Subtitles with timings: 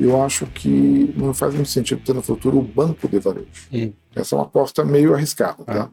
[0.00, 3.68] eu acho que não faz muito sentido ter no futuro o banco de varejo.
[3.72, 3.92] Hum.
[4.14, 5.90] Essa é uma aposta meio arriscada, tá?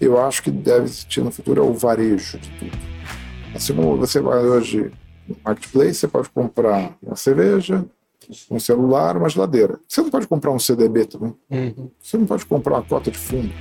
[0.00, 2.78] Eu acho que deve existir no futuro é o varejo de tudo.
[3.54, 4.90] Assim como você vai hoje
[5.28, 7.84] no marketplace, você pode comprar uma cerveja,
[8.50, 9.78] um celular, uma geladeira.
[9.86, 11.34] Você não pode comprar um CDB também.
[11.50, 11.90] Uhum.
[12.00, 13.52] Você não pode comprar uma cota de fundo.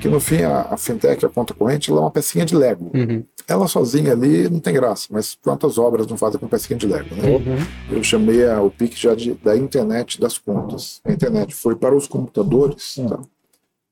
[0.00, 2.90] Que no fim a, a fintech, a conta corrente, ela é uma pecinha de Lego.
[2.94, 3.24] Uhum.
[3.46, 7.14] Ela sozinha ali não tem graça, mas quantas obras não fazem com pecinha de Lego,
[7.14, 7.28] né?
[7.28, 7.96] Uhum.
[7.96, 11.00] Eu chamei a, o PIC já de, da internet das contas.
[11.04, 13.18] A internet foi para os computadores, tá?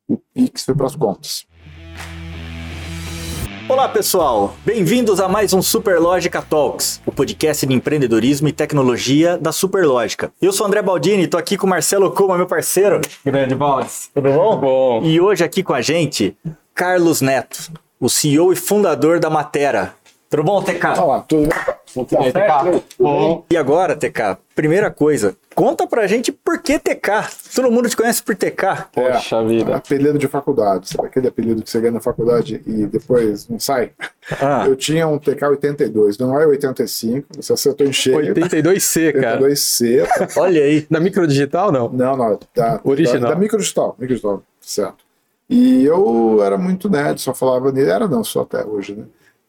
[0.09, 1.47] o PIX foi para as contas.
[3.69, 9.51] Olá pessoal, bem-vindos a mais um Superlógica Talks, o podcast de empreendedorismo e tecnologia da
[9.51, 10.31] Superlógica.
[10.41, 13.01] Eu sou André Baldini, estou aqui com o Marcelo Kuma, meu parceiro.
[13.25, 14.09] Grande Baldes.
[14.15, 14.57] Tudo bom?
[14.57, 15.03] bom.
[15.03, 16.37] E hoje aqui com a gente,
[16.75, 19.95] Carlos Neto, o CEO e fundador da Matera.
[20.31, 21.01] Tudo bom, TK?
[21.01, 21.75] Olá, tudo bem?
[22.05, 22.85] TK.
[22.99, 23.45] Bom.
[23.51, 27.29] E agora, TK, primeira coisa, conta pra gente por que TK.
[27.55, 28.89] Todo mundo te conhece por TK.
[28.93, 29.77] Poxa é, vida.
[29.77, 33.91] Apelido de faculdade, sabe aquele apelido que você ganha na faculdade e depois não sai?
[34.41, 34.65] Ah.
[34.67, 38.35] Eu tinha um TK 82, não é 85, você acertou em cheio.
[38.35, 39.41] 82C, cara.
[39.41, 40.07] 82C.
[40.07, 40.41] Tá?
[40.41, 40.87] Olha aí.
[40.91, 41.89] Da microdigital, não?
[41.89, 42.39] Não, não.
[42.55, 43.21] Da, Original.
[43.21, 45.07] Da, da microdigital, microdigital, certo.
[45.49, 49.05] E eu era muito nerd, só falava nele, era não, só até hoje, né?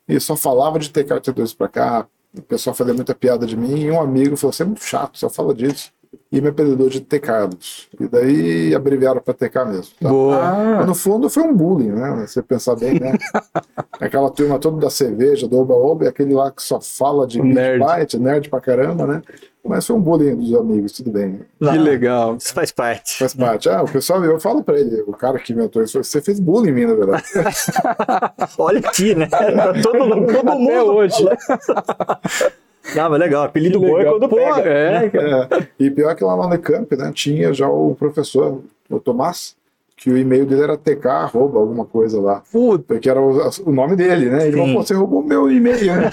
[0.08, 2.08] E só falava de TK 82 pra cá,
[2.40, 5.18] o pessoal fazia muita piada de mim, e um amigo falou: você é muito chato,
[5.18, 5.92] só fala disso.
[6.32, 7.20] E me apelidou de T.
[7.20, 7.88] Carlos.
[8.00, 9.94] E daí abreviaram para TK mesmo.
[10.00, 10.10] Tá?
[10.10, 10.86] Boa.
[10.86, 12.26] no fundo foi um bullying, né?
[12.26, 13.14] Você pensar bem, né?
[14.00, 17.84] Aquela turma toda da cerveja, do Oba-Oba, e aquele lá que só fala de nerd.
[17.84, 19.22] Byte, nerd pra caramba, né?
[19.68, 21.42] Mas foi um bullying dos amigos, tudo bem.
[21.60, 22.38] Que legal.
[22.38, 23.18] Isso faz parte.
[23.18, 23.70] Faz parte.
[23.70, 26.70] Ah, o pessoal, eu falo pra ele, o cara que me atuou, você fez bullying
[26.70, 27.24] em mim, na verdade.
[28.58, 29.28] Olha aqui, né?
[29.28, 31.26] Tá todo, todo mundo Até hoje.
[32.98, 34.70] Ah, mas legal, apelido bom é quando Pô, pega.
[34.70, 35.68] É, é.
[35.78, 39.58] E pior que lá no Unicamp, né, tinha já o professor, o Tomás,
[39.98, 42.42] que o e-mail dele era tk, arroba, alguma coisa lá.
[42.52, 42.86] Puta.
[42.88, 44.48] Porque era o, o nome dele, né?
[44.48, 46.12] Ele falou, você roubou meu e-mail, né?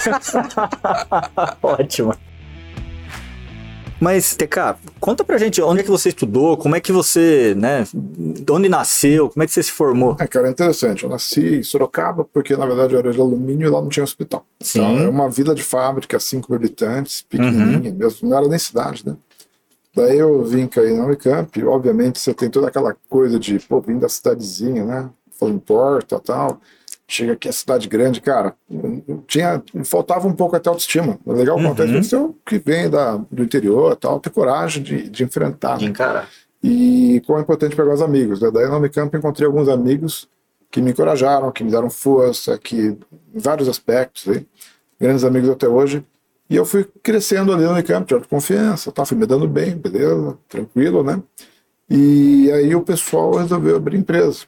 [1.63, 2.15] Ótimo.
[4.05, 7.87] Mas, TK, conta pra gente onde é que você estudou, como é que você, né,
[8.51, 10.15] onde nasceu, como é que você se formou?
[10.21, 11.05] É, cara, é interessante.
[11.05, 14.05] Eu nasci em Sorocaba porque, na verdade, eu era de alumínio e lá não tinha
[14.05, 14.45] hospital.
[14.61, 14.81] Sim.
[14.81, 17.97] Então, é uma vila de fábrica, cinco habitantes, pequenininha, uhum.
[17.97, 19.17] mesmo, não era nem cidade, né?
[19.97, 23.99] Daí eu vim cair na Unicamp, obviamente você tem toda aquela coisa de, pô, vim
[23.99, 25.09] da cidadezinha, né?
[25.31, 26.61] Falando porta tal
[27.07, 28.55] chega aqui a cidade grande, cara,
[29.27, 31.19] tinha, faltava um pouco até autoestima.
[31.25, 31.67] O legal uhum.
[31.67, 35.79] acontece é que vem da, do interior tal, ter coragem de, de enfrentar.
[35.79, 36.29] De encarar.
[36.63, 38.41] E como é importante pegar os amigos.
[38.41, 38.51] Né?
[38.51, 40.29] Daí na Unicamp encontrei alguns amigos
[40.71, 42.97] que me encorajaram, que me deram força, que
[43.35, 44.47] em vários aspectos, hein?
[44.99, 46.05] grandes amigos até hoje.
[46.49, 50.39] E eu fui crescendo ali no Unicamp, de autoconfiança, tá, fui me dando bem, beleza,
[50.49, 51.23] tranquilo, né?
[51.89, 54.45] E aí o pessoal resolveu abrir empresa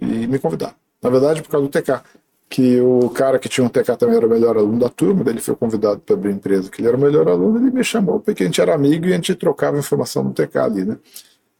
[0.00, 0.76] e me convidar.
[1.04, 2.02] Na verdade, por causa do TK.
[2.48, 5.40] Que o cara que tinha um TK também era o melhor aluno da turma, ele
[5.40, 8.42] foi convidado para abrir empresa, que ele era o melhor aluno, ele me chamou porque
[8.42, 10.96] a gente era amigo e a gente trocava informação no TK ali, né?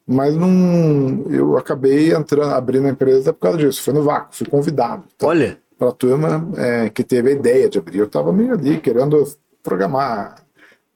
[0.06, 3.82] Mas não, eu acabei entrando, abrindo a empresa por causa disso.
[3.82, 5.04] Foi no vácuo, fui convidado.
[5.16, 5.26] Tá?
[5.26, 5.58] Olha.
[5.78, 7.98] Para a turma é, que teve a ideia de abrir.
[7.98, 9.26] Eu estava meio ali querendo
[9.62, 10.44] programar,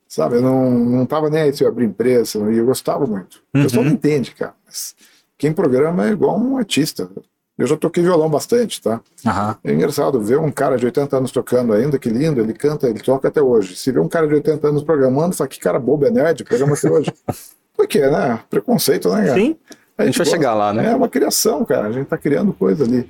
[0.06, 0.36] sabe?
[0.36, 3.42] Eu não, não tava nem aí se eu abrir empresa, e eu gostava muito.
[3.52, 3.88] O pessoal uhum.
[3.88, 4.54] não entende, cara.
[4.64, 4.94] Mas
[5.36, 7.10] quem programa é igual um artista.
[7.58, 9.00] Eu já toquei violão bastante, tá?
[9.26, 9.54] Uhum.
[9.64, 13.00] É engraçado ver um cara de 80 anos tocando ainda, que lindo, ele canta, ele
[13.00, 13.74] toca até hoje.
[13.74, 16.74] Se vê um cara de 80 anos programando, fala que cara bobo, é nerd, programa
[16.74, 17.12] até hoje.
[17.76, 18.40] Por quê, né?
[18.48, 19.34] Preconceito, né, cara?
[19.34, 19.34] Sim.
[19.36, 19.58] A gente,
[19.98, 20.92] a gente vai gosta, chegar lá, né?
[20.92, 21.88] É uma criação, cara.
[21.88, 23.08] A gente tá criando coisa ali.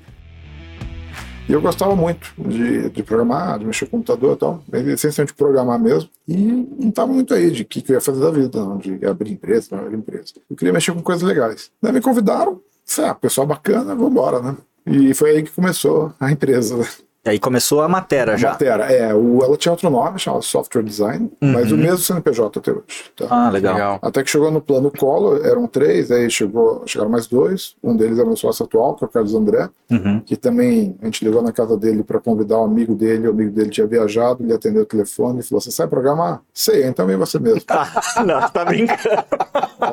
[1.48, 5.80] E eu gostava muito de, de programar, de mexer com computador e tal, essencialmente programar
[5.80, 6.10] mesmo.
[6.26, 8.76] E não estava muito aí de o que, que eu ia fazer da vida, não,
[8.76, 10.34] de abrir empresa, não abrir empresa.
[10.48, 11.70] Eu queria mexer com coisas legais.
[11.80, 12.60] Daí me convidaram,
[12.98, 14.56] ah, pessoal bacana, vamos embora, né?
[14.86, 16.76] E foi aí que começou a empresa.
[17.24, 18.50] E aí começou a Matera já.
[18.50, 19.12] Matera, é.
[19.14, 21.52] O, ela tinha outro nome, chamava Software Design, uhum.
[21.52, 22.82] mas o mesmo CNPJ até hoje.
[23.16, 23.26] Tá?
[23.28, 23.98] Ah, legal.
[24.00, 27.74] Até que chegou no plano Collor, eram três, aí chegou, chegaram mais dois.
[27.82, 30.20] Um deles é meu sócio atual, que é o Carlos André, uhum.
[30.20, 33.50] que também a gente ligou na casa dele para convidar um amigo dele, o amigo
[33.50, 36.40] dele tinha viajado, ele atendeu o telefone e falou: Você sabe programar?
[36.54, 37.60] Sei, então vem você mesmo.
[38.24, 38.98] Não, tá brincando.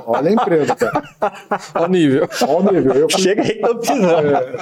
[0.06, 1.04] Olha a empresa, cara.
[1.76, 2.30] Olha o nível.
[2.48, 2.94] Olha o nível.
[2.94, 4.28] Eu fui, Chega aí, tô precisando.
[4.28, 4.58] É,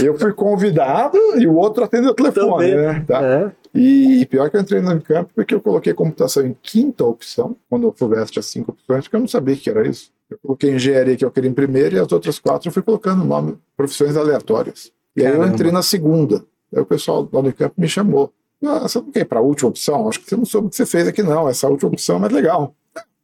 [0.00, 3.04] eu fui convidado e o outro atendeu o telefone, né?
[3.06, 3.22] Tá?
[3.22, 3.52] É.
[3.74, 7.88] E pior que eu entrei no campo porque eu coloquei computação em quinta opção, quando
[7.88, 10.10] o FUVEST tinha cinco opções, porque eu não sabia que era isso.
[10.28, 13.24] Eu coloquei engenharia, que eu queria em primeiro, e as outras quatro eu fui colocando
[13.24, 14.92] nome, profissões aleatórias.
[15.16, 16.44] E aí eu entrei na segunda.
[16.72, 18.32] Aí o pessoal do Unicamp me chamou.
[18.64, 20.08] Ah, você não quer ir para a última opção?
[20.08, 21.48] Acho que você não soube o que você fez aqui, não.
[21.48, 22.74] Essa última opção é mais legal.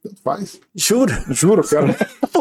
[0.02, 0.60] tanto faz.
[0.74, 1.12] Juro?
[1.28, 1.94] Juro, cara.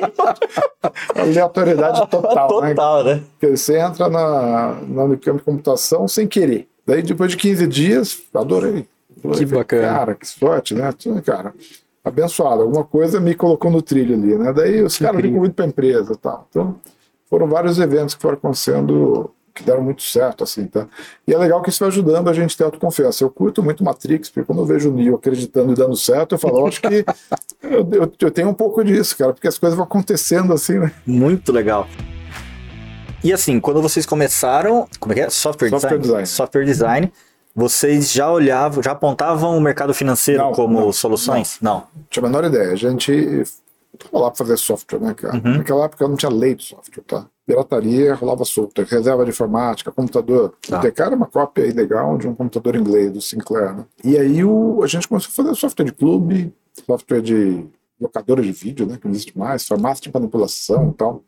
[0.00, 3.22] Que Aleatoriedade total, Total, né?
[3.38, 6.68] Porque você entra na, na Unicamp de computação sem querer.
[6.86, 8.86] Daí, depois de 15 dias, adorei.
[9.34, 9.88] Que bacana.
[9.88, 10.92] Cara, que sorte, né?
[11.24, 11.52] Cara,
[12.04, 12.62] abençoado.
[12.62, 14.52] Alguma coisa me colocou no trilho ali, né?
[14.52, 15.38] Daí os caras me incrível.
[15.38, 16.46] convidam para empresa e tal.
[16.48, 16.76] Então,
[17.28, 20.86] foram vários eventos que foram acontecendo que deram muito certo, assim, tá?
[21.26, 23.24] E é legal que isso vai ajudando a gente a ter autoconfiança.
[23.24, 26.38] Eu curto muito Matrix, porque quando eu vejo o Neo acreditando e dando certo, eu
[26.38, 27.04] falo, eu acho que
[27.62, 30.92] eu, eu- eu tenho um pouco disso, cara, porque as coisas vão acontecendo assim, né?
[31.06, 31.88] Muito legal.
[33.24, 35.30] E assim, quando vocês começaram, como é que é?
[35.30, 36.02] Software, Software design.
[36.02, 36.26] design.
[36.26, 37.12] Software design.
[37.54, 41.56] Vocês já olhavam, já apontavam o mercado financeiro Não, como não, soluções?
[41.62, 41.84] Não.
[42.10, 42.70] tinha a menor ideia.
[42.72, 43.42] A gente
[43.96, 45.36] tava lá para fazer software, né, cara?
[45.36, 45.58] Uhum.
[45.58, 47.26] Naquela época não tinha lei de software, tá?
[47.46, 50.54] Pirataria rolava solta, reserva de informática, computador.
[50.68, 50.78] Tá.
[50.78, 53.84] O TK era uma cópia ilegal de um computador inglês, do Sinclair, né?
[54.04, 56.52] E aí o, a gente começou a fazer software de clube,
[56.84, 57.64] software de
[58.00, 58.98] locadora de vídeo, né?
[59.00, 61.22] Que não existe mais, farmácia de manipulação e tal.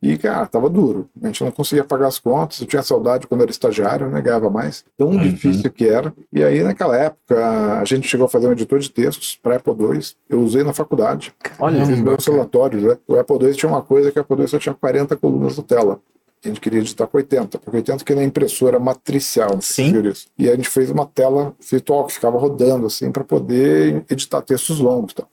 [0.00, 1.08] E, cara, tava duro.
[1.20, 2.60] A gente não conseguia pagar as contas.
[2.60, 4.20] Eu tinha saudade quando era estagiário, né?
[4.20, 4.84] Ganhava mais.
[4.96, 5.18] Tão Uhum.
[5.18, 6.14] difícil que era.
[6.32, 9.72] E aí, naquela época, a gente chegou a fazer um editor de textos para Apple
[9.72, 10.00] II.
[10.28, 11.34] Eu usei na faculdade.
[11.58, 12.96] Olha, Fiz meus relatórios, né?
[13.08, 15.64] O Apple II tinha uma coisa que o Apple II só tinha 40 colunas no
[15.64, 16.00] tela.
[16.44, 19.60] A gente queria editar com 80, porque 80 que na impressora matricial.
[19.60, 19.92] se Sim.
[20.38, 24.78] E a gente fez uma tela virtual que ficava rodando assim para poder editar textos
[24.78, 25.14] longos.
[25.14, 25.24] Tá?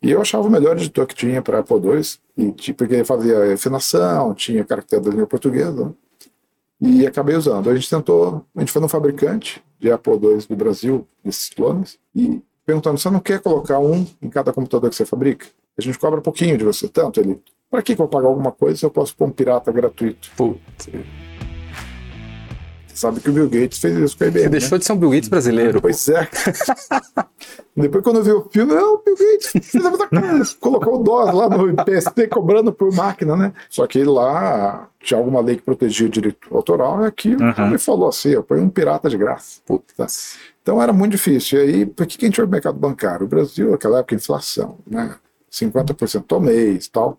[0.00, 2.02] E eu achava o melhor editor que tinha para Apple II,
[2.36, 5.92] e, tipo, porque fazia afinação, tinha caractere da língua portuguesa,
[6.80, 7.68] e acabei usando.
[7.68, 11.98] A gente tentou, a gente foi no fabricante de Apple II do Brasil, desses clones,
[12.14, 15.46] e perguntando, você não quer colocar um em cada computador que você fabrica?
[15.76, 17.40] A gente cobra pouquinho de você, tanto ele.
[17.70, 20.30] Para que eu vou pagar alguma coisa se eu posso pôr um pirata gratuito?
[20.36, 20.88] Putz.
[22.98, 24.50] Você sabe que o Bill Gates fez isso com a IBM, Você né?
[24.58, 25.80] deixou de ser um Bill Gates brasileiro.
[25.80, 26.28] Pois é.
[27.76, 32.26] Depois, quando eu vi o filme, não, Bill Gates colocou o DOS lá no PST
[32.26, 33.52] cobrando por máquina, né?
[33.70, 37.70] Só que lá tinha alguma lei que protegia o direito autoral, e aqui o cara
[37.70, 39.60] me falou assim: eu ponho um pirata de graça.
[39.64, 40.06] Puta.
[40.60, 41.60] Então era muito difícil.
[41.60, 43.26] E aí, por que a gente vai pro mercado bancário?
[43.26, 45.14] O Brasil, naquela época, inflação, né?
[45.52, 47.16] 50% ao mês tal.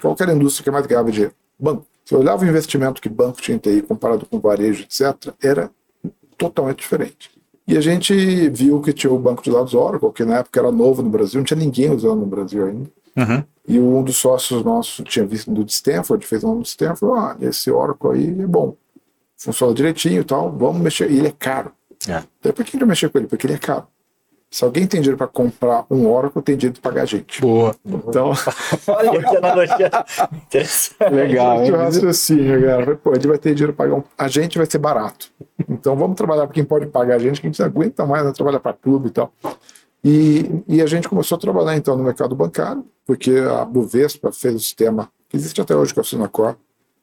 [0.00, 1.34] Qual que era a indústria que mais ganhava dinheiro?
[1.58, 1.84] Banco.
[2.10, 5.70] Você olhava o investimento que banco tinha em TI comparado com varejo, etc., era
[6.36, 7.30] totalmente diferente.
[7.68, 10.72] E a gente viu que tinha o banco de dados Oracle, que na época era
[10.72, 12.90] novo no Brasil, não tinha ninguém usando no Brasil ainda.
[13.16, 13.44] Uhum.
[13.68, 17.70] E um dos sócios nossos tinha visto do Stanford, fez um do Stanford, ah, esse
[17.70, 18.76] Oracle aí é bom,
[19.36, 21.08] funciona direitinho e tal, vamos mexer.
[21.12, 21.70] E ele é caro.
[22.08, 22.24] É.
[22.42, 23.28] Daí por que vai mexer com ele?
[23.28, 23.86] Porque ele é caro.
[24.50, 27.40] Se alguém tem dinheiro para comprar um Oracle, tem dinheiro de pagar a gente.
[27.40, 27.74] Boa.
[27.86, 28.32] Então,
[28.88, 29.90] Olha que analogia
[30.32, 31.14] interessante.
[31.14, 32.96] Legal, é o raciocínio, cara.
[32.96, 34.04] Pô, ele vai ter dinheiro para pagar um...
[34.18, 35.30] A gente vai ser barato.
[35.68, 38.24] Então vamos trabalhar para quem pode pagar a gente, que a gente não aguenta mais
[38.24, 39.32] né, trabalhar para clube e tal.
[40.02, 44.54] E, e a gente começou a trabalhar então no mercado bancário, porque a Bovespa fez
[44.54, 46.56] o sistema que existe até hoje, que é o Sinacor,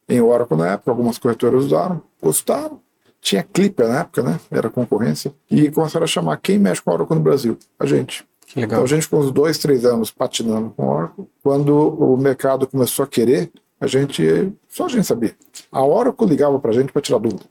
[0.09, 2.81] em Oracle na época, algumas corretoras usaram, gostaram.
[3.27, 4.39] Tinha Clipper na época, né?
[4.50, 5.33] Era concorrência.
[5.51, 7.57] E começaram a chamar quem mexe com Oracle no Brasil?
[7.77, 8.25] A gente.
[8.45, 8.77] Que legal.
[8.77, 11.25] Então a gente ficou uns dois, três anos patinando com o Oracle.
[11.44, 13.51] Quando o mercado começou a querer,
[13.81, 14.53] a gente.
[14.69, 15.33] Só a gente sabia.
[15.69, 17.44] A Oracle ligava pra gente para tirar dúvida.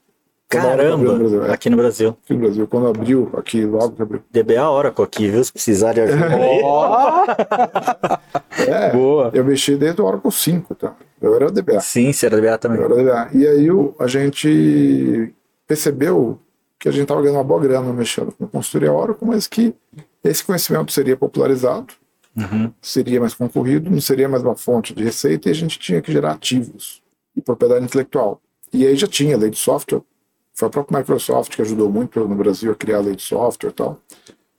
[0.55, 2.17] A abriu no Brasil, Caramba, é, aqui no Brasil.
[2.25, 2.67] aqui no Brasil.
[2.69, 4.23] Quando abriu, aqui logo que abriu.
[4.31, 5.45] DBA Oracle aqui, viu?
[5.45, 6.27] Se precisar de ajuda.
[8.67, 9.31] É, Boa.
[9.35, 10.95] eu mexi desde o Oracle 5, tá?
[11.21, 11.81] Eu era DBA.
[11.81, 12.79] Sim, se era DBA também.
[12.81, 13.29] Eu era DBA.
[13.35, 15.33] E aí o- a gente
[15.67, 16.39] percebeu
[16.79, 19.75] que a gente estava ganhando uma boa grana mexendo com consultoria Oracle, mas que
[20.23, 21.95] esse conhecimento seria popularizado,
[22.37, 22.71] Uhum.
[22.83, 26.13] seria mais concorrido, não seria mais uma fonte de receita e a gente tinha que
[26.13, 27.03] gerar ativos
[27.35, 28.43] e propriedade intelectual.
[28.71, 30.03] E aí já tinha lei de software,
[30.53, 33.71] foi a própria Microsoft que ajudou muito no Brasil a criar a lei de software
[33.71, 33.99] e tal.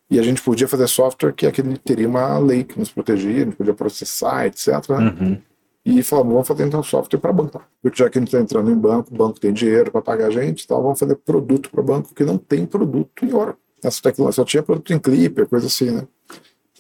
[0.09, 3.45] E a gente podia fazer software que aquele teria uma lei que nos protegia, a
[3.45, 4.67] gente podia processar, etc.
[4.89, 4.97] né?
[4.97, 5.41] Uhum.
[5.89, 7.63] E falamos, vamos fazer então software para banco.
[7.81, 10.27] Porque já que a gente está entrando em banco, o banco tem dinheiro para pagar
[10.27, 13.55] a gente, então vamos fazer produto para banco que não tem produto em hora.
[13.81, 16.05] Essa tecnologia só tinha produto em Clipper, coisa assim, né?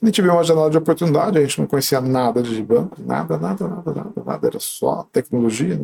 [0.01, 3.37] A gente viu uma janela de oportunidade, a gente não conhecia nada de banco, nada,
[3.37, 5.77] nada, nada, nada, nada, era só tecnologia,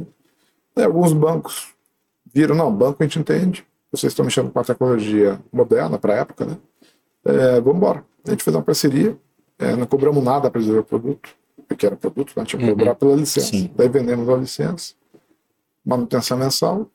[0.76, 0.84] né?
[0.84, 1.70] Alguns bancos
[2.34, 6.18] viram, não, banco a gente entende, vocês estão mexendo com a tecnologia moderna para a
[6.18, 6.58] época, né?
[7.24, 8.04] É, vamos embora.
[8.28, 9.18] A gente fez uma parceria,
[9.58, 11.30] é, não cobramos nada para desenvolver o produto,
[11.82, 12.44] era produto, né?
[12.46, 13.48] tinha que cobrar pela licença.
[13.48, 13.70] Sim.
[13.76, 14.94] Daí vendemos a licença,
[15.86, 16.88] manutenção mensal,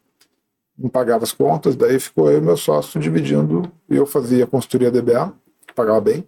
[0.78, 4.90] não pagava as contas, daí ficou eu e meu sócio dividindo, e eu fazia consultoria
[4.90, 5.32] DBA,
[5.66, 6.24] que pagava bem,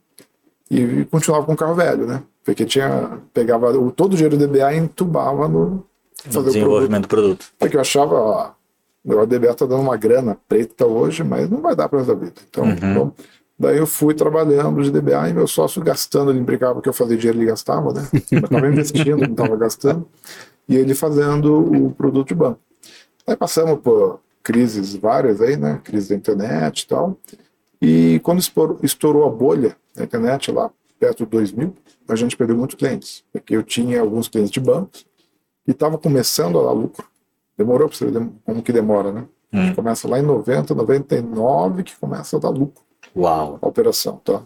[0.70, 2.22] e continuava com o carro velho, né?
[2.44, 5.84] Porque tinha, pegava o, todo o dinheiro do DBA e entubava no No
[6.24, 6.52] fazer o produto.
[6.52, 7.46] desenvolvimento do produto.
[7.58, 8.50] Porque eu achava, ó,
[9.04, 12.34] o DBA tá dando uma grana preta hoje, mas não vai dar para essa vida.
[12.48, 12.94] Então, Uhum.
[12.94, 13.12] vamos,
[13.60, 17.14] Daí eu fui trabalhando de DBA e meu sócio gastando, ele brincava que eu fazia
[17.14, 18.08] dinheiro, ele gastava, né?
[18.32, 20.08] Eu estava investindo, não estava gastando.
[20.66, 22.58] E ele fazendo o produto de banco.
[23.26, 25.78] Aí passamos por crises várias aí, né?
[25.84, 27.18] Crise da internet e tal.
[27.82, 28.40] E quando
[28.82, 31.74] estourou a bolha da internet lá perto de 2000,
[32.08, 33.22] a gente perdeu muitos clientes.
[33.30, 35.04] Porque eu tinha alguns clientes de bancos
[35.68, 37.06] e estava começando a dar lucro.
[37.58, 39.26] Demorou para você ver como que demora, né?
[39.52, 39.58] Hum.
[39.58, 42.88] A gente começa lá em 90, 99 que começa a dar lucro.
[43.16, 43.58] Uau!
[43.60, 44.42] A operação, tá?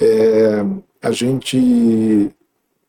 [0.00, 0.64] É,
[1.02, 2.30] a gente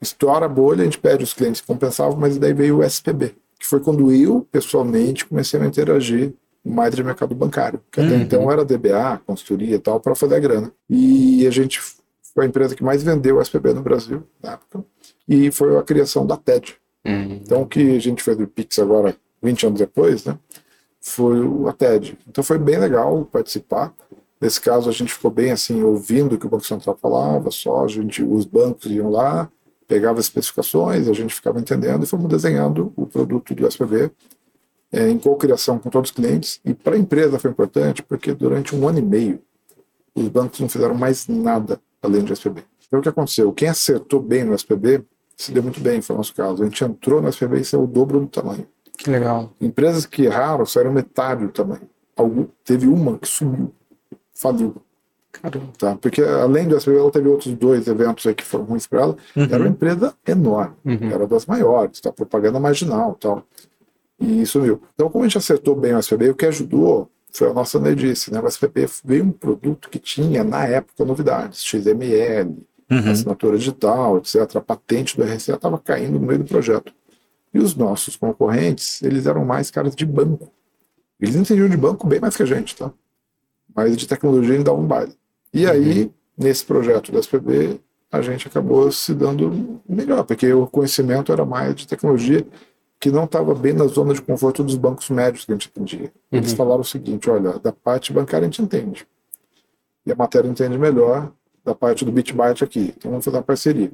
[0.02, 3.36] estoura a bolha, a gente pede os clientes que compensavam, mas daí veio o SPB,
[3.60, 8.22] que foi quando eu, pessoalmente, comecei a interagir mais de mercado bancário, que até uhum.
[8.22, 10.72] então era DBA, consultoria e tal, para fazer a grana.
[10.90, 11.80] E a gente
[12.34, 14.84] foi a empresa que mais vendeu o SPB no Brasil na época,
[15.28, 16.76] e foi a criação da TED.
[17.06, 17.40] Uhum.
[17.44, 20.38] Então, o que a gente fez do Pix agora, 20 anos depois, né,
[21.00, 22.18] foi a TED.
[22.28, 23.94] Então, foi bem legal participar.
[24.42, 27.86] Nesse caso, a gente ficou bem assim, ouvindo o que o Banco Central falava, só
[27.86, 29.48] a gente, os bancos iam lá,
[29.88, 34.10] pegava as especificações, a gente ficava entendendo e fomos desenhando o produto do SPV
[34.92, 36.60] é, em co-criação com todos os clientes.
[36.66, 39.42] E para a empresa foi importante porque durante um ano e meio
[40.16, 42.64] os bancos não fizeram mais nada além do SPB.
[42.88, 43.54] Então o que aconteceu?
[43.54, 45.06] Quem acertou bem no SPB
[45.38, 46.64] se deu muito bem, foi o nosso caso.
[46.64, 48.68] A gente entrou no SPB e saiu o dobro do tamanho.
[48.98, 49.54] Que legal.
[49.62, 51.88] Empresas que erraram saíram metade do tamanho.
[52.16, 53.72] Algum, teve uma que sumiu
[54.42, 54.76] faliu.
[55.32, 55.68] Caramba.
[55.78, 55.96] Tá?
[55.96, 59.18] Porque além do SBB, ela teve outros dois eventos aí que foram ruins para ela.
[59.36, 59.44] Uhum.
[59.44, 61.10] Era uma empresa enorme, uhum.
[61.10, 62.12] era das maiores, tá?
[62.12, 63.44] propaganda marginal tal.
[64.20, 64.82] E sumiu.
[64.94, 68.32] Então, como a gente acertou bem o SPB, o que ajudou foi a nossa nerdice.
[68.32, 68.40] Né?
[68.40, 72.58] O SPB veio um produto que tinha, na época, novidades: XML,
[72.92, 73.12] uhum.
[73.12, 74.58] assinatura digital, etc.
[74.58, 76.94] A patente do RCA estava caindo no meio do projeto.
[77.54, 80.52] E os nossos concorrentes, eles eram mais caras de banco.
[81.20, 82.92] Eles entendiam de banco bem mais que a gente, tá?
[83.76, 85.14] Mas de tecnologia ainda um baile.
[85.54, 85.72] E uhum.
[85.72, 87.80] aí, nesse projeto da SPB,
[88.12, 92.46] a gente acabou se dando melhor, porque o conhecimento era mais de tecnologia
[93.00, 96.12] que não estava bem na zona de conforto dos bancos médios que a gente atendia.
[96.32, 96.58] Eles uhum.
[96.58, 99.08] falaram o seguinte: olha, da parte bancária a gente entende.
[100.06, 101.32] E a matéria entende melhor
[101.64, 102.94] da parte do BitByte aqui.
[102.96, 103.92] Então vamos fazer uma parceria.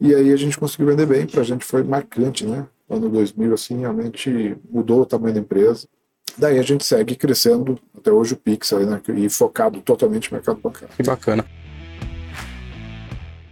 [0.00, 2.66] E aí a gente conseguiu vender bem, para a gente foi marcante, né?
[2.88, 5.86] Ano 2000, assim, realmente mudou o tamanho da empresa.
[6.36, 10.60] Daí a gente segue crescendo até hoje o Pix né, e focado totalmente no mercado
[10.60, 10.94] bancário.
[10.96, 11.44] Que bacana.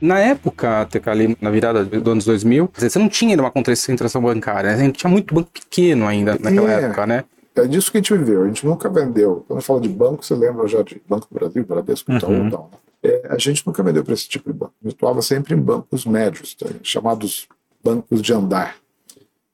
[0.00, 4.76] Na época, ali na virada dos anos 2000, você não tinha uma concentração bancária, né?
[4.76, 7.24] a gente tinha muito banco pequeno ainda naquela é, época, né?
[7.54, 9.44] É disso que a gente viveu, a gente nunca vendeu.
[9.46, 12.50] Quando fala de banco, você lembra já de Banco do Brasil, Bradesco, Itaú uhum.
[12.50, 12.70] tal.
[12.72, 12.78] Né?
[13.02, 14.72] É, a gente nunca vendeu para esse tipo de banco.
[14.82, 16.66] A gente atuava sempre em bancos médios, tá?
[16.82, 17.46] chamados
[17.84, 18.76] bancos de andar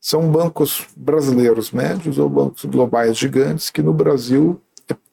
[0.07, 4.61] são bancos brasileiros médios ou bancos globais gigantes que no Brasil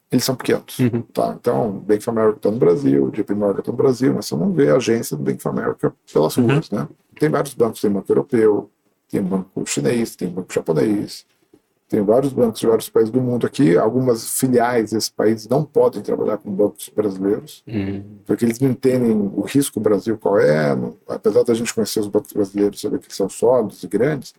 [0.08, 0.78] eles são pequenos.
[0.78, 1.02] Uhum.
[1.12, 1.36] Tá?
[1.36, 4.52] Então, Bank of America está no Brasil, JP Morgan está no Brasil, mas você não
[4.52, 6.46] vê a agência do Bank of America pelas uhum.
[6.46, 6.70] ruas.
[6.70, 6.86] Né?
[7.18, 8.70] Tem vários bancos, tem banco europeu,
[9.10, 11.26] tem banco chinês, tem banco japonês,
[11.88, 13.76] tem vários bancos de vários países do mundo aqui.
[13.76, 18.04] Algumas filiais desses países não podem trabalhar com bancos brasileiros, uhum.
[18.24, 20.68] porque eles não entendem o risco Brasil qual é.
[21.08, 24.32] apesar da gente conhecer os bancos brasileiros, saber que são sólidos e grandes,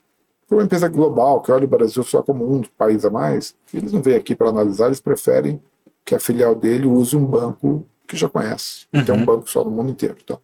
[0.52, 4.02] uma empresa global que olha o Brasil só como um país a mais, eles não
[4.02, 5.60] vêm aqui para analisar, eles preferem
[6.04, 9.04] que a filial dele use um banco que já conhece, uhum.
[9.04, 10.18] que é um banco só no mundo inteiro.
[10.26, 10.38] Tá?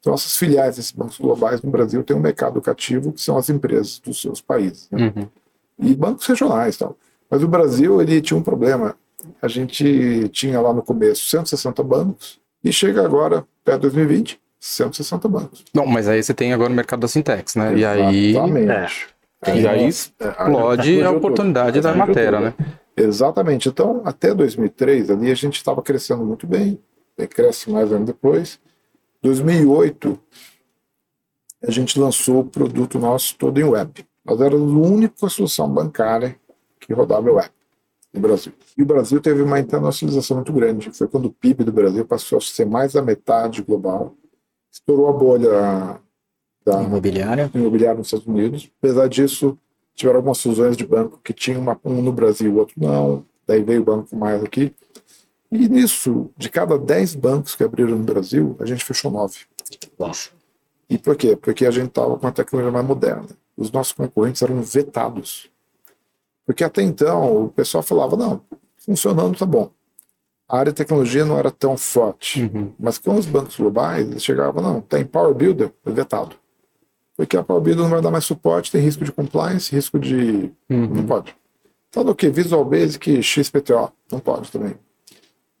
[0.00, 3.48] Então, essas filiais desses bancos globais no Brasil têm um mercado cativo que são as
[3.48, 4.88] empresas dos seus países.
[4.90, 5.12] Né?
[5.16, 5.28] Uhum.
[5.78, 6.76] E bancos regionais.
[6.76, 6.96] Tal.
[7.30, 8.96] Mas o Brasil ele tinha um problema.
[9.40, 15.28] A gente tinha lá no começo 160 bancos e chega agora, perto de 2020, 160
[15.28, 15.64] bancos.
[15.72, 17.72] Não, mas aí você tem agora o mercado da Sintex, né?
[17.74, 18.32] Exatamente.
[18.32, 18.68] E aí.
[18.68, 19.13] É.
[19.52, 22.54] E aí explode a oportunidade da matéria, né?
[22.96, 23.68] Exatamente.
[23.68, 26.80] Então, até 2003, ali a gente estava crescendo muito bem,
[27.30, 28.60] cresce mais ano depois.
[29.22, 30.18] 2008,
[31.66, 34.06] a gente lançou o produto nosso todo em web.
[34.24, 36.36] Nós éramos a única solução bancária
[36.78, 37.50] que rodava web
[38.12, 38.52] no Brasil.
[38.76, 40.90] E o Brasil teve uma internacionalização muito grande.
[40.92, 44.14] Foi quando o PIB do Brasil passou a ser mais da metade global.
[44.70, 46.00] Estourou a bolha
[46.64, 47.50] da imobiliária.
[47.54, 48.70] imobiliária nos Estados Unidos.
[48.78, 49.58] Apesar disso,
[49.94, 53.24] tiveram algumas fusões de banco que tinham uma, um no Brasil, o outro não.
[53.46, 54.74] Daí veio o banco mais aqui.
[55.52, 59.40] E nisso, de cada 10 bancos que abriram no Brasil, a gente fechou 9.
[59.98, 60.30] Nossa.
[60.88, 61.36] E por quê?
[61.36, 63.28] Porque a gente estava com a tecnologia mais moderna.
[63.56, 65.50] Os nossos concorrentes eram vetados.
[66.44, 68.40] Porque até então o pessoal falava: não,
[68.76, 69.70] funcionando tá bom.
[70.48, 72.42] A área de tecnologia não era tão forte.
[72.42, 72.72] Uhum.
[72.78, 76.36] Mas com os bancos globais, eles chegavam: não, tem Power Builder, é vetado
[77.16, 80.50] porque a Power BI não vai dar mais suporte, tem risco de compliance, risco de.
[80.68, 80.86] Uhum.
[80.86, 81.34] Não pode.
[81.88, 82.28] Então, o que?
[82.28, 84.74] Visual Basic, XPTO, não pode também.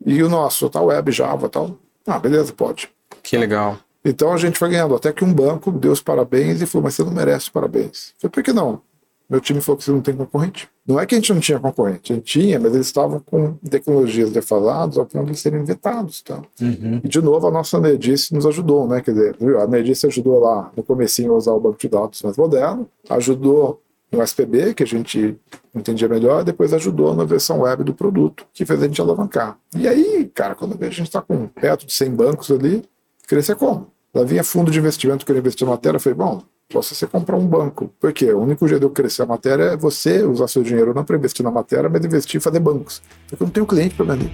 [0.04, 2.90] E o nosso, tá web, Java tal, Ah, beleza, pode.
[3.22, 3.78] Que legal.
[4.04, 4.94] Então a gente foi ganhando.
[4.94, 8.12] Até que um banco deu os parabéns e falou: Mas você não merece parabéns.
[8.22, 8.82] Eu falei: Por que não?
[9.28, 10.68] Meu time falou que você não tem concorrente.
[10.86, 13.54] Não é que a gente não tinha concorrente, a gente tinha, mas eles estavam com
[13.70, 16.20] tecnologias defasadas ao ponto de serem vetados.
[16.20, 16.42] Tá?
[16.60, 17.00] Uhum.
[17.02, 19.00] E de novo a nossa Nerdice nos ajudou, né?
[19.00, 22.36] Quer dizer, a Nerdice ajudou lá no comecinho a usar o banco de dados mais
[22.36, 23.80] moderno, ajudou
[24.12, 25.36] no SPB, que a gente
[25.74, 29.58] entendia melhor, depois ajudou na versão web do produto, que fez a gente alavancar.
[29.76, 32.84] E aí, cara, quando a gente está com perto de 100 bancos ali,
[33.26, 33.88] crescer como?
[34.14, 36.16] Lá vinha fundo de investimento que eu investi na matéria, eu falei,
[36.74, 37.90] bom, posso você comprar um banco.
[38.00, 38.32] Por quê?
[38.32, 41.16] O único jeito de eu crescer a matéria é você usar seu dinheiro não para
[41.16, 43.00] investir na matéria, mas investir em fazer bancos.
[43.28, 44.30] Porque eu não tenho cliente para vender.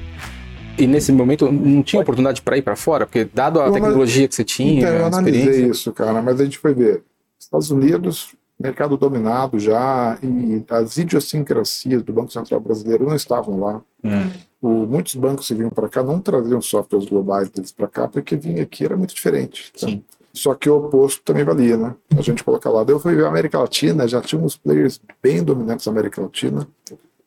[0.78, 3.04] E nesse momento não tinha oportunidade para ir para fora?
[3.04, 6.44] Porque dado a eu tecnologia que você tinha, então, eu analisei isso, cara, mas a
[6.44, 7.02] gente foi ver.
[7.38, 13.82] Estados Unidos, mercado dominado já, e as idiosincrasias do Banco Central Brasileiro não estavam lá.
[14.04, 14.30] Hum.
[14.62, 18.36] O, muitos bancos que vinham para cá não traziam softwares globais deles para cá, porque
[18.36, 19.72] vinha aqui era muito diferente.
[19.72, 19.86] Tá?
[19.86, 20.04] Sim.
[20.32, 21.94] Só que o oposto também valia, né?
[22.16, 22.84] A gente coloca lá.
[22.86, 26.66] Eu fui ver a América Latina, já tinha uns players bem dominantes na América Latina,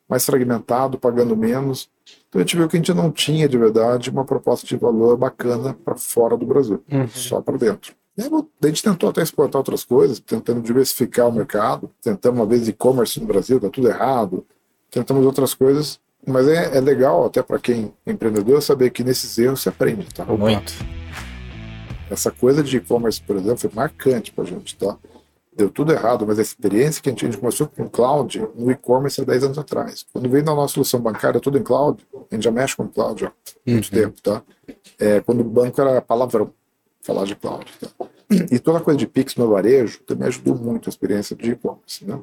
[0.08, 1.88] mais fragmentado, pagando menos.
[2.28, 5.16] Então a gente viu que a gente não tinha de verdade uma proposta de valor
[5.16, 7.08] bacana para fora do Brasil, uhum.
[7.08, 7.94] só para dentro.
[8.16, 8.30] E aí,
[8.62, 11.90] a gente tentou até exportar outras coisas, tentando diversificar o mercado.
[12.00, 14.46] Tentamos uma vez e-commerce no Brasil, tá tudo errado.
[14.88, 19.36] Tentamos outras coisas, mas é, é legal até para quem é empreendedor saber que nesses
[19.36, 20.24] erros se aprende, tá?
[20.24, 20.72] Muito.
[22.14, 24.96] Essa coisa de e-commerce, por exemplo, foi marcante para a gente, tá?
[25.56, 28.70] Deu tudo errado, mas a experiência que a gente, a gente começou com cloud no
[28.70, 30.06] e-commerce há 10 anos atrás.
[30.12, 33.26] Quando veio na nossa solução bancária tudo em cloud, a gente já mexe com cloud
[33.26, 33.32] há
[33.66, 34.00] muito uhum.
[34.00, 34.42] tempo, tá?
[34.98, 36.52] É, quando o banco era palavrão,
[37.02, 38.06] falar de cloud, tá?
[38.50, 42.04] E toda a coisa de Pix no varejo também ajudou muito a experiência de e-commerce,
[42.04, 42.20] né?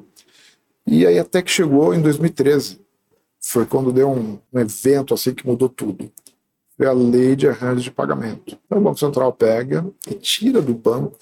[0.86, 2.80] E aí até que chegou em 2013,
[3.40, 6.10] foi quando deu um, um evento assim que mudou tudo
[6.84, 8.58] é a lei de arranjo de pagamento.
[8.66, 11.16] Então, o Banco Central pega e tira do banco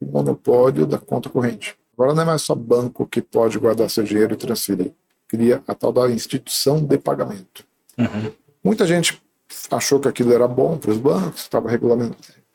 [0.00, 1.76] o monopólio da conta corrente.
[1.94, 4.92] Agora não é mais só banco que pode guardar seu dinheiro e transferir.
[5.28, 7.64] Cria a tal da instituição de pagamento.
[7.98, 8.32] Uhum.
[8.62, 9.22] Muita gente
[9.70, 11.68] achou que aquilo era bom para os bancos, estava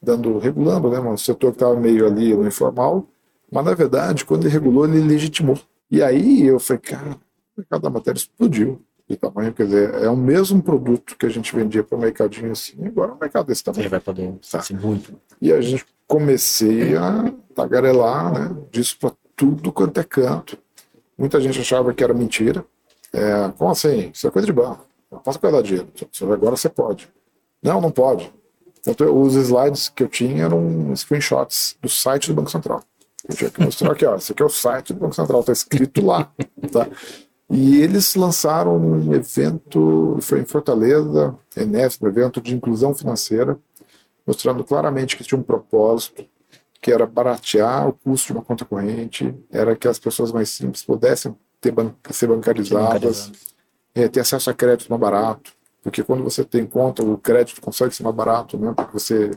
[0.02, 3.08] dando, regulando, né, um setor que estava meio ali no informal,
[3.52, 5.60] mas na verdade, quando ele regulou, ele legitimou.
[5.90, 10.10] E aí eu falei, cara, o mercado da matéria explodiu de tamanho, quer dizer, é
[10.10, 13.48] o mesmo produto que a gente vendia para o mercadinho assim, agora é um mercado
[13.48, 13.82] desse tamanho.
[13.82, 14.60] Ele vai poder tá.
[14.60, 15.14] assim, muito.
[15.42, 20.58] E a gente comecei a tagarelar né, disso para tudo quanto é canto.
[21.18, 22.64] Muita gente achava que era mentira.
[23.12, 24.12] É, como assim?
[24.14, 24.86] Isso é coisa de banco.
[25.12, 25.88] Não posso guardar dinheiro.
[26.32, 27.10] Agora você pode.
[27.62, 28.32] Não, não pode.
[28.88, 32.84] Então, os slides que eu tinha eram screenshots do site do Banco Central.
[33.28, 35.52] Eu tinha que mostrar aqui, ó, esse aqui é o site do Banco Central, está
[35.52, 36.32] escrito lá.
[36.72, 36.88] Tá?
[37.50, 43.58] E eles lançaram um evento, foi em Fortaleza, ENEF, um evento de inclusão financeira,
[44.26, 46.24] mostrando claramente que tinha um propósito,
[46.80, 50.84] que era baratear o custo de uma conta corrente, era que as pessoas mais simples
[50.84, 53.32] pudessem ter ban ser bancarizadas,
[53.96, 57.96] é, ter acesso a crédito mais barato, porque quando você tem conta, o crédito consegue
[57.96, 59.32] ser mais barato, né, porque você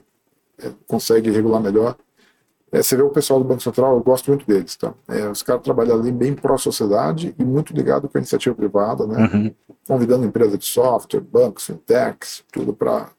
[0.58, 1.96] é, consegue regular melhor.
[2.72, 4.94] É, você vê o pessoal do Banco Central, eu gosto muito deles, tá?
[5.06, 9.30] É, os caras trabalham ali bem pró-sociedade e muito ligado com a iniciativa privada, né?
[9.30, 9.54] Uhum.
[9.86, 13.10] Convidando empresas de software, bancos, fintechs, tudo para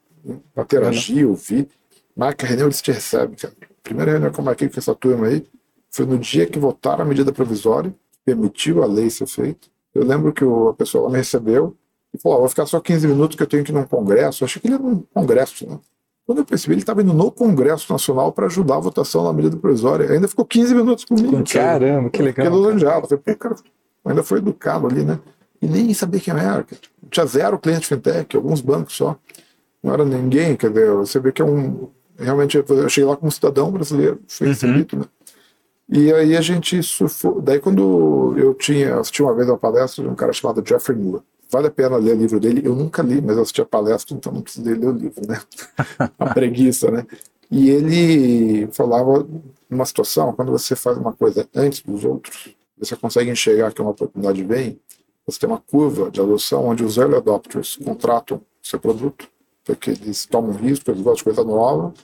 [0.56, 1.68] interagir, ouvir.
[2.16, 3.54] Marca reunião, eles te recebem, cara.
[3.82, 5.44] Primeira reunião que eu marquei com essa turma aí
[5.88, 9.68] foi no dia que votaram a medida provisória, permitiu a lei ser feita.
[9.94, 11.76] Eu lembro que o, a pessoa me recebeu
[12.12, 14.42] e falou: oh, vou ficar só 15 minutos que eu tenho que ir num congresso.
[14.42, 15.78] Eu achei que ele era um congresso, né?
[16.26, 19.56] Quando eu percebi, ele estava indo no Congresso Nacional para ajudar a votação na medida
[19.56, 20.10] provisória.
[20.10, 21.42] Ainda ficou 15 minutos comigo.
[21.44, 22.46] Caramba, que legal.
[22.46, 23.08] Fiquei elogiado.
[23.08, 23.56] Falei, pô, cara,
[24.04, 25.18] ainda foi educado ali, né?
[25.60, 26.64] E nem sabia quem era.
[27.10, 29.16] Tinha zero cliente fintech, alguns bancos só.
[29.82, 31.90] Não era ninguém, quer dizer, você vê que é um.
[32.18, 34.52] Realmente, eu cheguei lá como cidadão brasileiro, fui uhum.
[34.52, 35.04] recebido, né?
[35.88, 36.80] E aí a gente.
[37.42, 41.20] Daí, quando eu tinha, assisti uma vez uma palestra de um cara chamado Jeffrey Miller.
[41.50, 42.62] Vale a pena ler o livro dele.
[42.64, 45.40] Eu nunca li, mas eu assisti a palestra, então não precisei ler o livro, né?
[46.18, 47.06] a preguiça, né?
[47.50, 49.26] E ele falava
[49.68, 53.90] numa situação, quando você faz uma coisa antes dos outros, você consegue enxergar que uma
[53.90, 54.78] oportunidade vem,
[55.26, 59.28] você tem uma curva de adoção onde os early adopters contratam seu produto,
[59.64, 61.94] porque eles tomam risco, eles gostam de coisa nova,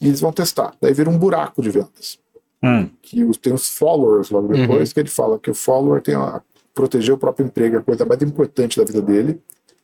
[0.00, 0.74] e eles vão testar.
[0.80, 2.18] Daí vira um buraco de vendas.
[2.62, 2.88] Hum.
[3.00, 4.94] Que tem os followers logo depois, uhum.
[4.94, 6.42] que ele fala que o follower tem a
[6.78, 9.40] proteger o próprio emprego é a coisa mais importante da vida dele.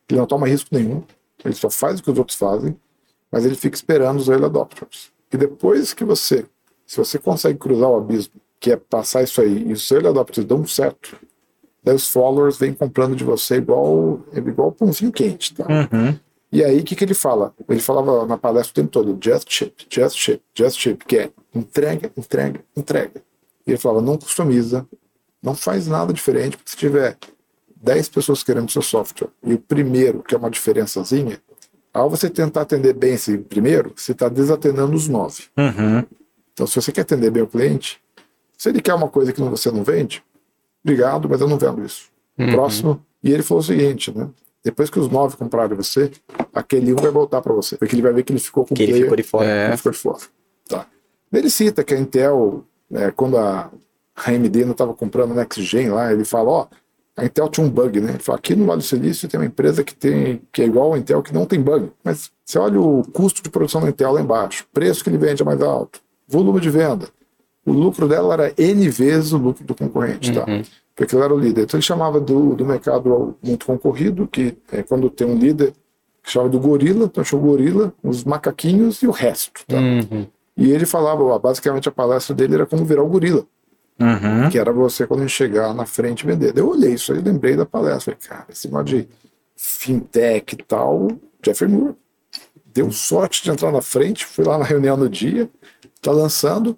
[0.09, 1.03] Ele não toma risco nenhum,
[1.45, 2.77] ele só faz o que os outros fazem,
[3.33, 5.11] mas ele fica esperando os early adopters.
[5.33, 6.47] E depois que você,
[6.87, 10.47] se você consegue cruzar o abismo, que é passar isso aí, e os early adopters
[10.47, 11.17] dão certo,
[11.83, 15.67] daí os followers vêm comprando de você igual, igual pãozinho quente, tá?
[15.69, 16.17] Uhum.
[16.53, 17.53] E aí, o que, que ele fala?
[17.69, 21.31] Ele falava na palestra o tempo todo, just ship, just ship, just ship, que é
[21.53, 23.21] entrega, entrega, entrega.
[23.67, 24.87] E ele falava, não customiza,
[25.45, 27.19] não faz nada diferente, porque se tiver
[27.77, 31.39] 10 pessoas querendo seu software e o primeiro, que é uma diferençazinha,
[31.93, 35.45] ao você tentar atender bem esse primeiro, você está desatendendo os nove.
[35.57, 36.05] Uhum.
[36.53, 38.01] Então, se você quer atender bem o cliente,
[38.57, 40.25] se ele quer uma coisa que você não vende,
[40.83, 42.09] obrigado, mas eu não vendo isso.
[42.39, 42.53] Uhum.
[42.53, 43.05] Próximo.
[43.23, 44.29] E ele falou o seguinte, né?
[44.65, 46.11] Depois que os nove comprarem você,
[46.55, 47.77] aquele um vai voltar para você.
[47.77, 49.47] Porque ele vai ver que ele ficou com Que o ele player, ficou de fora.
[49.47, 49.67] É.
[49.69, 50.19] ele ficou de fora.
[50.67, 50.87] Tá.
[51.31, 53.71] Ele cita que a Intel, né, quando a
[54.17, 56.67] AMD não estava comprando Next Gen lá, ele fala, ó,
[57.17, 58.11] a Intel tinha um bug, né?
[58.11, 60.95] Ele fala, aqui no Vale do Silício tem uma empresa que tem que é igual
[60.95, 61.91] a Intel, que não tem bug.
[62.03, 65.43] Mas você olha o custo de produção da Intel lá embaixo, preço que ele vende
[65.43, 67.09] é mais alto, volume de venda.
[67.65, 70.45] O lucro dela era N vezes o lucro do concorrente, tá?
[70.95, 71.63] Porque ele era o líder.
[71.63, 75.73] Então ele chamava do, do mercado muito concorrido, que é quando tem um líder
[76.23, 79.77] que chama do gorila, então achou o gorila, os macaquinhos e o resto, tá?
[79.77, 80.27] Uhum.
[80.57, 83.45] E ele falava, basicamente a palestra dele era como virar o gorila,
[83.99, 84.51] Uhum.
[84.51, 86.57] que era você quando chegar na frente vender.
[86.57, 89.09] Eu olhei isso aí, lembrei da palestra, falei, cara, esse negócio de
[89.57, 91.09] fintech e tal,
[91.45, 91.95] Jeffrey Moore
[92.67, 95.49] deu sorte de entrar na frente, fui lá na reunião no dia,
[96.03, 96.77] tá lançando,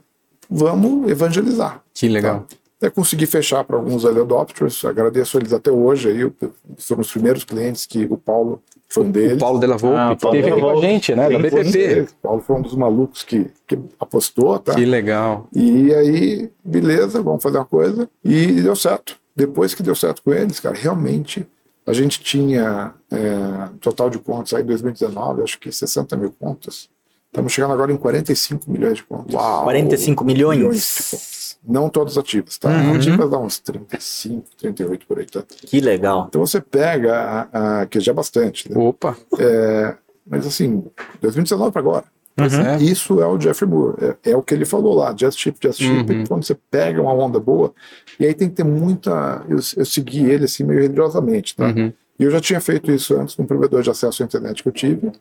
[0.49, 1.83] vamos evangelizar.
[1.95, 2.41] Que legal.
[2.41, 2.57] Tá?
[2.79, 7.43] Até consegui fechar para alguns early adopters, agradeço eles até hoje aí, foram os primeiros
[7.43, 9.37] clientes que o Paulo foi um deles.
[9.37, 11.29] O Paulo Della Volpe, Ah, que Paulo teve aqui com a gente, né?
[11.31, 12.01] Da um BPP.
[12.03, 14.75] O Paulo foi um dos malucos que, que apostou, tá?
[14.75, 15.49] Que legal.
[15.55, 18.09] E aí, beleza, vamos fazer uma coisa.
[18.23, 19.17] E deu certo.
[19.35, 21.47] Depois que deu certo com eles, cara, realmente
[21.87, 26.89] a gente tinha é, total de contas aí em 2019, acho que 60 mil contas.
[27.27, 29.35] Estamos chegando agora em 45 milhões de contas.
[29.35, 29.65] Uau.
[29.65, 30.59] 45 milhões.
[30.59, 31.36] Milhões de contas.
[31.67, 32.69] Não todas ativas, tá?
[32.69, 32.95] Uhum.
[32.95, 35.43] Ativas dá uns 35, 38 por aí, tá?
[35.43, 36.27] Que legal.
[36.29, 38.79] Então você pega, a, a, que já é bastante, né?
[38.79, 39.17] Opa.
[39.39, 40.85] É, mas assim,
[41.21, 42.05] 2019 para agora.
[42.37, 42.77] Pois é.
[42.77, 43.97] Isso é o Jeffrey Moore.
[44.25, 46.13] É, é o que ele falou lá, just ship, just ship.
[46.13, 46.25] Uhum.
[46.27, 47.73] Quando você pega uma onda boa,
[48.21, 49.43] e aí tem que ter muita.
[49.49, 51.67] Eu, eu segui ele assim meio religiosamente, tá?
[51.67, 51.93] Uhum.
[52.19, 54.73] E eu já tinha feito isso antes num provedor de acesso à internet que eu
[54.73, 55.13] tive,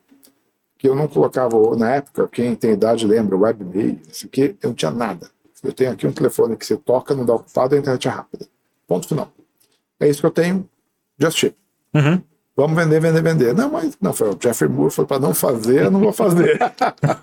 [0.78, 4.74] que eu não colocava, na época, quem tem idade lembra, webmail, isso aqui, eu não
[4.74, 5.28] tinha nada.
[5.68, 8.48] Eu tenho aqui um telefone que você toca, não dá ocupado, a internet é rápida.
[8.88, 9.32] Ponto final.
[10.00, 10.70] É isso que eu tenho,
[11.20, 11.56] just ship.
[11.94, 12.22] Uhum.
[12.56, 13.54] Vamos vender, vender, vender.
[13.54, 16.58] Não, mas não, foi o Jeffrey Moore, foi para não fazer, eu não vou fazer.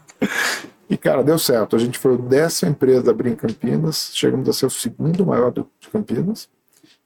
[0.89, 1.77] e, cara, deu certo.
[1.77, 5.25] A gente foi a décima empresa a abrir em Campinas, chegamos a ser o segundo
[5.25, 6.49] maior do, de Campinas.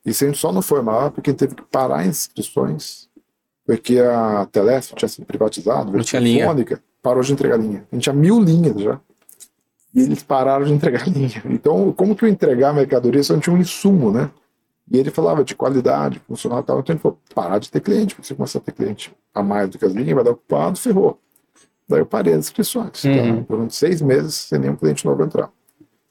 [0.04, 3.08] E a gente só não foi maior porque a teve que parar as inscrições,
[3.64, 6.38] porque a Telesp tinha sido privatizada, Não tinha linha.
[6.38, 7.86] Telefônica parou de entregar linha.
[7.90, 9.00] A gente tinha mil linhas já.
[9.96, 11.42] E eles pararam de entregar linha.
[11.46, 14.30] Então, como que eu entregar a mercadoria se eu não tinha um insumo, né?
[14.92, 16.80] E ele falava de qualidade, funcional e tal.
[16.80, 19.70] Então ele falou, parar de ter cliente, porque você começar a ter cliente a mais
[19.70, 21.18] do que as linhas, vai dar ocupado, ferrou.
[21.88, 23.02] Daí eu parei as inscrições.
[23.04, 23.12] Uhum.
[23.12, 25.50] Então, por seis meses, sem nenhum cliente novo entrar.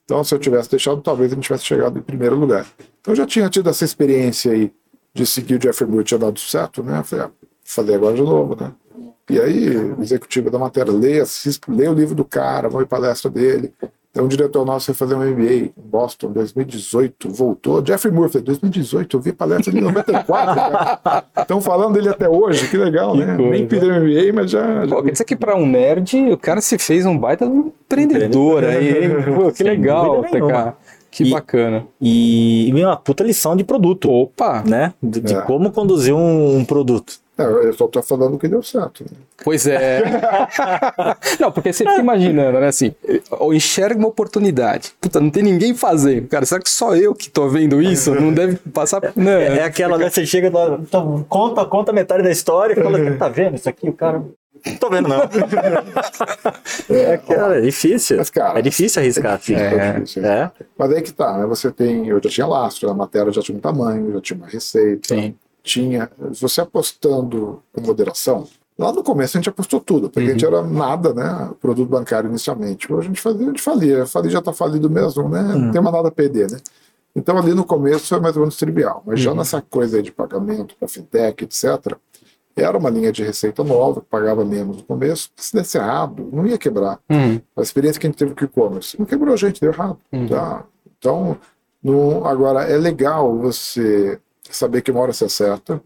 [0.03, 2.65] Então, se eu tivesse deixado, talvez a gente tivesse chegado em primeiro lugar.
[3.01, 4.73] Então, eu já tinha tido essa experiência aí
[5.13, 6.99] de seguir o Jeffrey Moore, tinha dado certo, né?
[6.99, 7.31] Eu falei, ah,
[7.63, 8.73] fazer agora de novo, né?
[9.29, 13.29] E aí, o executivo da matéria, leia, assista, leia o livro do cara, vai palestra
[13.31, 13.73] dele.
[14.11, 17.85] Então, um diretor nosso foi fazer um MBA em Boston, 2018, voltou.
[17.85, 21.25] Jeffrey Moore, falei, 2018, eu vi palestra de 94, cara.
[21.37, 23.35] Estão falando dele até hoje, que legal, né?
[23.35, 23.51] coisa.
[23.51, 24.85] Nem pediu MBA, mas já.
[24.85, 27.51] já Pô, quer dizer que para um nerd, o cara se fez um baita de
[27.51, 29.09] um empreendedor aí?
[29.35, 30.23] Pô, que Sem legal.
[30.23, 30.73] TK.
[31.11, 31.85] Que E- bacana.
[31.99, 34.63] E, e uma puta lição de produto, Opa!
[34.65, 34.93] né?
[35.01, 35.41] De, de É.
[35.41, 37.13] como conduzir um, um produto.
[37.37, 39.03] Não, eu só tô falando que deu certo.
[39.03, 39.17] né?
[39.43, 40.01] Pois é.
[41.39, 42.67] não, porque você fica imaginando, né?
[42.67, 44.93] Assim, eu enxergo uma oportunidade.
[45.01, 46.27] Puta, não tem ninguém fazendo.
[46.29, 48.15] Cara, será que só eu que tô vendo isso?
[48.15, 49.01] Não deve passar.
[49.15, 50.09] Não, É, aquela, né?
[50.09, 53.89] Você chega, lá, então, conta, conta metade da história e fala, tá vendo isso aqui?
[53.89, 54.23] O cara.
[54.65, 55.19] Não tô vendo, não.
[56.89, 58.17] é, aquela, é difícil.
[58.17, 59.59] Mas, cara, é difícil arriscar, filho.
[59.59, 60.51] É difícil, É.
[60.77, 61.45] Mas aí que tá, né?
[61.45, 62.07] Você tem.
[62.07, 65.13] Eu já tinha lastro, a matéria já tinha um tamanho, já tinha uma receita.
[65.13, 65.35] Sim.
[65.65, 66.09] Tinha.
[66.39, 68.47] Você apostando com moderação.
[68.77, 71.49] Lá no começo a gente apostou tudo, porque a gente era nada, né?
[71.59, 72.91] Produto bancário inicialmente.
[72.91, 74.05] Hoje a gente fazia, a gente falia.
[74.05, 75.41] Falir já tá falido mesmo, né?
[75.41, 76.57] Não tem mais nada a perder, né?
[77.15, 79.01] Então ali no começo foi mais ou menos trivial.
[79.05, 81.95] Mas já nessa coisa aí de pagamento para fintech, etc.,
[82.57, 85.29] era uma linha de receita nova, que pagava menos no começo.
[85.35, 86.99] Se desse errado, não ia quebrar.
[87.09, 89.71] Hum, A experiência que a gente teve com o e-commerce não quebrou a gente, deu
[89.71, 89.97] errado.
[90.29, 90.63] Tá?
[90.97, 91.37] Então,
[91.83, 94.19] no, agora, é legal você
[94.51, 95.81] saber que uma hora você acerta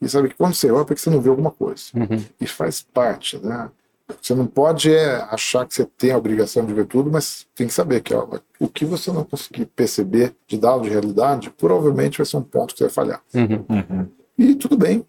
[0.00, 1.84] e saber que quando você erra é porque você não viu alguma coisa.
[1.94, 2.24] uhum.
[2.40, 3.70] Isso faz parte, né?
[4.20, 7.66] Você não pode é, achar que você tem a obrigação de ver tudo, mas tem
[7.66, 8.26] que saber que ó,
[8.58, 12.74] o que você não conseguir perceber de dado de realidade, provavelmente vai ser um ponto
[12.74, 13.22] que você vai falhar.
[13.34, 13.64] Uhum.
[13.68, 14.08] Uhum.
[14.36, 15.06] E tudo bem.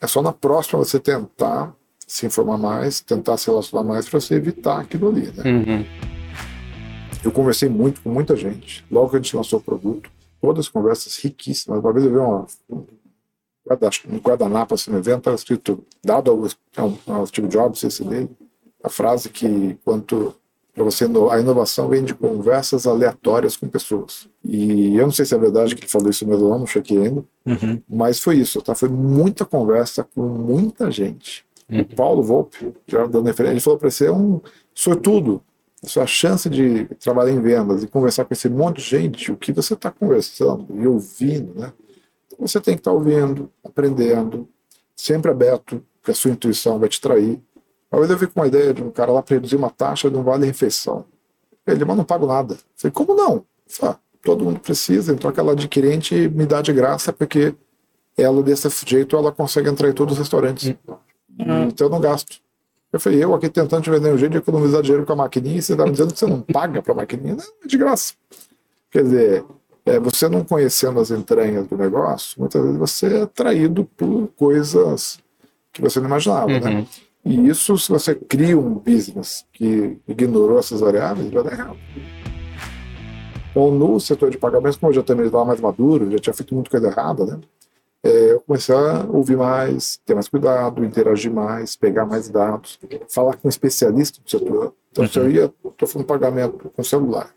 [0.00, 1.74] É só na próxima você tentar
[2.06, 5.42] se informar mais, tentar se relacionar mais para você evitar aquilo ali, né?
[5.44, 5.84] Uhum.
[7.24, 8.84] Eu conversei muito com muita gente.
[8.90, 10.08] Logo que a gente lançou o produto,
[10.46, 11.80] todas as conversas riquíssimas.
[11.80, 12.46] Uma vez eu vi uma,
[14.08, 18.30] um guardanapo assim no evento, estava escrito, dado ao, ao, ao Steve Jobs, esse dele,
[18.82, 20.34] a frase que quanto
[20.72, 24.28] para você a inovação vem de conversas aleatórias com pessoas.
[24.44, 27.24] E eu não sei se é verdade que ele falou isso mesmo, não chequei ainda,
[27.46, 27.82] uhum.
[27.88, 28.74] mas foi isso, tá?
[28.74, 31.44] Foi muita conversa com muita gente.
[31.68, 31.80] Uhum.
[31.80, 34.40] O Paulo Volpe, já dando referência, ele falou para é um
[34.74, 35.42] sortudo.
[35.84, 39.36] A sua chance de trabalhar em vendas e conversar com esse monte de gente, o
[39.36, 41.72] que você está conversando e ouvindo, né?
[42.38, 44.48] Você tem que estar tá ouvindo, aprendendo,
[44.94, 47.40] sempre aberto, porque a sua intuição vai te trair.
[47.90, 50.10] Uma vez eu vi com uma ideia de um cara lá para reduzir uma taxa
[50.10, 51.04] de um vale-refeição.
[51.66, 52.54] Ele, mas não pago nada.
[52.54, 53.44] Eu falei, como não?
[53.66, 57.54] Falei, ah, todo mundo precisa, então aquela adquirente me dá de graça porque
[58.16, 60.74] ela, desse jeito, ela consegue entrar em todos os restaurantes.
[61.38, 61.64] Uhum.
[61.64, 62.40] Então eu não gasto.
[62.92, 65.58] Eu falei, eu aqui tentando te vender um jeito de economizar dinheiro com a maquininha
[65.58, 67.34] e você está me dizendo que você não paga para a maquininha?
[67.34, 68.14] Não, é de graça.
[68.90, 69.44] Quer dizer,
[69.84, 75.18] é, você não conhecendo as entranhas do negócio, muitas vezes você é atraído por coisas
[75.72, 76.58] que você não imaginava, né?
[76.58, 76.74] uhum.
[76.74, 76.86] né?
[77.24, 81.76] E isso, se você cria um business que ignorou essas variáveis, vai dar errado.
[83.50, 86.54] Então, no setor de pagamentos, como eu já também estava mais maduro, já tinha feito
[86.54, 87.40] muita coisa errada, né?
[88.06, 93.48] É, comecei a ouvir mais, ter mais cuidado, interagir mais, pegar mais dados, falar com
[93.48, 94.74] um especialista do setor.
[94.92, 95.10] Então, uhum.
[95.10, 95.30] se eu uhum.
[95.30, 97.34] ia, estou fazendo pagamento com celular,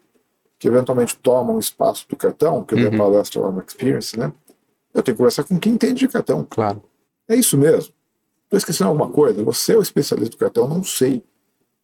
[0.60, 2.90] que eventualmente toma um espaço do cartão, que eu uhum.
[2.90, 4.32] dei palestra lá no Experience, né?
[4.94, 6.46] Eu tenho que conversar com quem entende de cartão.
[6.48, 6.84] Claro.
[7.28, 7.94] É isso mesmo.
[8.44, 9.44] Estou esquecendo alguma coisa?
[9.44, 10.68] Você é o especialista do cartão?
[10.68, 11.24] Não sei.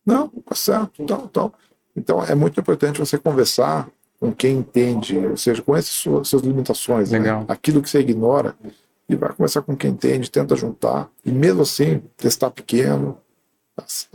[0.05, 1.53] Não, tá certo, tal, tal.
[1.95, 3.89] Então é muito importante você conversar
[4.19, 7.19] com quem entende, ou seja, conhece suas, suas limitações, né?
[7.47, 8.55] aquilo que você ignora,
[9.07, 13.17] e vai conversar com quem entende, tenta juntar, e mesmo assim, testar pequeno,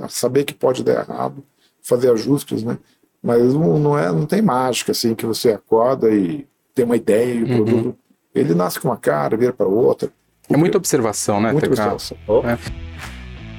[0.08, 1.44] saber que pode dar errado,
[1.82, 2.78] fazer ajustes, né?
[3.22, 7.34] Mas não, não, é, não tem mágica assim que você acorda e tem uma ideia
[7.34, 7.64] e o uhum.
[7.64, 7.98] produto.
[8.34, 10.10] Ele nasce com uma cara, vira para outra.
[10.48, 11.72] É muita observação, né, muita TK?
[11.72, 12.16] Observação.
[12.26, 12.38] Oh.
[12.38, 12.58] É.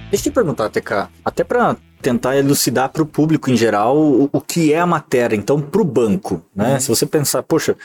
[0.10, 4.30] Deixa eu te perguntar, TK, até para tentar elucidar para o público em geral o,
[4.32, 6.42] o, que é a matéria, então, para o banco.
[6.56, 6.74] Né?
[6.74, 6.80] Uhum.
[6.80, 7.78] Se você pensar, poxa,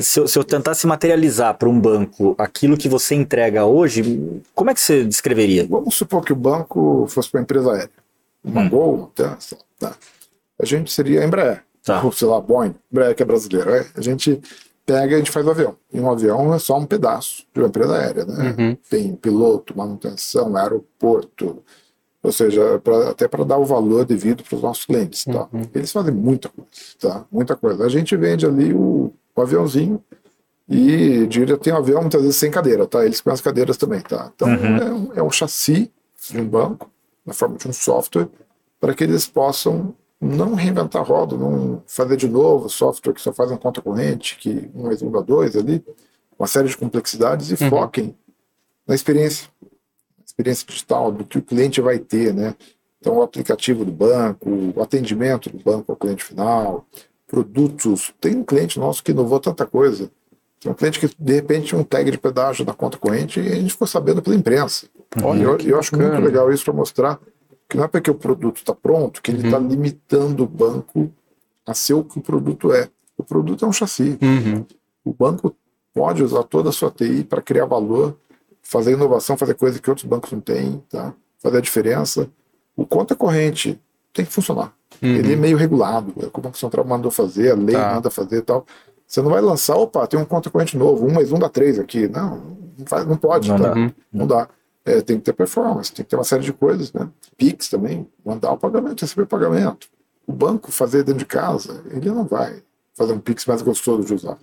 [0.00, 4.70] se eu, se eu tentasse materializar para um banco aquilo que você entrega hoje, como
[4.70, 5.66] é que você descreveria?
[5.68, 7.90] Vamos supor que o banco fosse uma empresa aérea.
[8.42, 8.68] Uma hum.
[8.68, 9.38] Gol, tá,
[9.78, 9.94] tá.
[10.60, 11.62] a gente seria a Embraer.
[11.84, 12.02] Tá.
[12.02, 13.70] Ou, sei lá, Boeing, Embraer que é brasileiro.
[13.70, 13.86] É?
[13.96, 14.40] A gente
[14.84, 15.76] pega e a gente faz o avião.
[15.92, 18.54] E um avião é só um pedaço de uma empresa aérea, né?
[18.58, 18.76] Uhum.
[18.88, 21.62] Tem piloto, manutenção, aeroporto,
[22.22, 25.48] ou seja, pra, até para dar o valor devido para os nossos clientes, tá?
[25.52, 25.62] Uhum.
[25.74, 27.24] Eles fazem muita coisa, tá?
[27.30, 27.84] Muita coisa.
[27.84, 30.02] A gente vende ali o, o aviãozinho
[30.68, 33.04] e diria tem um avião muitas vezes sem cadeira, tá?
[33.04, 34.30] Eles com as cadeiras também, tá?
[34.34, 34.76] Então uhum.
[34.76, 35.90] é, um, é um chassi
[36.30, 36.90] de um banco
[37.24, 38.28] na forma de um software
[38.80, 43.32] para que eles possam não reinventar a roda, não fazer de novo software que só
[43.32, 45.84] faz uma conta corrente, que um mais um dá dois ali,
[46.36, 47.70] uma série de complexidades e uhum.
[47.70, 48.16] foquem
[48.86, 49.48] na experiência,
[50.38, 52.54] experiência digital, do que o cliente vai ter, né?
[53.00, 56.86] Então, o aplicativo do banco, o atendimento do banco ao cliente final,
[57.26, 58.12] produtos.
[58.20, 60.10] Tem um cliente nosso que inovou tanta coisa.
[60.60, 63.54] Tem um cliente que, de repente, um tag de pedágio na conta corrente e a
[63.54, 64.88] gente ficou sabendo pela imprensa.
[65.22, 67.20] Olha, eu, eu acho muito legal isso para mostrar
[67.68, 69.68] que não é porque o produto está pronto que ele está uhum.
[69.68, 71.12] limitando o banco
[71.66, 72.88] a ser o que o produto é.
[73.16, 74.18] O produto é um chassi.
[74.22, 74.64] Uhum.
[75.04, 75.54] O banco
[75.94, 78.16] pode usar toda a sua TI para criar valor,
[78.68, 81.14] fazer inovação, fazer coisa que outros bancos não têm, tá?
[81.38, 82.28] fazer a diferença.
[82.76, 83.80] O conta corrente
[84.12, 84.74] tem que funcionar.
[85.02, 85.08] Uhum.
[85.08, 87.94] Ele é meio regulado, é o que o Banco Central mandou fazer, a lei tá.
[87.94, 88.66] manda fazer e tal.
[89.06, 91.78] Você não vai lançar, opa, tem um conta corrente novo, um mais um dá três
[91.78, 92.08] aqui.
[92.08, 93.72] Não, não, faz, não pode, não, tá?
[93.72, 93.90] Uhum.
[94.12, 94.48] não dá
[94.84, 97.08] é, tem que ter performance, tem que ter uma série de coisas, né?
[97.38, 99.88] Pix também, mandar o pagamento, receber o pagamento.
[100.26, 102.62] O banco fazer dentro de casa, ele não vai
[102.94, 104.38] fazer um Pix mais gostoso de usar.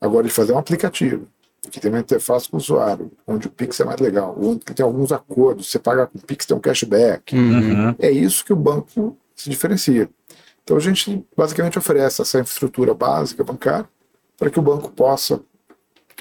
[0.00, 1.26] Agora, ele fazer um aplicativo,
[1.70, 4.84] que tem uma interface com o usuário, onde o Pix é mais legal, onde tem
[4.84, 7.34] alguns acordos, você paga com o Pix, tem um cashback.
[7.34, 7.94] Uhum.
[7.98, 10.08] É isso que o banco se diferencia.
[10.62, 13.88] Então, a gente basicamente oferece essa infraestrutura básica bancária
[14.38, 15.40] para que o banco possa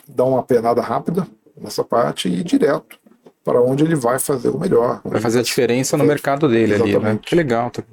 [0.08, 1.26] dar uma penada rápida
[1.56, 3.00] nessa parte e ir direto
[3.44, 5.02] para onde ele vai fazer o melhor.
[5.04, 6.96] Vai fazer a diferença no mercado dele Exatamente.
[6.96, 7.20] ali, né?
[7.22, 7.84] Que legal, tá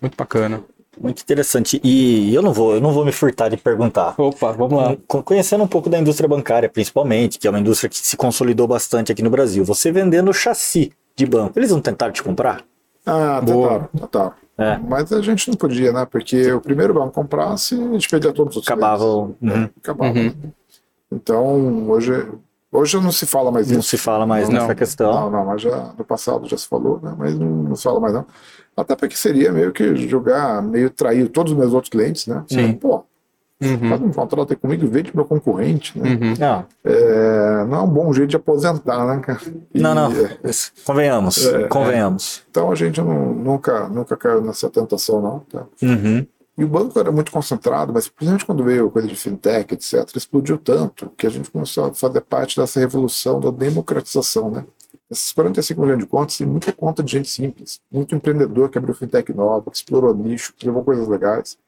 [0.00, 0.62] muito bacana.
[1.00, 1.80] Muito interessante.
[1.82, 4.14] E eu não vou, eu não vou me furtar de perguntar.
[4.18, 4.96] Opa, vamos lá.
[5.24, 9.10] Conhecendo um pouco da indústria bancária, principalmente, que é uma indústria que se consolidou bastante
[9.10, 9.64] aqui no Brasil.
[9.64, 12.62] Você vendendo chassi de banco, eles não tentaram te comprar?
[13.06, 14.32] Ah, tentaram, tentaram.
[14.58, 14.76] É.
[14.76, 16.04] Mas a gente não podia, né?
[16.04, 19.04] Porque o primeiro banco comprasse, a gente perdia todos os Acabava.
[19.04, 19.70] Uhum.
[19.82, 20.18] Acabava.
[20.18, 20.34] Uhum.
[21.10, 22.28] Então, hoje
[22.72, 23.88] Hoje não se fala mais Não isso.
[23.88, 24.60] se fala mais Não.
[24.60, 25.12] nessa questão.
[25.12, 27.14] Não, não, mas já no passado já se falou, né?
[27.18, 28.24] Mas não, não se fala mais não.
[28.76, 32.44] Até porque seria meio que jogar, meio trair todos os meus outros clientes, né?
[32.48, 32.72] Sim.
[32.74, 33.04] Pô,
[33.62, 33.90] Uhum.
[33.90, 36.12] faz um contrato aí comigo e vende meu concorrente, né?
[36.18, 36.34] Uhum.
[36.38, 39.38] Não, É, não é um bom jeito de aposentar, né, cara?
[39.74, 40.10] E, não, não.
[40.12, 40.38] é,
[40.82, 42.42] Convenhamos, É, convenhamos.
[42.50, 45.40] Então a gente não- nunca, nunca caiu nessa tentação, não.
[45.40, 45.66] Tá?
[45.82, 46.26] Uhum.
[46.56, 50.56] E o banco era muito concentrado, mas principalmente quando veio coisa de fintech, etc., explodiu
[50.56, 54.64] tanto que a gente começou a fazer parte dessa revolução da democratização, né?
[55.10, 58.94] Esses 45 milhões de contas tem muita conta de gente simples, muito empreendedor que abriu
[58.94, 61.58] fintech nova, que explorou nicho, que levou coisas legais.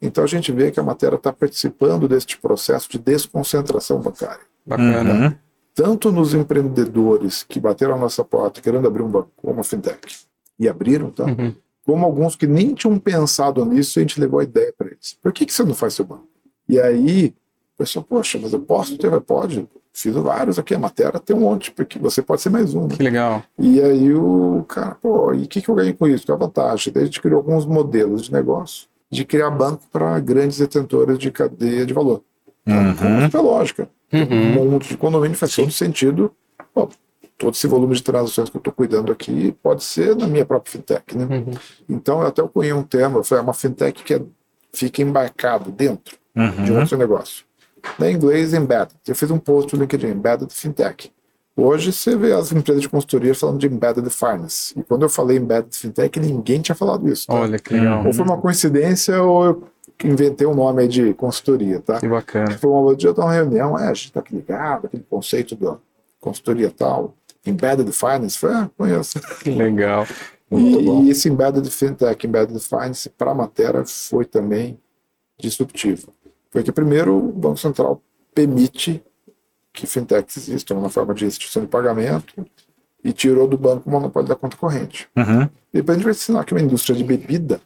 [0.00, 4.44] Então a gente vê que a matéria está participando deste processo de desconcentração bancária.
[4.64, 5.28] Bacana.
[5.28, 5.34] Uhum.
[5.74, 10.24] Tanto nos empreendedores que bateram a nossa porta querendo abrir um banco, uma fintech,
[10.58, 11.24] e abriram, tá?
[11.24, 11.54] Uhum.
[11.84, 15.18] como alguns que nem tinham pensado nisso, a gente levou a ideia para eles.
[15.22, 16.26] Por que, que você não faz seu banco?
[16.66, 17.34] E aí,
[17.74, 19.20] o pessoal, poxa, mas eu posso ter?
[19.20, 19.68] Pode.
[19.98, 22.82] Fiz vários aqui, a matéria tem um monte, porque você pode ser mais um.
[22.86, 22.96] né?
[22.96, 23.42] Que legal.
[23.58, 26.26] E aí o cara, pô, e o que, que eu ganhei com isso?
[26.26, 26.92] Qual a vantagem?
[26.92, 31.30] Daí a gente criou alguns modelos de negócio de criar banco para grandes detentores de
[31.30, 32.22] cadeia de valor.
[32.64, 32.74] Tá?
[32.74, 33.26] Uhum.
[33.26, 33.88] Isso é lógica.
[34.12, 34.60] Uhum.
[34.66, 36.30] Um monte de condomínio faz todo sentido.
[36.74, 36.90] Pô,
[37.38, 40.72] todo esse volume de transações que eu estou cuidando aqui pode ser na minha própria
[40.72, 41.16] fintech.
[41.16, 41.24] Né?
[41.24, 41.52] Uhum.
[41.88, 44.22] Então eu até cunhei um termo, foi uma fintech que é-
[44.74, 46.16] fica embarcado dentro
[46.64, 46.80] de Uhum.
[46.80, 47.45] outro negócio.
[47.98, 48.94] Na inglês, embedded.
[49.06, 51.10] Eu fiz um post no LinkedIn, embedded fintech.
[51.56, 54.78] Hoje você vê as empresas de consultoria falando de embedded finance.
[54.78, 57.26] E quando eu falei embedded fintech, ninguém tinha falado isso.
[57.26, 57.34] Tá?
[57.34, 58.06] Olha que legal.
[58.06, 59.70] Ou foi uma coincidência ou eu
[60.04, 61.98] inventei um nome aí de consultoria, tá?
[61.98, 62.58] Que bacana.
[62.58, 65.78] Foi uma dia de uma reunião, é, a gente tá aqui ligado, aquele conceito da
[66.20, 67.14] consultoria tal,
[67.46, 69.18] embedded finance, foi, ah, conheço.
[69.42, 70.06] Que legal.
[70.50, 71.02] Muito bom.
[71.04, 74.78] E, e esse embedded fintech, embedded finance para a matéria foi também
[75.38, 76.08] disruptivo.
[76.56, 78.02] Porque primeiro o Banco Central
[78.34, 79.04] permite
[79.74, 82.46] que fintechs existam na forma de instituição de pagamento
[83.04, 85.06] e tirou do banco o monopólio da conta corrente.
[85.14, 85.50] Uhum.
[85.70, 87.60] Depois a gente vai ensinar que uma indústria de bebida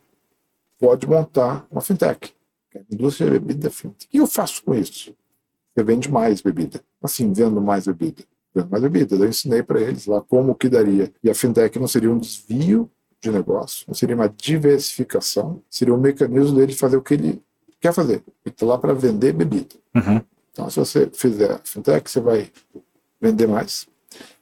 [0.77, 2.35] pode montar uma fintech.
[2.75, 4.07] A indústria de bebida é fintech.
[4.07, 5.15] O que eu faço com isso?
[5.73, 6.81] Você vende mais bebida.
[7.01, 8.25] Assim, vendo mais bebida.
[8.53, 9.15] Vendo mais bebida.
[9.15, 11.13] Eu ensinei para eles lá como que daria.
[11.23, 16.01] E a fintech não seria um desvio de negócio, não seria uma diversificação, seria um
[16.01, 17.41] mecanismo dele fazer o que ele
[17.81, 18.23] quer fazer.
[18.45, 19.75] Ele está lá para vender bebida.
[19.95, 20.21] Uhum.
[20.53, 22.51] Então, se você fizer fintech, você vai
[23.21, 23.87] vender mais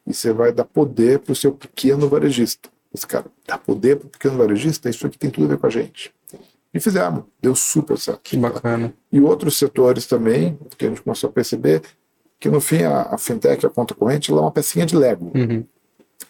[0.07, 2.71] e você vai dar poder para o seu pequeno varejista.
[2.93, 5.67] Esse cara dá poder para o pequeno varejista, isso aqui tem tudo a ver com
[5.67, 6.13] a gente.
[6.73, 8.21] E fizemos, deu super certo.
[8.23, 8.93] Que bacana.
[9.13, 11.83] E outros setores também, que a gente começou a perceber,
[12.41, 15.33] que no fim a, a fintech, a conta corrente, ela é uma pecinha de Lego.
[15.35, 15.65] Uhum.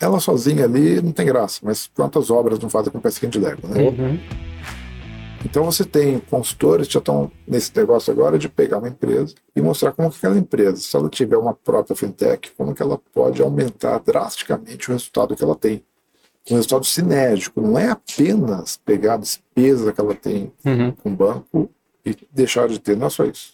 [0.01, 3.67] Ela sozinha ali não tem graça, mas quantas obras não fazem com pecinha de Lego,
[3.67, 3.83] né?
[3.83, 4.19] Uhum.
[5.45, 9.61] Então você tem consultores que já estão nesse negócio agora de pegar uma empresa e
[9.63, 13.41] mostrar como que aquela empresa, se ela tiver uma própria fintech, como que ela pode
[13.41, 15.83] aumentar drasticamente o resultado que ela tem.
[16.51, 20.93] Um resultado sinérgico, não é apenas pegar a despesa que ela tem Uhum.
[20.93, 21.71] com o banco
[22.05, 23.53] e deixar de ter, não é só isso.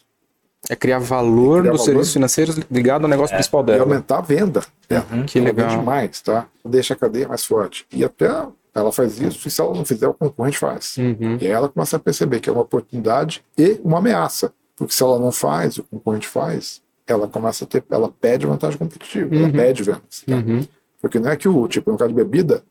[0.71, 1.85] É criar valor Criar dos valor.
[1.93, 3.83] serviços financeiros ligado ao negócio principal E dela.
[3.83, 4.63] aumentar a venda.
[4.89, 5.05] dela.
[5.27, 5.69] Que ela legal.
[5.71, 6.47] vende mais, tá?
[6.65, 7.85] Deixa a cadeia mais forte.
[7.93, 8.31] E até
[8.75, 10.97] ela faz isso, e se ela não fizer, o concorrente faz.
[10.99, 11.39] Uhum.
[11.41, 14.53] E aí ela começa a perceber que é uma oportunidade e uma ameaça.
[14.77, 18.77] Porque se ela não faz, o concorrente faz, ela começa a ter, ela perde vantagem
[18.79, 19.53] competitiva, ela Uhum.
[19.53, 20.25] perde vendas.
[20.27, 20.35] tá?
[20.35, 20.67] Uhum.
[21.01, 22.65] Porque não é que o, tipo, no caso de bebida,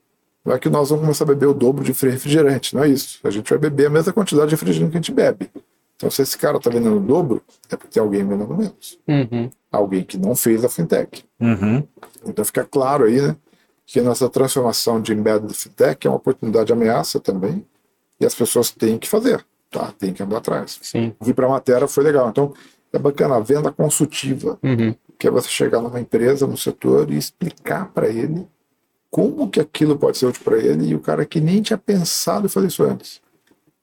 [0.43, 3.19] não é que nós vamos começar a beber o dobro de refrigerante, não é isso.
[3.23, 5.49] A gente vai beber a mesma quantidade de refrigerante que a gente bebe.
[5.95, 8.99] Então, se esse cara está vendendo o dobro, é porque tem alguém vendendo menos.
[9.07, 9.49] Uhum.
[9.71, 11.23] Alguém que não fez a fintech.
[11.39, 11.81] Uhum.
[12.25, 13.35] Então fica claro aí, né,
[13.85, 17.65] que a nossa transformação de embedded fintech é uma oportunidade de ameaça também,
[18.19, 19.91] e as pessoas têm que fazer, tá?
[19.97, 20.79] Tem que andar atrás.
[20.81, 21.13] Sim.
[21.21, 22.29] Vir para a matéria foi legal.
[22.29, 22.53] Então
[22.91, 24.95] é bacana a venda consultiva, Uhum.
[25.19, 28.47] que é você chegar numa empresa, no setor e explicar para ele
[29.09, 32.45] como que aquilo pode ser útil para ele e o cara que nem tinha pensado
[32.45, 33.21] em fazer isso antes.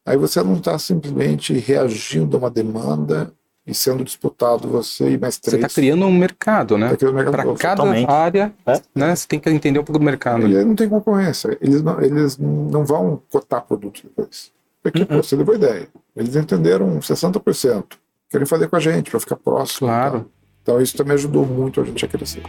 [0.04, 3.32] Aí você não está simplesmente reagindo a uma demanda
[3.70, 5.64] e sendo disputado você e mais Você três.
[5.64, 6.88] está criando um mercado, né?
[6.90, 8.10] Tá criando um mercado Para cada Totalmente.
[8.10, 8.80] área, É.
[8.94, 9.14] né?
[9.14, 10.46] Você tem que entender um pouco do mercado.
[10.48, 11.56] E aí não tem concorrência.
[11.60, 14.50] Eles não, eles não vão cotar produto depois.
[14.82, 15.86] Porque pô, você levou ideia.
[16.16, 17.84] Eles entenderam 60%.
[18.30, 19.88] Querem fazer com a gente para ficar próximo.
[19.88, 20.20] Claro.
[20.20, 20.26] tá?
[20.62, 22.42] Então isso também ajudou muito a gente a crescer.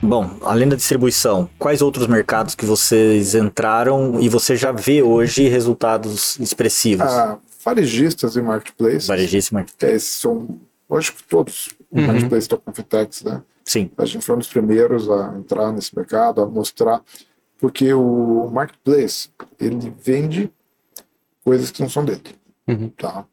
[0.00, 5.48] Bom, além da distribuição, quais outros mercados que vocês entraram e você já vê hoje
[5.48, 7.06] resultados expressivos?
[7.06, 7.36] Ah,
[7.68, 9.06] varejistas e marketplaces.
[9.06, 10.58] Varejista, que esses são,
[10.90, 12.06] acho que todos os Uhum.
[12.06, 13.42] marketplaces estão com fintechs, né?
[13.64, 13.90] sim.
[13.98, 17.02] A gente foi um dos primeiros a entrar nesse mercado, a mostrar,
[17.58, 19.28] porque o marketplace
[19.60, 20.50] ele vende
[21.44, 22.22] coisas que não são dele,
[22.66, 22.88] Uhum.
[22.90, 23.26] tá?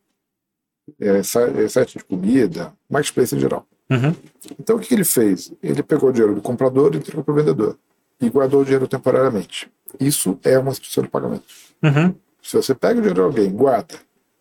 [0.99, 3.65] É, é site de comida, marketplace em geral.
[3.89, 4.13] Uhum.
[4.59, 5.51] Então o que, que, ele fez?
[5.63, 7.77] Ele pegou o dinheiro do comprador e entregou para o vendedor
[8.21, 9.69] e guardou o dinheiro temporariamente.
[9.99, 11.43] Isso é uma instituição de pagamento.
[11.83, 12.13] Uhum.
[12.41, 13.95] Se você pega o dinheiro de alguém, guarda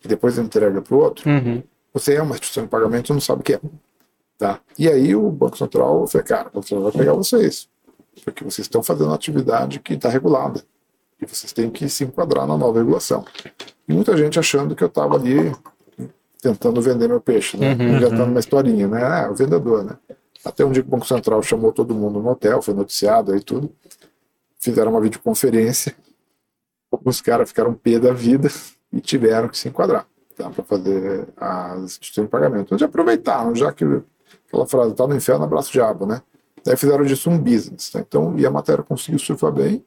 [0.05, 1.61] e depois entrega para o outro, uhum.
[1.93, 3.59] você é uma instituição de pagamento e não sabe o que é.
[4.37, 4.59] Tá?
[4.77, 7.67] E aí o Banco Central falou, cara, o Banco Central vai pegar vocês,
[8.23, 10.63] porque vocês estão fazendo uma atividade que está regulada
[11.21, 13.25] e vocês têm que se enquadrar na nova regulação.
[13.87, 15.51] E muita gente achando que eu estava ali
[16.41, 17.73] tentando vender meu peixe, né?
[17.73, 18.31] Uhum, inventando uhum.
[18.31, 19.03] uma historinha, né?
[19.03, 19.97] Ah, o vendedor, né?
[20.43, 23.41] Até um dia que o Banco Central chamou todo mundo no hotel, foi noticiado aí
[23.41, 23.71] tudo.
[24.59, 25.95] Fizeram uma videoconferência.
[27.03, 28.49] Os caras ficaram pé da vida
[28.95, 30.49] e tiveram que se enquadrar tá?
[30.49, 32.73] para fazer as instituições de pagamento.
[32.73, 33.83] Eles aproveitaram, já que
[34.47, 36.21] aquela frase está no inferno, abraço diabo, né?
[36.63, 37.91] Daí fizeram disso um business.
[37.91, 37.99] Tá?
[37.99, 39.83] Então, e a matéria conseguiu surfar bem.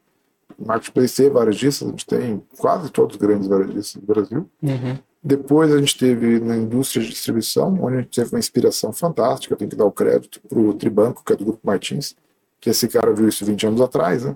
[0.57, 4.49] Marketplace e varejistas, a gente tem quase todos os grandes varejistas do Brasil.
[4.61, 4.97] Uhum.
[5.21, 9.55] Depois a gente teve na indústria de distribuição, onde a gente teve uma inspiração fantástica.
[9.55, 12.15] Tenho que dar o crédito para o Tribanco, que é do Grupo Martins,
[12.59, 14.35] que esse cara viu isso 20 anos atrás, né?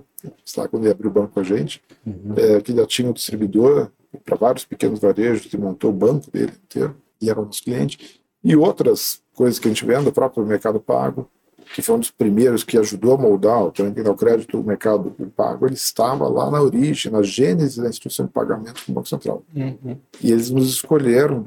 [0.56, 2.34] Lá quando ele abriu o banco com a gente, uhum.
[2.36, 3.90] é, que já tinha um distribuidor
[4.24, 8.20] para vários pequenos varejos e montou o banco dele inteiro, e era um dos clientes.
[8.42, 11.28] E outras coisas que a gente vende, o próprio Mercado Pago,
[11.74, 15.66] que foi um dos primeiros que ajudou a moldar, também o crédito, o mercado pago,
[15.66, 19.42] ele estava lá na origem, na gênese da instituição de pagamento do Banco Central.
[19.54, 19.96] Uhum.
[20.22, 21.46] E eles nos escolheram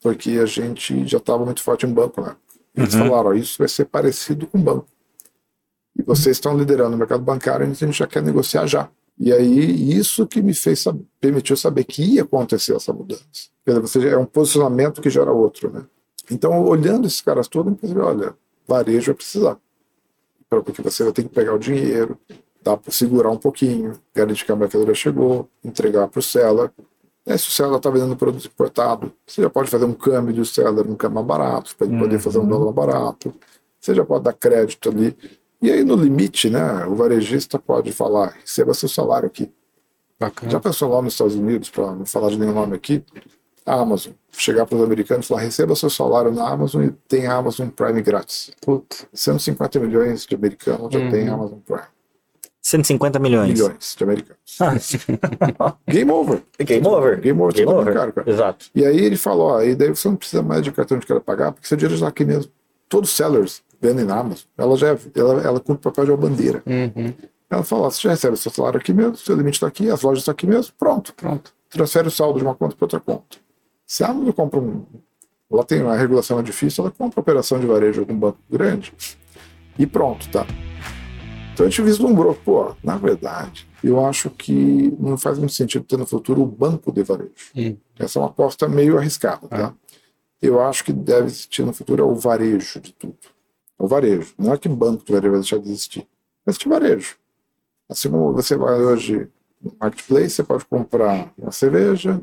[0.00, 2.36] porque a gente já estava muito forte em banco lá.
[2.74, 3.08] Eles uhum.
[3.08, 4.86] falaram, isso vai ser parecido com banco.
[5.98, 8.88] E vocês estão liderando o mercado bancário, a gente já quer negociar já.
[9.18, 13.24] E aí, isso que me fez saber, permitiu saber que ia acontecer essa mudança.
[13.64, 15.84] Quer dizer, é um posicionamento que gera outro, né?
[16.30, 18.34] Então, olhando esses caras todos, eu pensei, olha,
[18.66, 19.58] varejo vai precisar.
[20.48, 22.18] Porque você vai ter que pegar o dinheiro,
[22.62, 26.70] dá para segurar um pouquinho, garantir que a mercadoria chegou, entregar para o seller.
[27.24, 30.44] E se o seller está vendendo produto importado, você já pode fazer um câmbio do
[30.44, 32.02] seller num câmbio mais barato, para ele uhum.
[32.02, 33.34] poder fazer um dólar mais barato.
[33.80, 35.16] Você já pode dar crédito ali.
[35.66, 39.50] E aí, no limite, né, o varejista pode falar: receba seu salário aqui.
[40.16, 40.52] Bacana.
[40.52, 43.02] Já pensou lá nos Estados Unidos, para não falar de nenhum nome aqui,
[43.66, 44.12] a Amazon.
[44.30, 48.00] Chegar para os americanos e falar: receba seu salário na Amazon e tem Amazon Prime
[48.00, 48.52] grátis.
[48.60, 49.08] Puta.
[49.12, 51.10] 150 milhões de americanos já uhum.
[51.10, 51.82] tem Amazon Prime.
[52.62, 53.52] 150 milhões.
[53.52, 54.96] Milhões de americanos.
[55.90, 56.42] Game over.
[56.60, 57.20] Game over.
[57.20, 57.54] Game over.
[57.56, 57.92] Game over.
[57.92, 58.30] Caro, cara.
[58.30, 58.66] Exato.
[58.72, 61.20] E aí ele falou: ó, e daí você não precisa mais de cartão de cara
[61.20, 62.52] pagar, porque seu dinheiro está aqui mesmo.
[62.88, 64.46] Todos os sellers vendem na Amazon.
[64.56, 66.62] Ela já é, ela, ela cumpre o papel de uma bandeira.
[66.66, 67.12] Uhum.
[67.48, 70.02] Ela fala: você já recebe o seu salário aqui mesmo, seu limite está aqui, as
[70.02, 71.14] lojas estão aqui mesmo, pronto.
[71.14, 71.54] Pronto.
[71.70, 73.38] Transfere o saldo de uma conta para outra conta.
[73.86, 74.84] Se a Amazon compra um.
[75.50, 78.92] Ela tem uma regulação difícil, ela compra operação de varejo de um banco grande
[79.78, 80.44] e pronto, tá?
[81.54, 85.96] Então a gente vislumbrou, pô, na verdade, eu acho que não faz muito sentido ter
[85.96, 87.30] no futuro o banco de varejo.
[87.98, 89.72] Essa é uma aposta meio arriscada, tá?
[90.42, 90.46] É.
[90.46, 93.16] Eu acho que deve existir no futuro é o varejo de tudo.
[93.78, 94.34] O varejo.
[94.38, 96.00] Não é que banco de varejo vai deixar de existir.
[96.44, 97.16] Vai existir varejo.
[97.88, 99.28] Assim como você vai hoje
[99.62, 102.20] no marketplace, você pode comprar uma cerveja,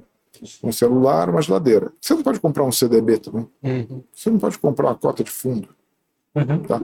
[0.64, 1.92] um celular, uma geladeira.
[2.02, 3.48] Você não pode comprar um CDB também.
[3.64, 4.04] Uhum.
[4.14, 5.70] Você não pode comprar uma cota de fundo.
[6.36, 6.64] Uhum.
[6.64, 6.82] Tá?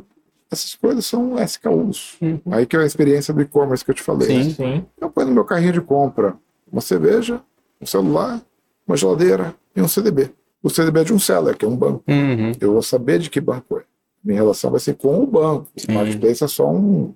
[0.52, 2.18] Essas coisas são SKUs.
[2.22, 2.42] Uhum.
[2.52, 4.44] Aí que é a experiência do e-commerce que eu te falei.
[4.44, 4.86] Sim, sim.
[5.00, 6.38] Eu ponho no meu carrinho de compra
[6.72, 7.42] uma cerveja,
[7.82, 8.42] um celular,
[8.88, 10.32] uma geladeira e um CDB.
[10.62, 12.04] O CDB é de um seller, que é um banco.
[12.08, 12.52] Uhum.
[12.60, 13.84] Eu vou saber de que banco é.
[14.24, 15.68] Minha relação vai ser com o banco.
[15.88, 17.14] O marketplace é só um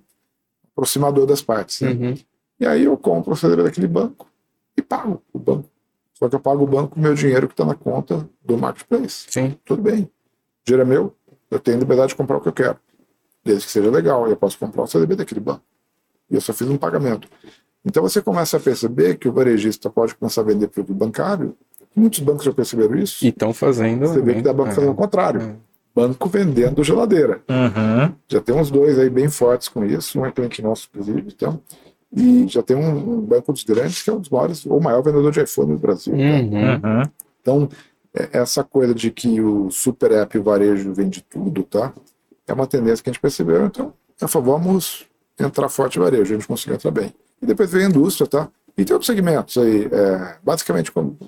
[0.72, 1.80] aproximador das partes.
[1.80, 1.90] Né?
[1.90, 2.14] Uhum.
[2.58, 4.26] E aí eu compro o CDB daquele banco
[4.76, 5.68] e pago o banco.
[6.14, 8.56] Só que eu pago o banco com o meu dinheiro que está na conta do
[8.56, 9.26] marketplace.
[9.28, 9.56] Sim.
[9.64, 10.02] Tudo bem.
[10.02, 10.10] O
[10.64, 11.14] dinheiro é meu,
[11.50, 12.78] eu tenho liberdade de comprar o que eu quero.
[13.44, 15.62] Desde que seja legal, eu posso comprar o CDB daquele banco.
[16.30, 17.28] E eu só fiz um pagamento.
[17.84, 21.56] Então você começa a perceber que o varejista pode começar a vender produto bancário.
[21.94, 23.24] Muitos bancos já perceberam isso.
[23.24, 24.06] E estão fazendo.
[24.06, 24.74] Você vê que dá banco é.
[24.74, 25.40] fazendo o contrário.
[25.42, 25.56] É.
[25.94, 27.42] Banco vendendo geladeira.
[27.48, 28.12] Uhum.
[28.28, 30.18] Já tem uns dois aí bem fortes com isso.
[30.20, 31.24] Um é cliente nosso, inclusive.
[31.34, 31.60] Então,
[32.16, 35.02] e já tem um, um, banco dos grandes que é um dos maiores, ou maior
[35.02, 36.14] vendedor de iPhone no Brasil.
[36.14, 36.80] Uhum.
[36.80, 37.10] Tá?
[37.40, 37.68] Então,
[38.14, 41.92] é, essa coisa de que o super app e o varejo vende tudo, tá?
[42.46, 43.66] É uma tendência que a gente percebeu.
[43.66, 45.06] Então, por favor, vamos
[45.38, 47.12] entrar forte no varejo, a gente conseguiu entrar bem.
[47.42, 48.48] E depois vem a indústria, tá?
[48.76, 49.86] E tem outros segmentos aí.
[49.90, 51.18] É, basicamente, como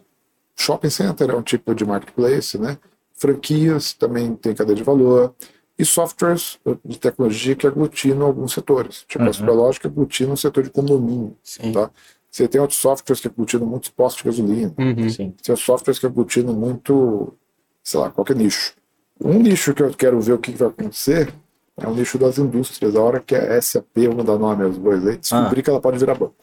[0.56, 2.78] shopping center é um tipo de marketplace, né?
[3.16, 5.34] Franquias também tem cadeia de valor
[5.78, 9.04] e softwares de tecnologia que aglutinam alguns setores.
[9.08, 9.30] Tipo, uhum.
[9.30, 11.36] a Superlógica aglutina o setor de condomínio.
[11.42, 11.72] Sim.
[11.72, 11.90] Tá?
[12.30, 14.74] Você tem outros softwares que aglutinam muitos postos de gasolina.
[14.78, 15.08] Uhum.
[15.10, 15.34] Sim.
[15.36, 17.34] Você tem softwares que aglutinam muito,
[17.82, 18.74] sei lá, qualquer nicho.
[19.22, 21.32] Um nicho que eu quero ver o que vai acontecer
[21.78, 22.94] é o nicho das indústrias.
[22.96, 25.62] A hora que a SAP, vamos dar nome aos bois aí, descobrir ah.
[25.62, 26.34] que ela pode virar banco.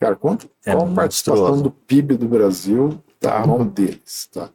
[0.00, 4.28] Cara, quanto, é qual a participação do PIB do Brasil tá na mão deles?
[4.32, 4.50] Tá?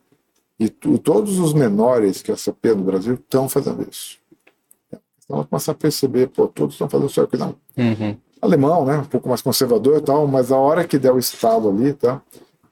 [0.59, 4.17] E todos os menores que a SAP no Brasil estão fazendo isso.
[5.23, 7.55] Então, começar a perceber, pô, todos estão fazendo isso aqui, não.
[7.77, 8.17] Uhum.
[8.41, 8.97] Alemão, né?
[8.97, 12.21] Um pouco mais conservador e tal, mas a hora que der o estalo ali, tá?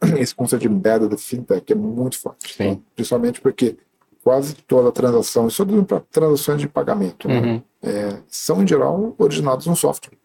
[0.18, 2.58] Esse conceito de embedded fintech é muito forte.
[2.58, 2.78] Tá?
[2.96, 3.78] Principalmente porque
[4.24, 7.40] quase toda a transação, isso é para transações de pagamento, né?
[7.40, 7.62] uhum.
[7.82, 10.18] é, são em geral originados no software.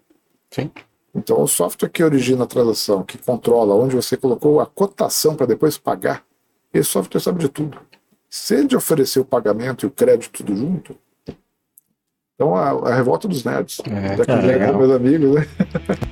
[0.51, 0.71] Sim.
[1.15, 5.47] Então, o software que origina a transação, que controla onde você colocou a cotação para
[5.47, 6.25] depois pagar,
[6.73, 7.79] esse software sabe de tudo.
[8.29, 10.97] Se ele oferecer o pagamento e o crédito tudo junto,
[12.35, 13.81] então a, a revolta dos nerds.
[13.85, 15.47] É, daqui é, meus amigos, né?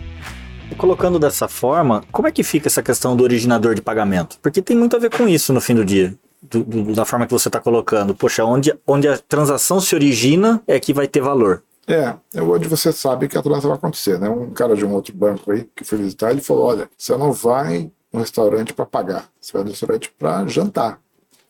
[0.77, 4.39] Colocando dessa forma, como é que fica essa questão do originador de pagamento?
[4.41, 6.15] Porque tem muito a ver com isso no fim do dia.
[6.43, 8.15] Do, do, da forma que você está colocando.
[8.15, 11.63] Poxa, onde, onde a transação se origina é que vai ter valor.
[11.87, 14.29] É, é onde você sabe que a transação vai acontecer, né?
[14.29, 17.33] Um cara de um outro banco aí que foi visitar, ele falou: olha, você não
[17.33, 21.01] vai no restaurante para pagar, você vai no restaurante para jantar.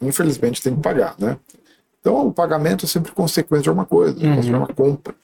[0.01, 1.39] Infelizmente tem que pagar, né?
[2.01, 4.41] Então o pagamento é sempre consequência de alguma coisa, uhum.
[4.41, 5.15] de uma compra,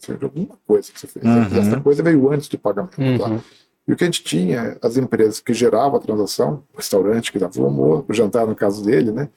[0.00, 1.24] de alguma coisa que você fez.
[1.24, 1.58] Uhum.
[1.58, 2.96] Essa coisa veio antes do pagamento.
[2.96, 3.02] Tá?
[3.02, 3.18] Uhum.
[3.18, 3.44] Tá?
[3.86, 7.38] E o que a gente tinha, as empresas que geravam a transação, o restaurante que
[7.38, 9.28] dava o almoço, o jantar no caso dele, né?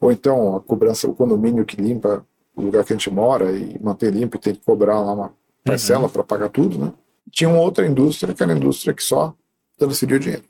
[0.00, 2.24] Ou então a cobrança, o condomínio que limpa
[2.56, 5.32] o lugar que a gente mora e mantém limpo e tem que cobrar lá uma
[5.64, 6.08] parcela uhum.
[6.08, 6.92] para pagar tudo, né?
[7.30, 9.34] Tinha uma outra indústria que era a indústria que só
[9.76, 10.44] transferia o dinheiro.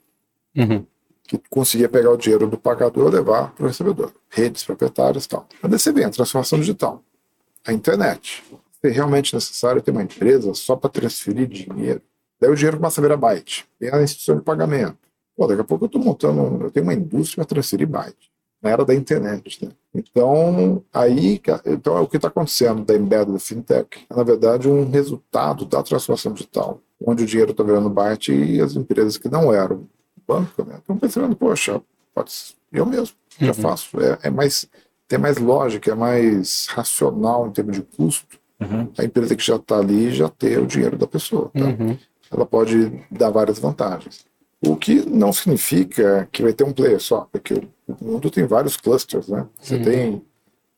[0.59, 0.85] Uhum.
[1.23, 4.11] Que conseguia pegar o dinheiro do pagador e levar para o recebedor.
[4.29, 5.47] Redes proprietárias e tal.
[5.63, 7.03] Você vem a transformação digital.
[7.65, 8.43] A internet.
[8.81, 12.01] É realmente necessário ter uma empresa só para transferir dinheiro.
[12.39, 13.67] Daí o dinheiro começa a virar byte.
[13.77, 14.97] Tem a instituição de pagamento.
[15.35, 18.29] Pô, daqui a pouco eu estou montando, eu tenho uma indústria para transferir byte
[18.61, 19.65] na era da internet.
[19.65, 19.71] Né?
[19.93, 24.05] Então, aí, então é o que está acontecendo da Embedded Fintech.
[24.09, 28.61] É, na verdade, um resultado da transformação digital, onde o dinheiro está virando byte e
[28.61, 29.87] as empresas que não eram
[30.29, 31.81] banco né, estão pensando, poxa,
[32.13, 33.53] pode ser, eu mesmo já uhum.
[33.53, 33.99] faço.
[33.99, 34.67] É, é, mais,
[35.07, 38.37] tem mais lógica, é mais racional em termos de custo.
[38.59, 38.91] Uhum.
[38.97, 41.49] A empresa que já está ali já ter o dinheiro da pessoa.
[41.53, 41.65] Tá?
[41.65, 41.97] Uhum.
[42.31, 44.25] Ela pode dar várias vantagens.
[44.61, 47.53] O que não significa que vai ter um player só, porque
[47.87, 49.47] o mundo tem vários clusters, né?
[49.59, 49.83] Você uhum.
[49.83, 50.21] tem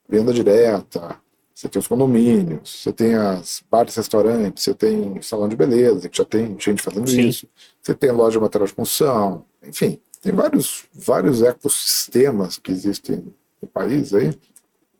[0.07, 1.17] venda direta,
[1.61, 6.17] você tem os condomínios, você tem as bares, restaurantes, você tem salão de beleza, que
[6.17, 7.27] já tem gente fazendo Sim.
[7.27, 7.47] isso,
[7.79, 13.23] você tem loja de material de construção, enfim, tem vários, vários ecossistemas que existem
[13.61, 14.33] no país aí,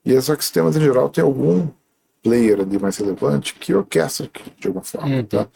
[0.05, 1.68] e esses ecossistemas em geral tem algum
[2.22, 5.24] player ali mais relevante que orquestra de alguma forma, uhum.
[5.24, 5.47] tá?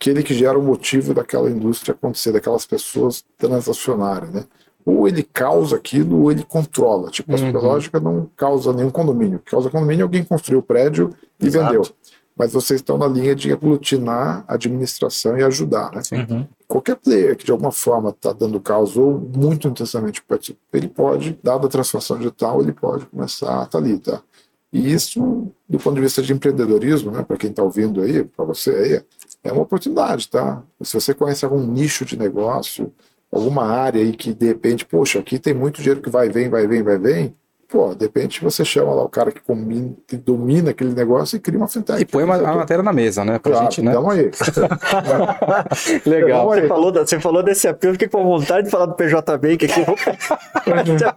[0.00, 4.44] aquele que gera o motivo daquela indústria acontecer, daquelas pessoas transacionarem, né?
[4.84, 7.10] Ou ele causa aquilo, ou ele controla.
[7.10, 8.04] Tipo, a superlógica uhum.
[8.04, 9.40] não causa nenhum condomínio.
[9.44, 11.10] Causa condomínio, alguém construiu o prédio
[11.40, 11.66] e Exato.
[11.66, 11.82] vendeu.
[12.36, 16.02] Mas vocês estão na linha de aglutinar a administração e ajudar, né?
[16.28, 16.46] Uhum.
[16.66, 21.38] Qualquer player que de alguma forma está dando causa ou muito intensamente participa, ele pode,
[21.42, 24.20] dada a transformação digital, ele pode começar a estar tá ali, tá?
[24.72, 28.44] E isso, do ponto de vista de empreendedorismo, né, para quem está ouvindo aí, para
[28.44, 29.04] você aí,
[29.44, 30.64] é uma oportunidade, tá?
[30.82, 32.92] Se você conhece algum nicho de negócio,
[33.34, 36.66] alguma área aí que de repente, poxa, aqui tem muito dinheiro que vai, vem, vai,
[36.66, 37.36] vem, vai, vem,
[37.68, 41.40] pô, de repente você chama lá o cara que, combina, que domina aquele negócio e
[41.40, 42.00] cria uma fintech.
[42.00, 43.38] E põe uma, a matéria na mesa, né?
[43.38, 43.92] Pra claro, gente, né?
[43.92, 44.30] Dá aí.
[46.06, 46.46] Legal.
[46.46, 49.84] Você falou, você falou desse apelo, fiquei com vontade de falar do PJ Bank aqui.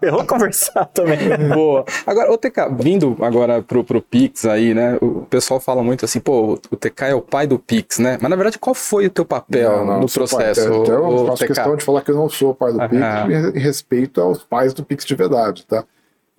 [0.01, 1.17] Vamos conversar também.
[1.53, 1.85] Boa.
[2.05, 4.97] Agora, o TK, vindo agora pro, pro Pix aí, né?
[5.01, 8.17] O pessoal fala muito assim, pô, o TK é o pai do Pix, né?
[8.21, 10.69] Mas na verdade, qual foi o teu papel não, não, no processo?
[10.69, 11.47] Pai, então, eu faço TK?
[11.47, 14.73] questão de falar que eu não sou o pai do Pix em respeito aos pais
[14.73, 15.83] do Pix de verdade, tá?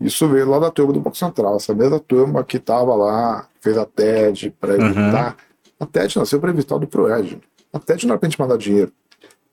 [0.00, 1.56] Isso veio lá da turma do Banco Central.
[1.56, 4.86] Essa mesma turma que estava lá, fez a TED para uhum.
[4.86, 5.30] evitar.
[5.30, 5.66] Uhum.
[5.80, 7.40] A TED nasceu para evitar do ProEd.
[7.72, 8.92] A TED não era para a gente mandar dinheiro.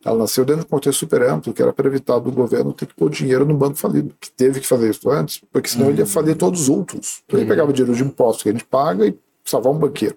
[0.03, 2.85] Ela nasceu dentro de um contexto super amplo, que era para evitar do governo ter
[2.85, 5.91] que pôr dinheiro no banco falido, que teve que fazer isso antes, porque senão uhum.
[5.91, 7.23] ele ia falir todos os outros.
[7.25, 7.49] Então ele uhum.
[7.49, 10.15] pegava dinheiro de impostos que a gente paga e salvar um banqueiro.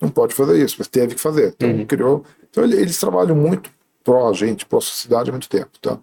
[0.00, 1.54] Não pode fazer isso, mas teve que fazer.
[1.56, 1.86] Então, uhum.
[1.86, 2.24] criou...
[2.48, 3.68] então eles trabalham muito
[4.04, 5.70] pró gente, pró sociedade há muito tempo.
[5.82, 5.98] Tá?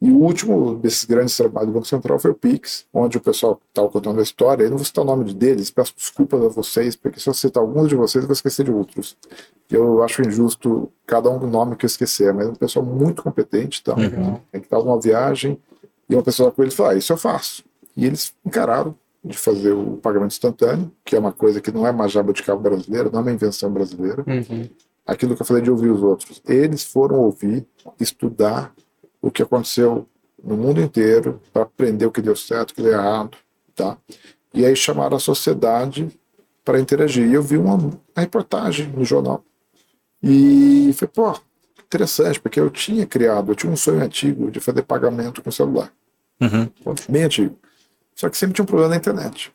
[0.00, 3.60] E o último desses grandes trabalhos do Banco Central foi o Pix, onde o pessoal
[3.68, 4.64] estava contando a história.
[4.64, 7.62] Eu não vou citar o nome deles, peço desculpas a vocês, porque se eu citar
[7.62, 9.16] alguns de vocês, eu vou esquecer de outros.
[9.70, 13.22] Eu acho injusto cada um do nome que eu esquecer, mas é um pessoal muito
[13.22, 13.94] competente, tá?
[13.94, 14.38] Uhum.
[14.52, 15.58] que estava numa viagem
[16.08, 17.64] e uma pessoa com ele falou: ah, Isso eu faço.
[17.96, 18.94] E eles encararam
[19.24, 23.10] de fazer o pagamento instantâneo, que é uma coisa que não é uma jabuticaba brasileira,
[23.10, 24.24] não é uma invenção brasileira.
[24.26, 24.68] Uhum.
[25.04, 26.42] Aquilo que eu falei de ouvir os outros.
[26.46, 27.66] Eles foram ouvir,
[27.98, 28.72] estudar
[29.26, 30.06] o que aconteceu
[30.42, 33.36] no mundo inteiro para aprender o que deu certo, o que deu errado,
[33.74, 33.98] tá?
[34.54, 36.08] E aí chamaram a sociedade
[36.64, 37.28] para interagir.
[37.28, 39.44] E eu vi uma, uma reportagem no jornal
[40.22, 41.40] e falei, pô,
[41.84, 45.92] interessante, porque eu tinha criado, eu tinha um sonho antigo de fazer pagamento com celular.
[46.40, 46.70] Uhum.
[47.08, 47.58] Bem antigo.
[48.14, 49.52] Só que sempre tinha um problema na internet.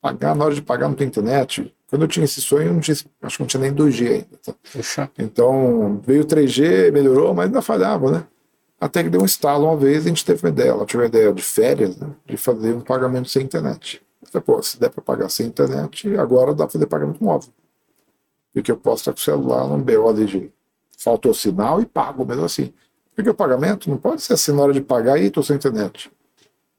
[0.00, 1.74] Pagar, na hora de pagar não tem internet.
[1.90, 4.38] Quando eu tinha esse sonho, não tinha, acho que não tinha nem 2G ainda.
[4.42, 4.54] Tá?
[5.18, 8.24] Então, veio 3G, melhorou, mas ainda falhava, né?
[8.80, 11.08] Até que deu um estalo uma vez, a gente teve uma ideia, ela tive uma
[11.08, 12.10] ideia de férias, né?
[12.26, 14.00] De fazer um pagamento sem internet.
[14.30, 17.50] Falei, pô, se der para pagar sem internet, agora dá para fazer pagamento móvel.
[18.52, 20.52] Porque eu posso estar com o celular num BO de
[20.96, 22.72] faltou sinal e pago mesmo assim.
[23.14, 26.10] Porque o pagamento não pode ser assim na hora de pagar e estou sem internet.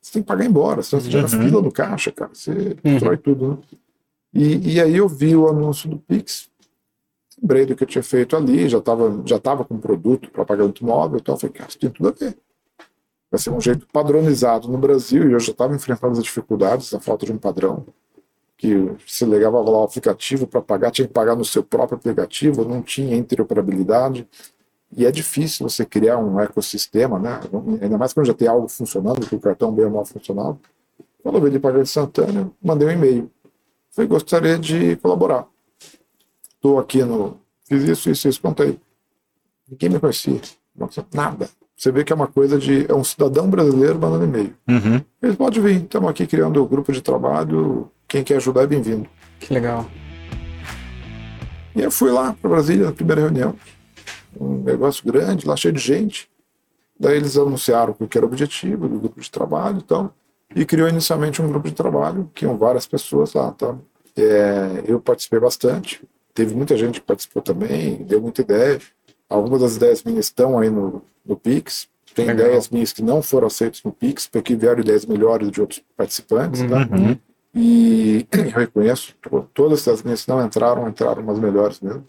[0.02, 1.12] Você tem que pagar embora, senão você uhum.
[1.12, 2.32] gera fila no caixa, cara.
[2.34, 2.76] Você uhum.
[2.84, 3.58] destrói tudo, né?
[4.34, 6.50] E, e aí eu vi o anúncio do Pix,
[7.42, 10.86] lembrei do que eu tinha feito ali, já estava já tava com produto para pagamento
[10.86, 12.38] móvel, então eu falei, cara, isso tem tudo a ver.
[13.32, 17.00] Vai ser um jeito padronizado no Brasil, e eu já estava enfrentando as dificuldades da
[17.00, 17.86] falta de um padrão,
[18.58, 22.66] que se ligava lá o aplicativo para pagar, tinha que pagar no seu próprio aplicativo,
[22.66, 24.28] não tinha interoperabilidade,
[24.96, 27.40] e é difícil você criar um ecossistema, né?
[27.82, 30.58] ainda mais quando já tem algo funcionando, que o cartão bem ou mal funcionava.
[31.22, 33.32] Quando eu vi de pagar instantâneo, mandei um e-mail
[33.92, 35.48] Falei, gostaria de colaborar.
[36.60, 37.40] Estou aqui no.
[37.64, 38.78] Fiz isso, isso, isso, contei.
[39.70, 40.42] Ninguém me conhecia.
[41.14, 41.50] Nada.
[41.76, 42.86] Você vê que é uma coisa de.
[42.92, 44.54] É um cidadão brasileiro mandando e-mail.
[44.68, 45.02] Uhum.
[45.22, 45.84] Eles podem vir.
[45.84, 47.90] Estamos aqui criando o um grupo de trabalho.
[48.08, 49.08] Quem quer ajudar é bem-vindo.
[49.40, 49.90] Que legal.
[51.74, 53.56] E eu fui lá para Brasília na primeira reunião.
[54.38, 56.30] Um negócio grande, lá cheio de gente.
[57.00, 60.16] Daí eles anunciaram o que era o objetivo do grupo de trabalho e então, tal
[60.56, 63.52] e criou inicialmente um grupo de trabalho, que iam várias pessoas lá.
[63.52, 63.76] Tá?
[64.18, 66.02] É, eu participei bastante,
[66.40, 68.80] teve muita gente que participou também, deu muita ideia.
[69.28, 72.48] Algumas das ideias minhas estão aí no, no Pix, tem Legal.
[72.48, 76.62] ideias minhas que não foram aceitas no Pix, porque vieram ideias melhores de outros participantes.
[76.62, 76.88] Tá?
[76.96, 77.18] Uhum.
[77.54, 79.14] E eu reconheço,
[79.54, 82.06] todas as minhas que não entraram, entraram umas melhores mesmo.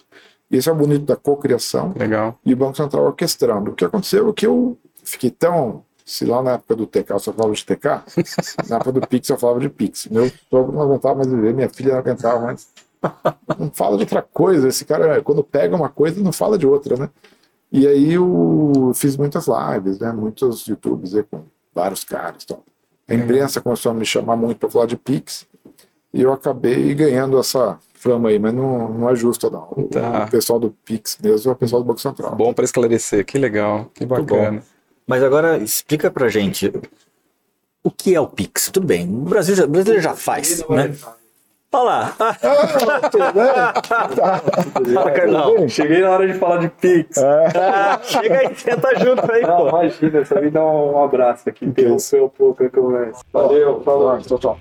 [0.48, 1.92] E esse é o bonito da cocriação.
[1.98, 2.38] Legal.
[2.46, 3.72] E o Banco Central orquestrando.
[3.72, 7.18] O que aconteceu é que eu fiquei tão se lá na época do TK eu
[7.18, 7.84] só falava de TK,
[8.68, 10.06] na época do Pix eu falava de Pix.
[10.06, 12.68] Meu sogro não aguentava mais viver, minha filha não aguentava mais.
[13.58, 14.68] Não fala de outra coisa.
[14.68, 17.10] Esse cara, quando pega uma coisa, não fala de outra, né?
[17.72, 20.12] E aí eu fiz muitas lives, né?
[20.12, 21.24] Muitos YouTubes né?
[21.30, 21.42] com
[21.74, 22.42] vários caras.
[22.44, 22.62] Então.
[23.08, 25.44] A imprensa começou a me chamar muito para falar de Pix
[26.14, 29.66] e eu acabei ganhando essa fama aí, mas não, não é justo, não.
[29.88, 30.26] Tá.
[30.26, 32.36] O pessoal do Pix mesmo é o pessoal do Banco Central.
[32.36, 34.62] Bom para esclarecer, que legal, que bacana.
[35.06, 36.72] Mas agora explica pra gente
[37.82, 38.70] o que é o Pix.
[38.70, 40.94] Tudo bem, o Brasil já, o Brasil já faz, né?
[41.72, 42.14] Olha lá.
[42.18, 42.34] Ah,
[44.92, 45.68] Fala, Carlão.
[45.68, 47.16] Cheguei na hora de falar de Pix.
[47.16, 47.46] É.
[47.56, 49.68] Ah, chega aí, senta junto aí, Não, pô.
[49.68, 53.22] Imagina, só me dá um abraço aqui, interrompeu um pouco a conversa.
[53.32, 54.18] Valeu, falou.
[54.18, 54.58] Tchau, tchau.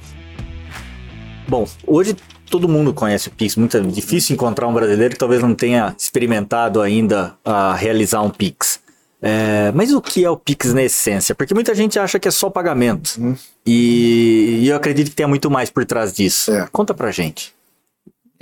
[1.47, 2.16] Bom, hoje
[2.49, 3.55] todo mundo conhece o Pix.
[3.55, 8.30] Muito é difícil encontrar um brasileiro que talvez não tenha experimentado ainda a realizar um
[8.30, 8.80] Pix.
[9.22, 11.36] É, mas o que é o Pix na essência?
[11.36, 13.17] Porque muita gente acha que é só pagamento.
[13.20, 13.36] Hum.
[13.65, 16.51] E, e, eu acredito que tem muito mais por trás disso.
[16.51, 16.67] É.
[16.72, 17.53] Conta pra gente.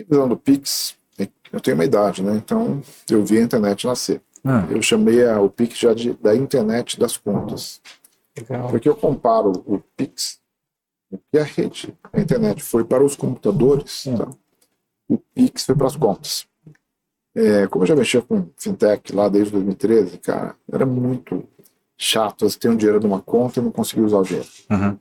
[0.10, 0.96] Visão do Pix,
[1.52, 2.36] eu tenho uma idade, né?
[2.36, 4.22] Então eu vi a internet nascer.
[4.46, 4.66] Hum.
[4.70, 7.82] Eu chamei a, o Pix já de, da internet das contas.
[8.38, 8.70] Legal.
[8.70, 10.40] Porque eu comparo o Pix,
[11.32, 14.18] que a rede, a internet foi para os computadores, hum.
[14.18, 14.30] tá?
[15.10, 16.46] o Pix foi para as contas.
[17.38, 21.44] É, como eu já mexia com fintech lá desde 2013, cara, era muito
[21.96, 22.50] chato.
[22.50, 24.48] Você tem um dinheiro numa conta e não conseguia usar o dinheiro.
[24.72, 24.80] Uhum.
[24.80, 25.00] Não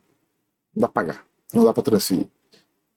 [0.76, 1.24] dá pra pagar,
[1.54, 2.26] não dá para transferir.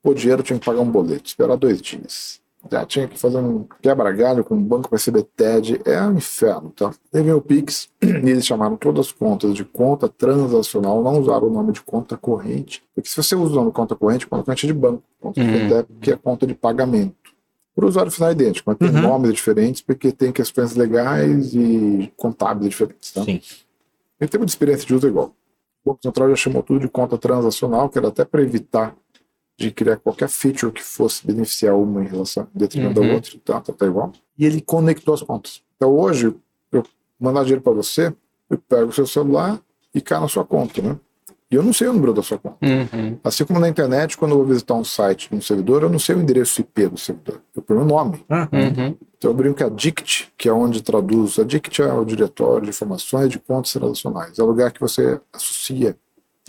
[0.03, 2.41] O dinheiro tinha que pagar um boleto, esperar dois dias.
[2.69, 6.71] Já tinha que fazer um quebra-galho com o banco para receber TED, é um inferno,
[6.71, 6.93] tá?
[7.09, 11.49] Teve o Pix e eles chamaram todas as contas de conta transacional, não usaram o
[11.49, 14.65] nome de conta corrente, porque se você usa o nome de conta corrente, conta corrente
[14.65, 15.85] é de banco, conta uhum.
[16.01, 17.15] que é conta de pagamento
[17.83, 19.01] o usuário final é idêntico, mas tem uhum.
[19.01, 23.11] nomes diferentes porque tem questões legais e contábeis diferentes.
[23.11, 23.23] Tá?
[23.23, 23.41] Sim.
[24.19, 25.35] Em termos de experiência de uso é igual.
[25.83, 28.95] O Banco Central já chamou tudo de conta transacional, que era até para evitar
[29.57, 33.07] de criar qualquer feature que fosse beneficiar uma em relação a detrimento uhum.
[33.07, 34.13] da outra, tá, tá, tá igual.
[34.37, 35.61] E ele conectou as contas.
[35.75, 36.33] Então hoje,
[36.71, 36.83] eu
[37.19, 38.13] mandar dinheiro para você,
[38.49, 39.59] eu pego o seu celular
[39.93, 40.97] e cai na sua conta, né?
[41.51, 42.57] E eu não sei o número da sua conta.
[42.61, 43.17] Uhum.
[43.23, 46.15] Assim como na internet, quando eu vou visitar um site um servidor, eu não sei
[46.15, 47.41] o endereço IP do servidor.
[47.55, 48.23] Eu ponho o nome.
[48.29, 48.95] Uhum.
[49.17, 51.39] Então eu brinco que a DICT, que é onde traduz.
[51.39, 54.37] A DICT é o Diretório de Informações de Contas Relacionais.
[54.37, 55.97] É o lugar que você associa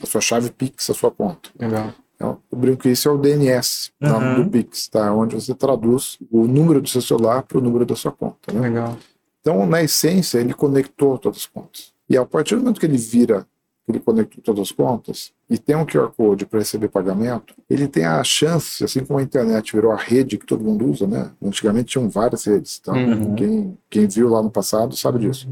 [0.03, 1.48] a sua chave Pix à sua conta.
[1.59, 1.94] Legal.
[2.14, 4.42] Então, eu brinco que isso é o DNS uhum.
[4.42, 5.11] do Pix, tá?
[5.14, 8.53] onde você traduz o número do seu celular para o número da sua conta.
[8.53, 8.61] Né?
[8.61, 8.98] Legal.
[9.40, 11.94] Então, na essência, ele conectou todas as contas.
[12.11, 13.46] E a partir do momento que ele vira
[13.91, 18.05] ele conectou todas as contas e tem um QR Code para receber pagamento, ele tem
[18.05, 21.30] a chance, assim como a internet virou a rede que todo mundo usa, né?
[21.43, 23.34] Antigamente tinham várias redes, então uhum.
[23.34, 25.49] quem, quem viu lá no passado sabe disso.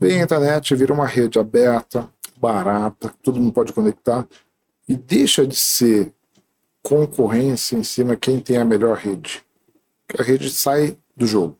[0.00, 2.08] Vem a internet, vira uma rede aberta,
[2.40, 4.26] barata, todo mundo pode conectar,
[4.88, 6.12] e deixa de ser
[6.82, 9.42] concorrência em cima quem tem a melhor rede.
[10.18, 11.56] A rede sai do jogo.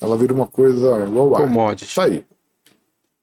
[0.00, 1.06] Ela vira uma coisa ar.
[1.06, 1.94] Commodity.
[1.94, 2.24] Tá aí.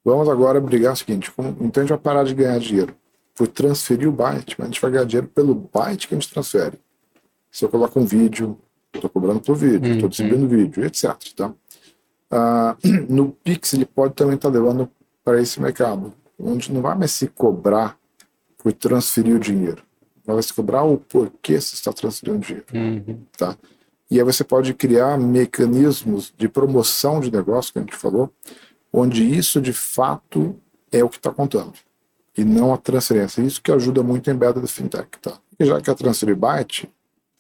[0.06, 2.95] Vamos agora brigar o seguinte: como, então a gente vai parar de ganhar dinheiro
[3.34, 6.32] por transferir o byte, mas a gente vai ganhar dinheiro pelo byte que a gente
[6.32, 6.80] transfere.
[7.51, 8.58] Se eu coloco um vídeo,
[8.93, 10.10] estou cobrando por vídeo, estou Uhum.
[10.10, 11.16] distribuindo vídeo, etc.
[11.36, 11.53] Tá?
[12.32, 12.78] Ah,
[13.10, 14.89] no Pix, ele pode também estar levando
[15.24, 17.97] para esse mercado, onde não vai mais se cobrar
[18.58, 19.82] por transferir o dinheiro,
[20.26, 22.66] vai se cobrar o porquê você está transferindo dinheiro.
[22.74, 23.20] Uhum.
[23.38, 23.58] Tá?
[24.10, 28.32] E aí você pode criar mecanismos de promoção de negócio, que a gente falou,
[28.95, 30.55] onde isso de fato
[30.91, 31.73] é o que está contando,
[32.37, 33.41] e não a transferência.
[33.41, 35.09] Isso que ajuda muito em beta da fintech.
[35.21, 35.33] Tá?
[35.59, 36.89] E já que é transferir byte,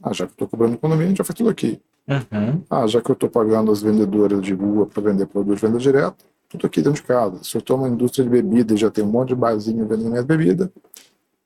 [0.01, 1.79] ah, já que eu estou cobrando condomínio, já faz tudo aqui.
[2.07, 2.61] Uhum.
[2.69, 5.77] Ah, já que eu estou pagando as vendedoras de rua para vender produto de venda
[5.79, 6.17] direta,
[6.49, 7.43] tudo aqui dentro de casa.
[7.43, 10.09] Se eu estou numa indústria de bebida e já tem um monte de barzinho vendendo
[10.09, 10.69] minhas bebidas,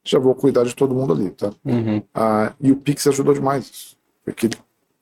[0.03, 1.51] já vou cuidar de todo mundo ali, tá?
[1.63, 2.01] Uhum.
[2.13, 3.97] Ah, e o Pix ajudou demais isso.
[4.25, 4.49] Porque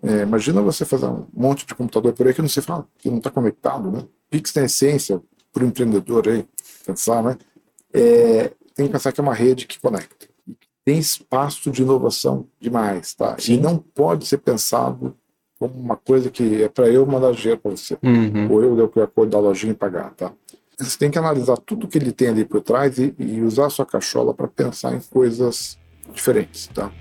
[0.03, 3.09] é, imagina você fazer um monte de computador por aí que não se fala, que
[3.09, 4.03] não está conectado, né?
[4.29, 5.21] Pix tem essência
[5.51, 6.45] para o empreendedor aí,
[6.85, 7.37] pensar, né?
[7.93, 10.27] É, tem que pensar que é uma rede que conecta.
[10.85, 13.35] Tem espaço de inovação demais, tá?
[13.39, 13.57] E Sim.
[13.59, 15.15] não pode ser pensado
[15.59, 18.51] como uma coisa que é para eu mandar dinheiro para você Uhum.
[18.51, 20.31] ou eu dei o Code da lojinha e pagar, tá?
[20.79, 23.69] Você tem que analisar tudo que ele tem ali por trás e, e usar a
[23.69, 25.77] sua cachola para pensar em coisas
[26.13, 26.91] diferentes, tá?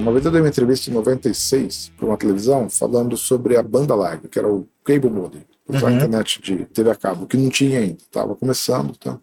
[0.00, 3.94] Uma vez eu dei uma entrevista em 96 para uma televisão falando sobre a banda
[3.94, 5.96] larga, que era o cable modem, usar a Uhum.
[5.96, 9.18] internet de TV a cabo, que não tinha ainda, estava começando, tá?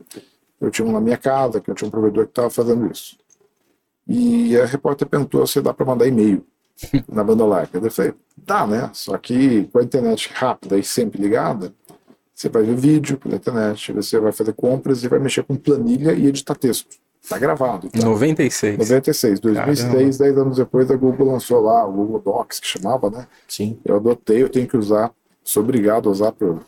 [0.60, 3.18] Eu tinha um na minha casa, que eu tinha um provedor que estava fazendo isso.
[4.08, 6.44] E a repórter perguntou se dá para mandar e-mail
[7.08, 7.80] na banda larga.
[7.80, 8.90] Eu falei, dá, né?
[8.94, 11.74] Só que com a internet rápida e sempre ligada,
[12.34, 16.14] você vai ver vídeo pela internet, você vai fazer compras e vai mexer com planilha
[16.14, 16.98] e editar texto.
[17.28, 17.90] Tá gravado.
[17.90, 18.00] Tá?
[18.04, 18.78] 96.
[18.78, 23.28] 96, 2006, 10 anos depois, a Google lançou lá o Google Docs, que chamava, né?
[23.48, 23.78] Sim.
[23.86, 25.12] Eu adotei, eu tenho que usar,
[25.50, 26.60] sou obrigado a usar por,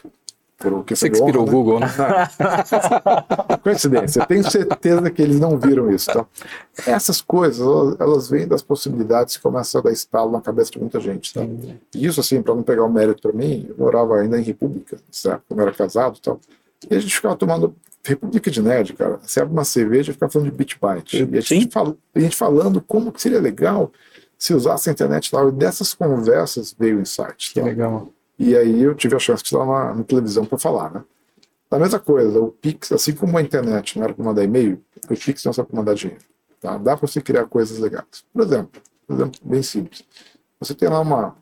[0.57, 1.51] por Você que inspirou o né?
[1.51, 1.87] Google, né?
[3.61, 6.11] Coincidência, eu tenho certeza que eles não viram isso.
[6.11, 6.25] Tá?
[6.87, 7.61] Essas coisas,
[7.99, 11.31] elas, vêm das possibilidades que começam a dar estalo na cabeça de muita gente.
[11.31, 11.41] Tá?
[11.93, 14.97] E isso, assim, para não pegar o mérito para mim, eu morava ainda em República,
[15.11, 15.43] certo?
[15.47, 16.39] quando era casado e tal.
[16.89, 19.19] E a gente ficava tomando República de Nerd, cara.
[19.21, 21.29] Você abre uma cerveja e fica falando de Bitbyte.
[21.31, 23.91] E a gente, fala, a gente falando como que seria legal
[24.39, 25.47] se usasse a internet lá.
[25.47, 27.53] E dessas conversas veio o insight.
[27.53, 27.65] Que tá?
[27.67, 28.11] legal.
[28.41, 31.03] E aí eu tive a chance de estar na, na televisão para falar, né?
[31.69, 35.15] A mesma coisa, o Pix, assim como a internet não era para mandar e-mail, o
[35.15, 36.23] Pix não é só para mandar dinheiro.
[36.59, 36.75] Tá?
[36.79, 38.25] Dá para você criar coisas legais.
[38.33, 40.03] Por exemplo, por exemplo, bem simples.
[40.59, 41.35] Você tem lá uma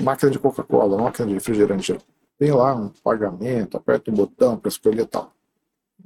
[0.00, 1.98] máquina de Coca-Cola, uma máquina de refrigerante.
[2.38, 5.32] Tem lá um pagamento, aperta um botão para escolher tal.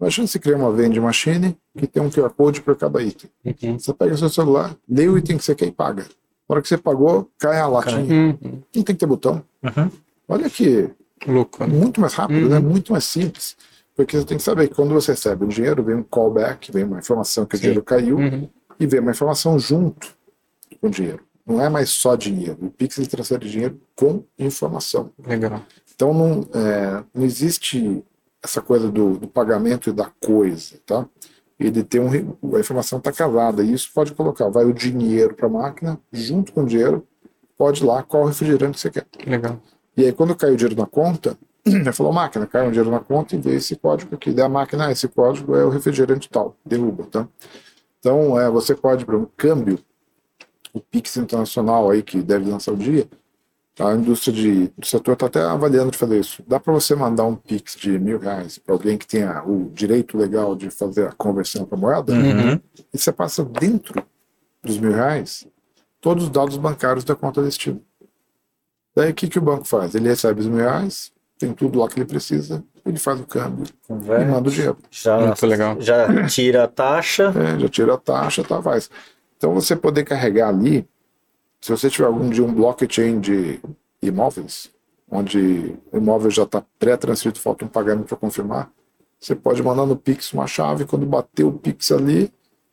[0.01, 3.29] Imagina se criar uma vending machine que tem um QR Code por cada item.
[3.45, 3.77] Uhum.
[3.77, 6.05] Você pega seu celular, lê o item que você quer e paga.
[6.49, 8.01] Na hora que você pagou, cai a latinha.
[8.01, 8.39] Uhum.
[8.41, 9.43] Não tem que ter botão.
[9.63, 9.91] Uhum.
[10.29, 10.91] Olha que
[11.27, 11.65] Louco.
[11.65, 11.73] né?
[11.73, 12.49] muito mais rápido, Uhum.
[12.51, 12.59] né?
[12.59, 13.57] muito mais simples.
[13.97, 16.85] Porque você tem que saber que quando você recebe o dinheiro, vem um callback, vem
[16.85, 17.63] uma informação que o Sim.
[17.63, 18.49] dinheiro caiu Uhum.
[18.79, 20.07] e vem uma informação junto
[20.81, 21.21] com o dinheiro.
[21.45, 22.59] Não é mais só dinheiro.
[22.61, 25.11] O Pix transfere dinheiro com informação.
[25.27, 25.63] Legal.
[25.95, 28.05] Então não, é, não existe
[28.43, 31.09] essa coisa do, do pagamento e da coisa, tá?
[31.59, 35.47] Ele tem um, a informação está casada e isso pode colocar, vai o dinheiro para
[35.47, 37.05] a máquina, junto com o dinheiro,
[37.57, 39.07] pode ir lá qual refrigerante você quer.
[39.27, 39.61] Legal.
[39.99, 41.37] E aí, quando caiu o dinheiro na conta,
[41.67, 44.31] ele falou, máquina, caiu um dinheiro na conta e veio esse código aqui.
[44.31, 47.27] Daí a máquina, ah, esse código é o refrigerante tal, derruba, tá?
[47.99, 49.77] Então, é, você pode, para um câmbio,
[50.73, 53.09] o Pix Internacional aí, que deve lançar o dia,
[53.81, 56.45] a indústria de, do setor está até avaliando de fazer isso.
[56.47, 60.17] Dá para você mandar um Pix de mil reais para alguém que tenha o direito
[60.17, 62.61] legal de fazer a conversão para moeda, Uhum.
[62.95, 64.01] e você passa dentro
[64.63, 65.45] dos mil reais
[66.01, 67.83] todos os dados bancários da conta destino.
[68.99, 69.95] Daí o que, que o banco faz?
[69.95, 73.65] Ele recebe os mil reais, tem tudo lá que ele precisa, ele faz o câmbio
[73.65, 74.25] e Converte.
[74.29, 74.77] manda o dinheiro.
[74.91, 75.77] Já, Muito legal.
[75.81, 77.33] já tira a taxa.
[77.37, 78.91] É, já tira a taxa, tá, faz.
[79.37, 80.85] Então você poder carregar ali,
[81.61, 83.61] se você tiver algum dia um blockchain de
[84.03, 84.69] imóveis,
[85.09, 88.69] onde o imóvel já está pré-transferido, falta um pagamento para confirmar,
[89.21, 92.33] você pode mandar no Pix uma chave, quando bater o Pix ali,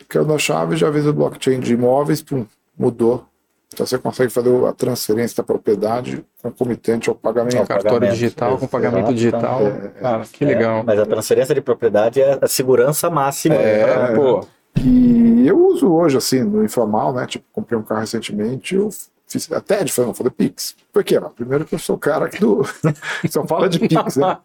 [0.09, 3.27] caiu na chave, já vez o blockchain de imóveis, pum, mudou.
[3.75, 7.57] Então você consegue fazer a transferência da propriedade concomitante ao pagamento.
[7.57, 8.13] Ao Cartório pagamento.
[8.13, 9.67] digital com pagamento digital.
[9.67, 10.83] É, Cara, que É, legal.
[10.85, 13.55] mas a transferência de propriedade é a segurança máxima.
[13.55, 14.47] É, pô.
[14.81, 17.25] E eu uso hoje, assim, no informal, né?
[17.27, 18.89] Tipo, comprei um carro recentemente, eu
[19.27, 20.73] fiz até de não, falei Pix.
[20.93, 21.19] Por quê?
[21.35, 22.63] Primeiro que eu sou o cara que do,
[23.29, 24.37] só fala de Pix, né?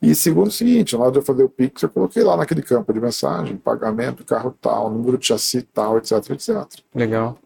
[0.00, 2.62] E segundo o seguinte, na hora de eu fazer o Pix, eu coloquei lá naquele
[2.62, 6.64] campo de mensagem, pagamento, carro tal, número de chassi tal, etc, etc.
[6.94, 7.36] Legal.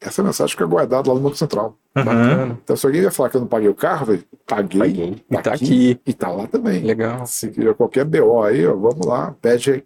[0.00, 1.76] Essa mensagem fica guardada lá no Banco Central.
[1.96, 2.04] Uhum.
[2.04, 2.58] Bacana.
[2.62, 5.10] Então, se alguém vai falar que eu não paguei o carro, eu paguei, paguei.
[5.14, 6.82] Tá, e tá aqui, aqui, E tá lá também.
[6.82, 7.26] Legal.
[7.26, 9.84] Se tiver qualquer BO aí, ó, vamos lá, pede,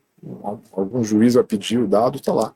[0.72, 2.54] algum juiz vai pedir o dado, tá lá.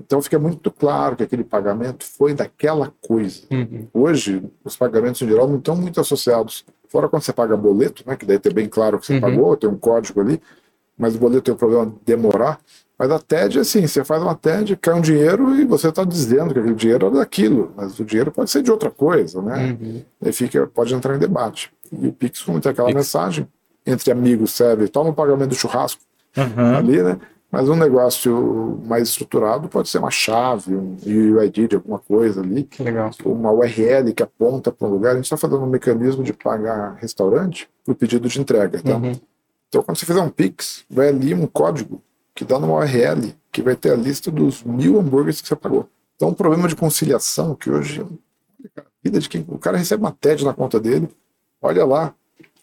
[0.00, 3.42] Então fica muito claro que aquele pagamento foi daquela coisa.
[3.50, 3.88] Uhum.
[3.92, 6.64] Hoje, os pagamentos em geral não estão muito associados.
[6.88, 9.20] Fora quando você paga boleto, né, que daí ter bem claro que você uhum.
[9.20, 10.40] pagou, tem um código ali,
[10.96, 12.60] mas o boleto tem o problema de demorar.
[13.02, 16.54] Mas a TED, assim, você faz uma TED, cai um dinheiro e você está dizendo
[16.54, 19.76] que aquele dinheiro é daquilo, mas o dinheiro pode ser de outra coisa, né?
[19.80, 20.04] Uhum.
[20.24, 21.72] Aí fica, pode entrar em debate.
[21.90, 22.96] E o Pix, como tem aquela Pix.
[22.96, 23.48] mensagem,
[23.84, 26.00] entre amigos serve, toma o pagamento do churrasco
[26.36, 26.76] uhum.
[26.76, 27.18] ali, né?
[27.50, 32.62] Mas um negócio mais estruturado pode ser uma chave, um UID de alguma coisa ali.
[32.62, 33.10] Que legal.
[33.24, 35.10] Uma URL que aponta para um lugar.
[35.10, 38.80] A gente está fazendo um mecanismo de pagar restaurante por pedido de entrega.
[38.80, 38.94] Tá?
[38.94, 39.12] Uhum.
[39.68, 42.00] Então, quando você fizer um Pix, vai ali um código
[42.34, 45.88] que dá numa URL que vai ter a lista dos mil hambúrgueres que você pagou.
[46.16, 48.06] Então, um problema de conciliação que hoje.
[48.76, 49.44] A vida de quem.
[49.48, 51.08] O cara recebe uma TED na conta dele,
[51.60, 52.14] olha lá,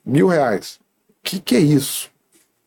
[0.05, 0.79] mil reais.
[1.09, 2.09] O que, que é isso?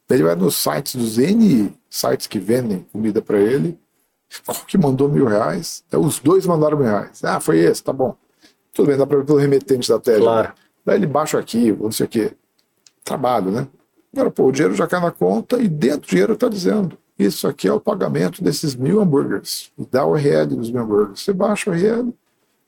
[0.09, 3.79] Ele vai nos sites dos N sites que vendem comida para ele.
[4.45, 5.85] Qual que mandou mil reais?
[5.91, 7.23] É, os dois mandaram mil reais.
[7.25, 8.17] Ah, foi esse, tá bom.
[8.73, 10.21] Tudo bem, dá para ver pelo remetente da tela.
[10.21, 10.53] Claro.
[10.85, 12.33] Daí ele baixa aqui, não sei o quê.
[13.05, 13.69] Trabalho, né?
[14.13, 17.49] Agora, pô, o dinheiro já cai na conta e dentro do dinheiro está dizendo: isso
[17.49, 19.73] aqui é o pagamento desses mil hambúrgueres.
[19.79, 21.21] E dá o URL dos mil hambúrgueres.
[21.21, 22.13] Você baixa o URL,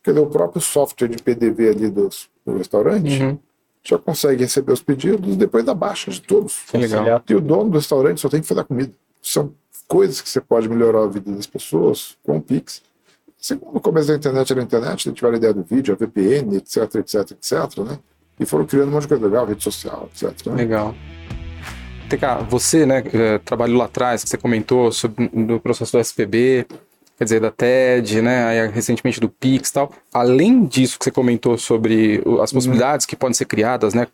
[0.02, 2.08] quer dizer, o próprio software de PDV ali do,
[2.44, 3.22] do restaurante.
[3.22, 3.38] Uhum
[3.86, 6.64] já consegue receber os pedidos depois da baixa de todos.
[6.72, 7.22] Legal.
[7.28, 8.90] E o dono do restaurante só tem que fazer a comida
[9.24, 9.54] são
[9.88, 12.82] coisas que você pode melhorar a vida das pessoas com o Pix.
[13.38, 16.56] Segundo o começo da internet era a internet, tiveram a ideia do vídeo, a VPN,
[16.56, 17.98] etc, etc, etc, né?
[18.38, 20.46] E foram criando um monte de coisa legal, rede social, etc.
[20.46, 20.54] Né?
[20.56, 20.94] Legal.
[22.08, 26.66] TK, você, né, eh, trabalhou lá atrás, você comentou sobre o processo do SPB,
[27.16, 29.92] quer dizer, da TED, né, aí, recentemente do Pix e tal.
[30.12, 32.56] Além disso que você comentou sobre as uhum.
[32.56, 33.08] possibilidades uhum.
[33.08, 34.06] que podem ser criadas, né,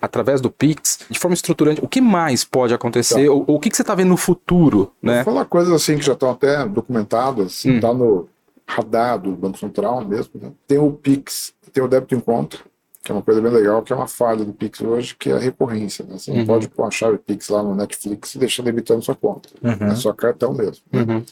[0.00, 3.26] através do Pix, de forma estruturante, o que mais pode acontecer?
[3.26, 3.32] Tá.
[3.32, 5.22] Ou, ou, o que, que você está vendo no futuro, né?
[5.22, 7.80] Vou falar coisas assim que já estão até documentadas, assim, hum.
[7.80, 8.28] tá no
[8.66, 10.50] radar do Banco Central mesmo, né?
[10.66, 12.58] Tem o Pix, tem o débito em conta,
[13.06, 15.34] que é uma coisa bem legal, que é uma falha do Pix hoje, que é
[15.34, 16.04] a recorrência.
[16.04, 16.18] Né?
[16.18, 16.38] Você uhum.
[16.38, 19.48] não pode pôr uma chave Pix lá no Netflix e deixar debitando sua conta.
[19.62, 19.86] Uhum.
[19.86, 20.82] É só cartão mesmo.
[20.92, 21.02] Né?
[21.02, 21.24] Uhum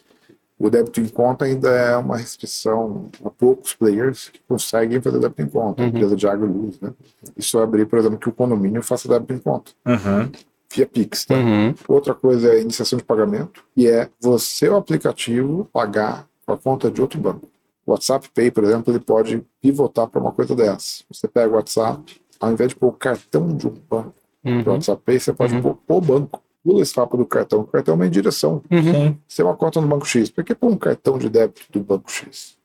[0.59, 5.43] o débito em conta ainda é uma restrição a poucos players que conseguem fazer débito
[5.43, 5.89] em conta, uhum.
[5.89, 6.93] empresa de água e luz, né?
[7.37, 9.73] Isso abrir, por exemplo, que o condomínio faça débito em conta.
[9.85, 10.31] Uhum.
[10.73, 11.35] Via Pix, tá?
[11.35, 11.75] Uhum.
[11.89, 16.59] Outra coisa é a iniciação de pagamento, e é você, o aplicativo, pagar com a
[16.59, 17.49] conta de outro banco.
[17.87, 21.05] O WhatsApp Pay, por exemplo, ele pode pivotar para uma coisa dessa.
[21.11, 24.15] Você pega o WhatsApp, ao invés de pôr o cartão de um banco
[24.45, 24.63] uhum.
[24.67, 25.75] o WhatsApp Pay, você pode uhum.
[25.75, 27.61] pôr o banco pula esse papo do cartão.
[27.61, 28.63] O cartão é uma direção.
[28.71, 29.17] Uhum.
[29.29, 30.31] Você tem uma conta no Banco X.
[30.31, 32.57] Por que pôr um cartão de débito do Banco X?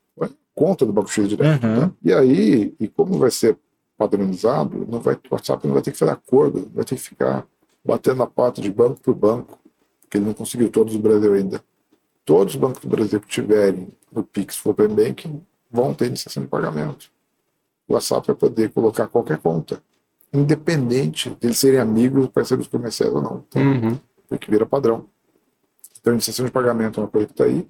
[0.55, 1.65] Conta do Banco X direto.
[1.65, 1.82] Uhum.
[1.82, 1.91] Tá?
[2.01, 3.57] E aí, e como vai ser
[3.97, 7.45] padronizado, não vai, o WhatsApp não vai ter que fazer acordo, vai ter que ficar
[7.84, 9.59] batendo na porta de banco por banco,
[10.01, 11.61] porque ele não conseguiu todos do Brasil ainda.
[12.30, 16.48] Todos os bancos do Brasil que tiverem o Pix Open Banking vão ter iniciação de
[16.48, 17.10] pagamento.
[17.88, 19.82] O WhatsApp vai poder colocar qualquer conta
[20.32, 23.44] independente de eles serem amigos, parceiros comerciais ou não.
[23.48, 24.00] Então, uhum.
[24.28, 25.08] Porque vira padrão.
[26.00, 27.68] Então, iniciação de pagamento é uma coisa que está aí.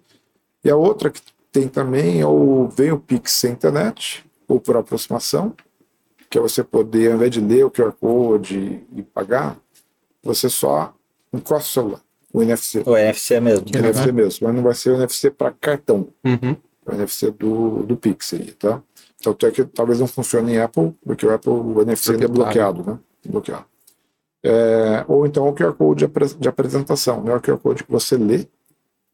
[0.62, 1.22] E a outra que
[1.54, 5.56] tem também é o vem o Pix sem internet, ou por aproximação,
[6.30, 9.58] que é você poder, ao invés de ler o QR Code e pagar,
[10.22, 10.94] você só
[11.32, 12.09] encosta o celular.
[12.34, 12.84] O NFC.
[12.86, 13.66] O NFC mesmo.
[13.66, 14.48] O NFC mesmo.
[14.48, 16.08] Mas não vai ser o NFC para cartão.
[16.24, 16.56] Uhum.
[16.86, 18.82] O NFC do, do Pix aí, tá?
[19.22, 22.84] Tanto é que talvez não funcione em Apple, porque o Apple, o NFC é bloqueado,
[22.84, 23.00] né?
[23.28, 23.66] Bloqueado.
[24.42, 26.08] É, ou então o QR Code
[26.40, 27.22] de apresentação.
[27.22, 28.48] Não é o QR Code que você lê,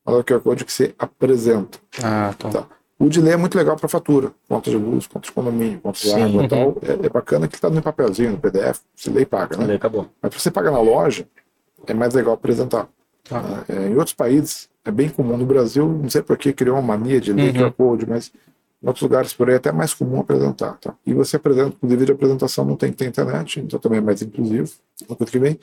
[0.05, 1.79] mas é o QR Code que você apresenta.
[2.03, 2.49] Ah, tá.
[2.49, 2.67] tá.
[2.97, 5.99] O de ler é muito legal para fatura, conta de luz, conta de condomínio, conta
[5.99, 6.77] de água e tal.
[6.81, 9.65] É, é, bacana que está no papelzinho, no PDF, você lê e paga, né?
[9.65, 10.07] Lê, acabou.
[10.21, 11.27] Mas para você pagar na loja,
[11.87, 12.87] é mais legal apresentar.
[13.27, 13.65] Tá.
[13.67, 15.35] É, em outros países, é bem comum.
[15.35, 17.69] No Brasil, não sei por que criou uma mania de ler uhum.
[17.69, 18.31] QR Code, mas
[18.81, 20.77] em outros lugares por aí é até mais comum apresentar.
[20.79, 20.93] Tá?
[21.05, 24.01] E você apresenta, o nível de apresentação não tem que ter internet, então também é
[24.01, 24.71] mais inclusivo.
[25.07, 25.59] Uma coisa que vem.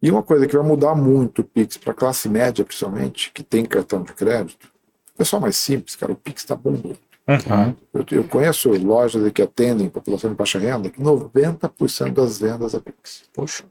[0.00, 3.64] E uma coisa que vai mudar muito o Pix para classe média, principalmente, que tem
[3.64, 4.68] cartão de crédito,
[5.14, 6.98] o pessoal mais simples, cara, o Pix está bombando.
[7.26, 7.74] Uhum.
[7.94, 12.80] Eu, eu, conheço lojas que atendem população de baixa renda que 90% das vendas é
[12.80, 13.22] Pix.
[13.32, 13.64] Poxa.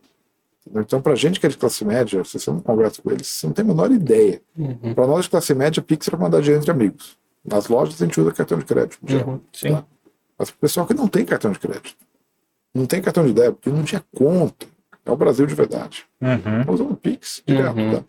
[0.76, 3.46] Então, para gente que é de classe média, se você não conversa com eles, você
[3.46, 4.42] não tem a menor ideia.
[4.58, 4.94] Uhum.
[4.94, 7.18] Para nós de classe média, Pix é para mandar dinheiro entre amigos.
[7.44, 9.00] Nas lojas a gente usa cartão de crédito.
[9.10, 9.70] Uhum, sim.
[9.70, 9.86] Tá?
[10.38, 11.98] Mas o pessoal que não tem cartão de crédito,
[12.74, 14.66] não tem cartão de débito, não tinha conta.
[15.06, 16.06] É o Brasil de verdade.
[16.22, 16.74] Uhum.
[16.74, 17.78] Usando o Pix direto.
[17.78, 17.98] Uhum.
[17.98, 18.06] Tá?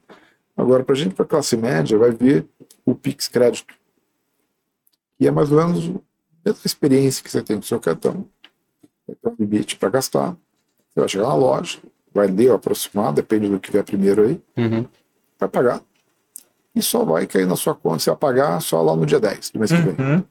[0.56, 2.46] Agora, para a gente, para classe média, vai ver
[2.86, 3.74] o Pix Crédito.
[5.18, 8.28] E é mais ou menos a mesma experiência que você tem com o seu cartão.
[9.06, 10.36] Vai ter um limite para gastar.
[10.88, 11.78] Você vai chegar na loja,
[12.14, 14.86] vai ler ou aproximar, depende do que vier primeiro aí, Uhum.
[15.38, 15.82] vai pagar.
[16.74, 19.50] E só vai cair na sua conta, você vai pagar só lá no dia 10
[19.50, 19.94] do mês que vem.
[20.06, 20.24] Uhum.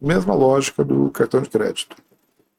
[0.00, 1.96] Mesma lógica do cartão de crédito.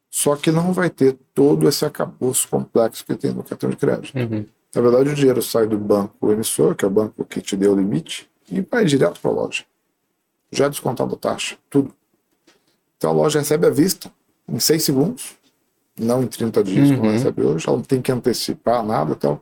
[0.09, 4.17] Só que não vai ter todo esse acabouço complexo que tem no cartão de crédito.
[4.17, 4.45] Uhum.
[4.75, 7.73] Na verdade, o dinheiro sai do banco emissor, que é o banco que te deu
[7.73, 9.63] o limite, e vai direto para a loja.
[10.51, 11.93] Já descontado a taxa, tudo.
[12.97, 14.11] Então a loja recebe à vista,
[14.47, 15.35] em 6 segundos,
[15.99, 17.11] não em 30 dias, como Uhum.
[17.11, 17.65] recebe hoje.
[17.67, 19.11] Ela não tem que antecipar nada.
[19.13, 19.39] Então,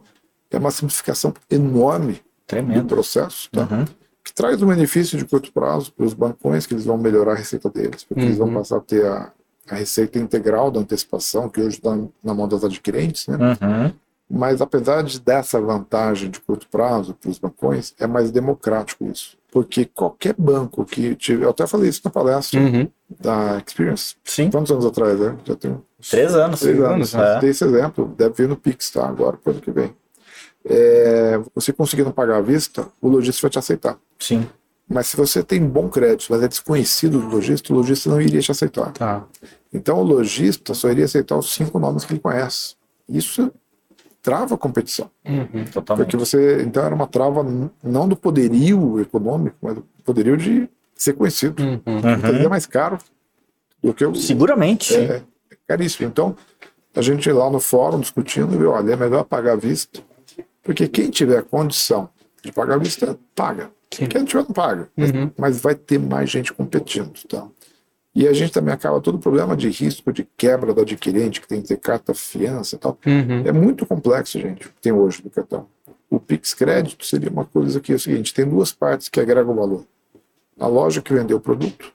[0.50, 2.88] é uma simplificação enorme do Tremendo.
[2.88, 3.68] processo, tá?
[3.72, 3.86] Uhum.
[4.24, 7.36] que traz um benefício de curto prazo para os bancões, que eles vão melhorar a
[7.36, 8.54] receita deles, porque eles vão Uhum.
[8.56, 9.32] passar a ter a,
[9.70, 13.38] a receita integral da antecipação, que hoje está na mão das adquirentes, né?
[13.38, 13.92] Uhum.
[14.30, 19.38] Mas apesar de dessa vantagem de curto prazo para os bancões, é mais democrático isso.
[19.52, 21.44] Porque qualquer banco que tiver.
[21.46, 22.88] Eu até falei isso na palestra Uhum.
[23.20, 24.16] da Experience.
[24.24, 24.50] Sim.
[24.52, 25.36] Quantos anos atrás, né?
[25.44, 26.60] Já tem uns Três anos.
[26.60, 27.16] três anos.
[27.16, 27.40] anos, é.
[27.40, 29.08] Tem esse exemplo, deve vir no Pix, tá?
[29.08, 29.94] Agora, para o ano que vem.
[30.64, 33.98] É, você conseguindo pagar à vista, o lojista vai te aceitar.
[34.20, 34.48] Sim.
[34.88, 38.42] Mas se você tem bom crédito, mas é desconhecido do lojista, o lojista não iria
[38.42, 38.92] te aceitar.
[38.92, 39.24] Tá.
[39.74, 42.76] Então o lojista só iria aceitar os cinco nomes que ele conhece.
[43.08, 43.52] Isso
[44.22, 45.10] trava a competição.
[45.26, 45.66] Uhum.
[45.72, 46.06] Totalmente.
[46.06, 46.62] Porque você.
[46.62, 47.44] Então era uma trava
[47.82, 51.64] não do poderio econômico, mas do poderio de ser conhecido.
[51.64, 51.82] Uhum.
[51.86, 52.98] Muitas vezes é mais caro
[53.82, 54.14] do que o.
[54.14, 54.94] Seguramente.
[54.94, 55.24] É
[55.72, 56.08] caríssimo.
[56.08, 56.36] Então,
[56.96, 60.02] a gente lá no fórum discutindo, viu, olha, é melhor pagar à vista.
[60.64, 62.10] Porque quem tiver condição
[62.44, 63.72] de pagar à vista, paga.
[63.94, 64.08] Sim.
[64.08, 64.90] Quem não tiver, não paga.
[64.96, 65.32] Mas, Uhum.
[65.38, 67.14] mas vai ter mais gente competindo.
[67.28, 67.48] Tá?
[68.14, 71.48] E a gente também acaba todo o problema de risco de quebra do adquirente, que
[71.48, 72.98] tem que ter carta fiança e tal.
[73.06, 73.44] Uhum.
[73.46, 75.68] É muito complexo, gente, o que tem hoje do cartão.
[76.10, 79.56] O Pix Crédito seria uma coisa que é o seguinte: tem duas partes que agregam
[79.56, 79.86] valor.
[80.60, 81.94] A loja que vendeu o produto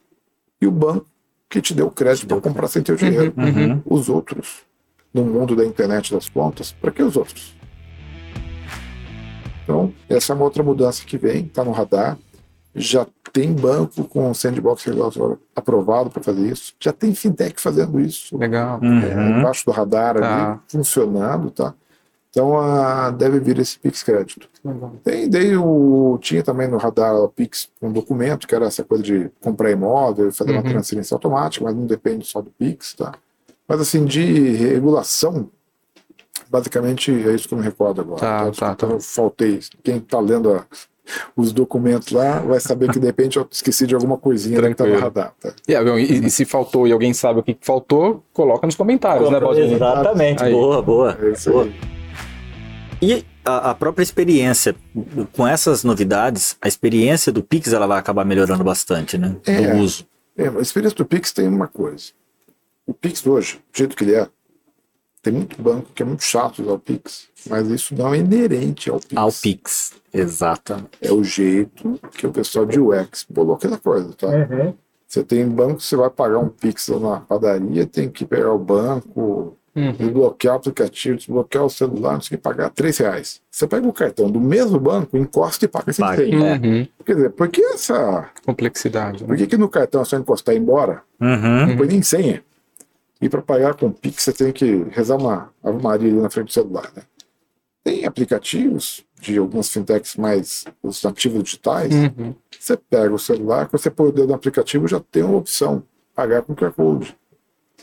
[0.61, 1.07] e o banco
[1.49, 3.33] que te deu crédito para comprar sem ter o dinheiro.
[3.37, 3.83] Uhum.
[3.85, 4.63] Os outros,
[5.13, 7.55] no mundo da internet das contas, para que os outros?
[9.65, 12.17] Então, essa é uma outra mudança que vem, está no radar.
[12.75, 16.75] Já tem banco com sandbox regulatório aprovado para fazer isso.
[16.79, 18.79] Já tem fintech fazendo isso Legal.
[18.83, 19.01] Uhum.
[19.01, 20.51] é, embaixo do radar Tá.
[20.53, 21.75] ali, funcionando, tá?
[22.37, 24.47] Então ah, deve vir esse Pix Crédito.
[25.03, 29.03] Tem, daí o, tinha também no radar o Pix um documento, que era essa coisa
[29.03, 30.69] de comprar imóvel, fazer uma Uhum.
[30.69, 33.13] transferência automática, mas não depende só do Pix, tá?
[33.67, 34.23] Mas assim, de
[34.53, 35.49] regulação,
[36.51, 38.21] basicamente é isso que eu me recordo agora.
[38.21, 39.59] Tá, Então, tá, então, eu faltei.
[39.83, 40.67] Quem está lendo a-
[41.35, 44.85] os documentos lá vai saber que de repente eu esqueci de alguma coisinha que está
[44.85, 45.01] no Tranquilo.
[45.01, 45.33] radar.
[45.41, 45.53] Tá?
[45.67, 49.31] E, ah, e- e se faltou e alguém sabe o que faltou, coloca nos comentários,
[49.31, 49.73] né, Baldini?
[49.73, 50.43] Exatamente.
[50.43, 50.53] Aí.
[50.53, 51.17] Boa, boa.
[51.23, 51.67] É isso boa.
[53.01, 54.75] E a, a própria experiência,
[55.33, 59.37] com essas novidades, a experiência do Pix ela vai acabar melhorando bastante, né?
[59.47, 59.75] É.
[59.75, 60.07] Do uso.
[60.37, 62.13] É, a experiência do Pix tem uma coisa.
[62.87, 64.29] O Pix hoje, do jeito que ele é,
[65.23, 68.89] tem muito banco que é muito chato usar o Pix, mas isso não é inerente
[68.89, 69.17] ao Pix.
[69.17, 69.93] Ao Pix.
[70.13, 70.99] Exatamente.
[71.01, 74.29] É o jeito que o pessoal de UX bolou aquela coisa, tá?
[75.07, 78.59] Você tem banco, você vai pagar um Pix lá na padaria, tem que pegar o
[78.59, 79.93] banco, Uhum.
[79.93, 83.43] desbloquear o aplicativo, desbloquear o celular, não sei o que, pagar 3 reais.
[83.51, 86.25] Você pega o cartão do mesmo banco, encosta e paga sem Paga.
[86.25, 86.61] senha.
[86.63, 86.89] Uhum.
[87.05, 88.31] Quer dizer, por que essa.
[88.45, 89.37] Complexidade, Por né?
[89.37, 91.03] que, que no cartão é só encostar e ir embora?
[91.21, 91.67] Uhum.
[91.67, 92.43] Não põe nem senha.
[93.21, 96.49] E para pagar com Pix, você tem que rezar uma Ave Maria ali na frente
[96.49, 96.91] do celular.
[96.95, 97.03] Né?
[97.85, 101.95] Tem aplicativos de algumas fintechs mais os nativos digitais.
[101.95, 102.35] Uhum.
[102.59, 105.83] Você pega o celular, quando você põe o dedo no aplicativo, já tem uma opção:
[106.15, 107.17] pagar com QR Code.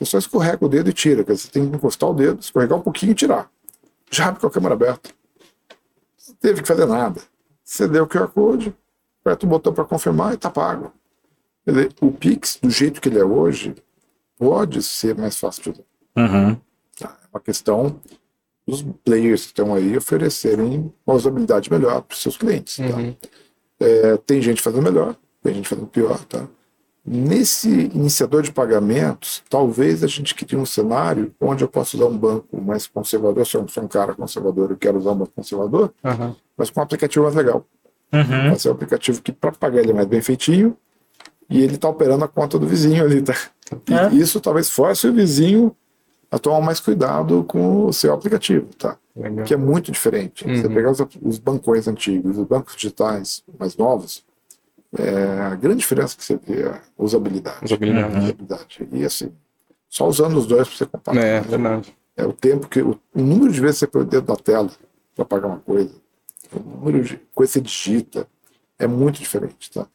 [0.06, 1.24] Você só escorrega o dedo e tira.
[1.24, 3.50] Quer dizer, Você tem que encostar o dedo, escorregar um pouquinho e tirar.
[4.12, 5.10] Já abre com a câmera aberta.
[6.28, 7.22] Não teve que fazer nada.
[7.64, 8.76] Você deu o QR Code,
[9.22, 10.92] aperta o botão para confirmar e está pago.
[11.66, 13.76] Dizer, o Pix, do jeito que ele é hoje,
[14.38, 15.84] pode ser mais fácil de usar.
[16.18, 16.56] Uhum.
[17.00, 17.18] Tá?
[17.24, 18.00] É uma questão
[18.68, 22.78] dos players que estão aí oferecerem uma usabilidade melhor para os seus clientes.
[22.78, 22.84] Tá?
[22.84, 23.16] Uhum.
[23.80, 26.24] É, tem gente fazendo melhor, tem gente fazendo pior.
[26.26, 26.46] Tá?
[27.06, 32.18] Nesse iniciador de pagamentos, talvez a gente crie um cenário onde eu posso usar um
[32.18, 33.46] banco mais conservador.
[33.46, 36.34] Se eu sou um cara conservador, eu quero usar um banco conservador, Aham.
[36.58, 37.66] mas com um aplicativo mais legal.
[38.14, 38.50] Uhum.
[38.50, 40.78] Vai ser um aplicativo que, para pagar, ele é mais bem feitinho
[41.50, 43.22] e ele está operando a conta do vizinho ali.
[43.22, 43.36] Tá?
[43.90, 44.14] É.
[44.16, 45.76] isso talvez force o vizinho
[46.32, 48.98] a tomar mais cuidado com o seu aplicativo, tá?
[49.16, 49.46] Legal.
[49.46, 50.44] Que é muito diferente.
[50.46, 50.74] Você Uhum.
[50.74, 54.24] pegar os, os bancões antigos, os bancos digitais mais novos,
[54.98, 57.66] é, a grande diferença que você vê é a usabilidade.
[57.66, 58.18] Usabilidade.
[58.18, 58.88] Usabilidade.
[58.92, 59.32] E assim,
[59.90, 61.22] só usando os dois para você comparar.
[61.22, 61.96] É, verdade.
[62.16, 62.82] É o tempo que.
[62.82, 64.70] O, o número de vezes que você põe o dedo na tela
[65.16, 65.94] para pagar uma coisa,
[66.52, 68.28] o número de coisas que você digita,
[68.78, 69.88] é muito diferente, tá?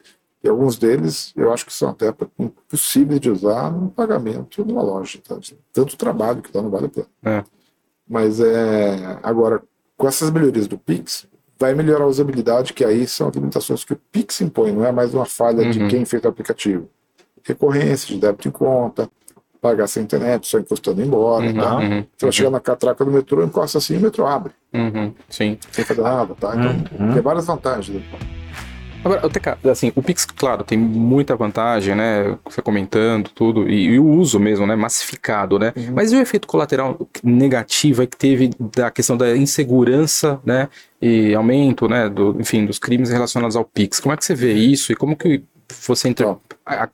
[0.42, 5.20] E alguns deles eu acho que são até impossíveis de usar no pagamento numa loja,
[5.26, 5.36] tá?
[5.72, 7.08] Tanto trabalho que dá não vale a pena.
[7.24, 7.44] É.
[8.08, 9.18] Mas é.
[9.22, 9.62] Agora,
[9.96, 11.26] com essas melhorias do Pix,
[11.58, 14.92] vai melhorar a usabilidade, que aí são as limitações que o Pix impõe, não é
[14.92, 15.70] mais uma falha uhum.
[15.70, 16.88] de quem fez o aplicativo.
[17.42, 19.10] Recorrência de débito em conta,
[19.60, 21.46] pagar sem internet, só encostando embora.
[21.46, 21.76] Uhum, tá?
[21.76, 24.52] uhum, Você vai chegar na catraca do metrô, encosta assim e o metrô abre.
[24.72, 25.58] Uhum, sim.
[25.72, 26.54] Sem fazer nada, tá?
[26.54, 27.12] Então, uhum.
[27.12, 28.02] tem várias vantagens.
[29.04, 32.36] Agora, o TK, assim, o Pix, claro, tem muita vantagem, né?
[32.44, 34.74] Você comentando tudo, e, e o uso mesmo, né?
[34.74, 35.72] Massificado, né?
[35.76, 35.92] Uhum.
[35.94, 40.68] Mas e o efeito colateral negativo que teve da questão da insegurança, né?
[41.00, 42.08] E aumento, né?
[42.08, 44.00] Do, enfim, dos crimes relacionados ao Pix.
[44.00, 44.92] Como é que você vê isso?
[44.92, 45.42] E como que
[45.86, 46.36] você inter...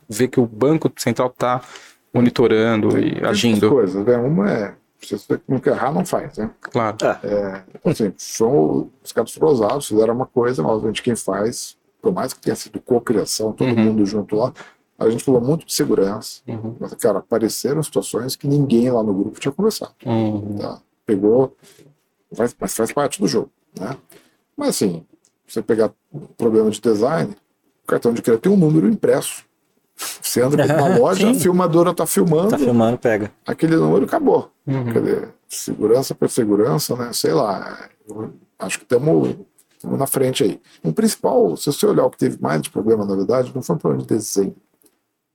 [0.09, 1.63] vê que o Banco Central está
[2.13, 3.69] monitorando tem, e agindo?
[3.71, 4.17] coisas, né?
[4.17, 6.51] Uma é se você não quer errar, não faz, né?
[6.61, 6.97] Claro.
[7.23, 12.13] É, assim, são, os caras foram ousados, fizeram uma coisa, mas obviamente quem faz por
[12.13, 13.83] mais que tenha sido co-criação, todo uhum.
[13.83, 14.53] mundo junto lá,
[14.99, 16.43] a gente falou muito de segurança.
[16.47, 16.77] Uhum.
[16.79, 19.95] Mas, cara, apareceram situações que ninguém lá no grupo tinha conversado.
[20.05, 20.59] Uhum.
[20.59, 20.83] Tá?
[21.07, 21.57] Pegou,
[22.35, 23.51] faz, mas faz parte do jogo.
[23.81, 23.97] Né?
[24.55, 25.03] Mas assim,
[25.49, 25.91] você pegar
[26.37, 27.35] problema de design,
[27.83, 29.45] o cartão de crédito tem um número impresso.
[30.21, 32.47] Você anda uma loja, a filmadora está filmando.
[32.47, 33.31] Está filmando, pega.
[33.47, 34.51] Aquele número acabou.
[34.67, 34.93] Uhum.
[34.93, 37.13] Quer dizer, segurança por segurança, né?
[37.13, 37.89] Sei lá.
[38.59, 39.37] acho que estamos
[39.85, 40.61] na frente aí.
[40.83, 43.77] O principal, se você olhar o que teve mais de problema, na verdade, não foi
[43.77, 44.57] um problema de desenho.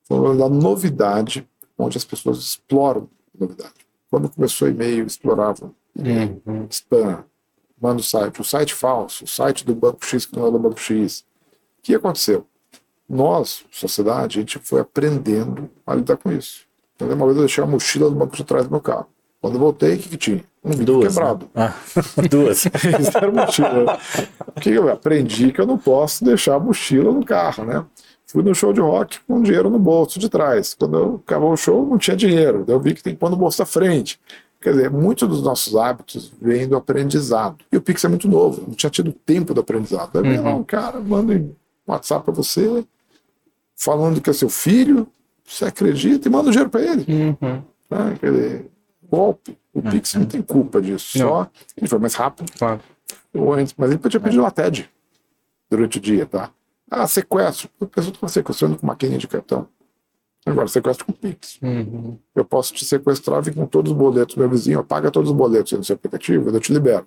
[0.03, 1.47] Foi um problema da novidade,
[1.77, 3.73] onde as pessoas exploram novidade.
[4.09, 6.67] Quando começou o e-mail, exploravam uhum.
[6.69, 7.23] spam,
[7.79, 10.59] manda o site, o site falso, o site do Banco X que não é do
[10.59, 11.21] Banco X.
[11.79, 12.45] O que aconteceu?
[13.07, 16.67] Nós, sociedade, a gente foi aprendendo a lidar com isso.
[16.95, 19.07] Então, uma vez eu deixei a mochila do banco de trás do meu carro.
[19.41, 20.43] Quando eu voltei, o que, que tinha?
[20.63, 21.21] Duas, né?
[21.21, 21.49] quebrado.
[21.55, 21.73] Né?
[21.73, 21.73] Ah,
[22.29, 22.65] duas.
[22.65, 23.99] Isso era mochila.
[24.55, 27.85] O que eu aprendi que eu não posso deixar a mochila no carro, né?
[28.27, 30.75] Fui no show de rock com dinheiro no bolso de trás.
[30.75, 32.63] Quando eu acabou o show, não tinha dinheiro.
[32.65, 34.19] Daí eu vi que tem que pôr no bolso da frente.
[34.61, 37.63] Quer dizer, muitos dos nossos hábitos vêm do aprendizado.
[37.71, 40.21] E o Pix é muito novo, não tinha tido tempo do aprendizado.
[40.21, 40.57] Daí uhum.
[40.57, 41.55] um cara manda um
[41.87, 42.85] WhatsApp para você,
[43.75, 45.07] falando que é seu filho,
[45.45, 47.05] você acredita e manda o dinheiro para ele.
[47.07, 47.63] Uhum.
[47.89, 48.71] Ah, quer dizer,
[49.09, 49.57] golpe.
[49.79, 49.91] O uhum.
[49.91, 51.17] Pix não tem culpa disso.
[51.17, 51.27] Não.
[51.27, 52.51] Só ele foi mais rápido.
[52.57, 52.81] Claro.
[53.33, 54.89] Ou antes, mas ele podia pedir LATED
[55.69, 56.51] durante o dia, tá?
[56.89, 57.69] Ah, sequestro.
[57.79, 59.67] A pessoa está sequestrando com maquininha de cartão.
[60.45, 61.59] Agora, sequestro com Pix.
[61.61, 62.17] Uhum.
[62.35, 64.35] Eu posso te sequestrar, vem com todos os boletos.
[64.35, 67.05] Meu vizinho paga todos os boletos no seu aplicativo, eu te libero.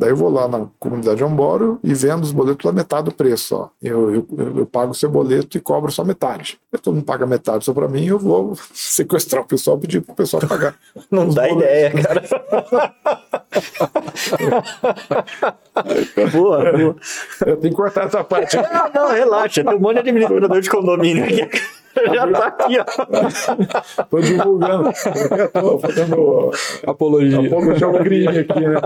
[0.00, 3.54] Daí eu vou lá na comunidade Amboro e vendo os boletos pela metade do preço.
[3.54, 3.68] Ó.
[3.82, 4.26] Eu, eu,
[4.56, 6.58] eu pago o seu boleto e cobro só metade.
[6.74, 10.00] Se todo mundo paga metade só para mim, eu vou sequestrar o pessoal e pedir
[10.00, 10.74] para o pessoal pagar.
[11.12, 11.62] Não dá boletos.
[11.62, 12.24] ideia, cara.
[16.32, 16.96] boa, boa.
[17.44, 18.56] Eu tenho que cortar essa parte.
[18.56, 19.62] Não, não, relaxa.
[19.62, 21.46] Tem um monte de administrador de condomínio aqui.
[22.14, 24.04] Já tá aqui, ó.
[24.04, 24.90] Tô divulgando.
[25.52, 26.50] Tô fazendo
[26.86, 27.46] apologia.
[27.46, 28.80] Apologia ao crime aqui, né?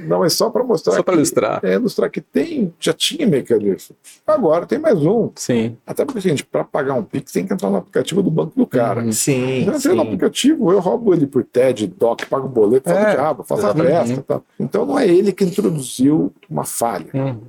[0.00, 0.94] Não, é só para mostrar.
[0.94, 1.60] Só para ilustrar.
[1.64, 3.94] É, ilustrar que tem, já tinha mecanismo.
[4.26, 5.30] Agora tem mais um.
[5.36, 5.76] Sim.
[5.86, 8.66] Até porque, gente, para pagar um Pix tem que entrar no aplicativo do banco do
[8.66, 9.02] cara.
[9.02, 9.12] Uhum.
[9.12, 9.64] Sim.
[9.64, 9.94] Já sim.
[9.94, 13.74] no aplicativo, eu roubo ele por TED, DOC, pago o boleto, é, diabo, faço a
[13.74, 14.22] festa.
[14.22, 14.40] Tá?
[14.58, 17.10] Então não é ele que introduziu uma falha.
[17.14, 17.40] Uhum.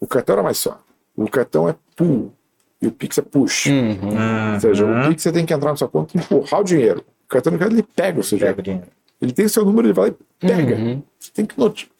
[0.00, 0.78] O cartão era mais só.
[1.16, 2.32] O cartão é pull
[2.82, 3.66] e o Pix é push.
[3.66, 4.54] Uhum.
[4.54, 7.04] Ou seja, o Pix você tem que entrar na sua conta e empurrar o dinheiro.
[7.24, 8.60] O cartão de crédito ele pega o seu dinheiro.
[8.60, 8.86] dinheiro.
[9.20, 10.74] Ele tem seu número, ele vai e pega.
[10.74, 11.02] Uhum.
[11.18, 11.54] Você tem que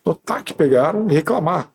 [0.05, 1.71] notar que pegaram e reclamar.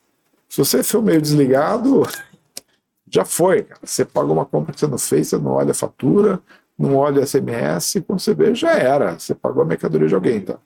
[0.49, 2.03] Se você for meio desligado,
[3.09, 3.63] já foi.
[3.63, 3.79] Cara.
[3.81, 6.41] Você pagou uma compra que você não fez, você não olha a fatura,
[6.77, 9.17] não olha SMS, quando você vê, já era.
[9.17, 10.41] Você pagou a mercadoria de alguém.
[10.41, 10.57] Tá?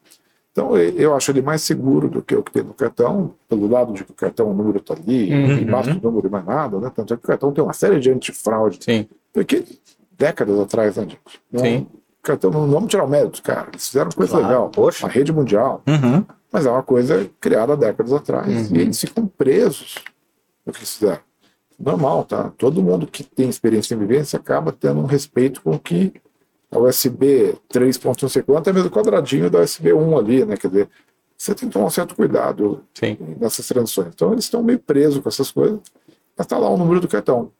[0.51, 3.93] Então, eu acho ele mais seguro do que o que tem no cartão, pelo lado
[3.93, 5.59] de que o cartão, o número está ali, uhum.
[5.59, 6.91] embaixo do número e mais nada, né?
[6.93, 8.79] Tanto é que o cartão tem uma série de antifraude.
[8.81, 9.07] Sim.
[9.31, 9.63] Porque
[10.17, 11.41] décadas atrás, né, gente?
[11.51, 11.87] Não, Sim.
[12.21, 13.69] Cartão, não vamos tirar o mérito, cara.
[13.71, 14.69] Eles fizeram coisa claro, legal.
[14.69, 15.05] Poxa.
[15.05, 15.81] Uma rede mundial.
[15.87, 16.23] Uhum.
[16.51, 18.69] Mas é uma coisa criada décadas atrás.
[18.69, 18.75] Uhum.
[18.75, 19.95] E eles ficam presos
[20.65, 21.21] no que eles fizeram.
[21.79, 22.51] Normal, tá?
[22.57, 26.13] Todo mundo que tem experiência em vivência acaba tendo um respeito com o que
[26.71, 30.55] a USB 3.1 sei quanto é mesmo quadradinho da USB 1 ali, né?
[30.55, 30.89] Quer dizer,
[31.37, 33.17] você tem que tomar um certo cuidado Sim.
[33.39, 34.09] nessas transições.
[34.13, 35.79] Então eles estão meio presos com essas coisas,
[36.37, 37.51] mas está lá o número do cartão.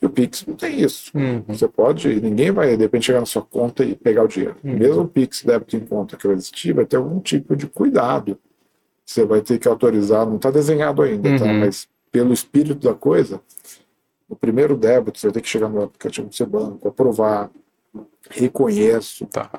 [0.00, 1.10] E o Pix não tem isso.
[1.16, 1.42] Uhum.
[1.48, 4.56] Você pode, ninguém vai de repente chegar na sua conta e pegar o dinheiro.
[4.62, 4.76] Uhum.
[4.76, 8.38] Mesmo o Pix débito em conta que vai existir, vai ter algum tipo de cuidado.
[9.04, 11.44] Você vai ter que autorizar, não está desenhado ainda, tá?
[11.44, 11.52] uhum.
[11.52, 11.52] tá?
[11.54, 13.40] mas pelo espírito da coisa,
[14.28, 17.50] o primeiro débito você vai ter que chegar no aplicativo do seu banco, aprovar,
[18.30, 19.50] reconheço, tá.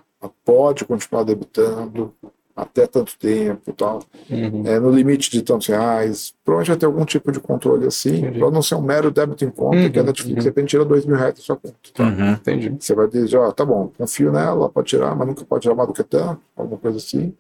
[0.44, 2.14] pode continuar debitando,
[2.56, 4.64] até tanto tempo tal, uhum.
[4.66, 6.34] é, no limite de tantos reais.
[6.44, 9.50] Provavelmente vai ter algum tipo de controle assim, para não ser um mero débito em
[9.50, 9.92] conta, uhum.
[9.92, 10.40] que a Netflix uhum.
[10.40, 11.76] de repente tira dois mil reais da sua conta.
[11.94, 12.04] Tá?
[12.04, 12.32] Uhum.
[12.32, 12.74] Entendi.
[12.80, 15.90] Você vai dizer, ó, tá bom, confio nela, pode tirar, mas nunca pode tirar mais
[15.90, 17.34] do que tanto, alguma coisa assim.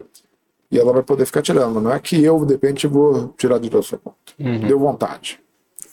[0.69, 1.79] E ela vai poder ficar tirando.
[1.79, 4.17] Não é que eu, de repente, vou tirar de da sua conta.
[4.37, 4.67] Uhum.
[4.67, 5.39] Deu vontade.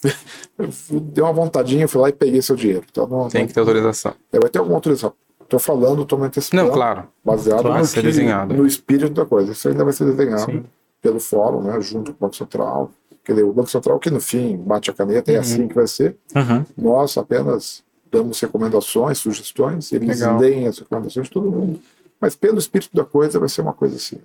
[1.13, 2.83] Deu uma vontadinha, fui lá e peguei seu dinheiro.
[2.91, 4.13] Então, não, Tem que ter autorização.
[4.33, 5.13] É, vai ter alguma autorização.
[5.53, 6.63] Estou falando, estou me antecipando.
[6.63, 7.07] Não, claro.
[7.23, 8.53] Baseado claro, no, que, desenhado.
[8.55, 9.51] no espírito da coisa.
[9.51, 10.63] Isso ainda vai ser desenhado Sim.
[10.99, 12.91] pelo fórum, né, junto com o Banco Central.
[13.23, 15.37] Quer dizer, o Banco Central que no fim bate a caneta, uhum.
[15.37, 16.17] é assim que vai ser.
[16.35, 16.65] Uhum.
[16.75, 20.39] Nós apenas damos recomendações, sugestões, eles Legal.
[20.39, 21.79] leem as recomendações de todo mundo.
[22.19, 24.17] Mas pelo espírito da coisa vai ser uma coisa assim.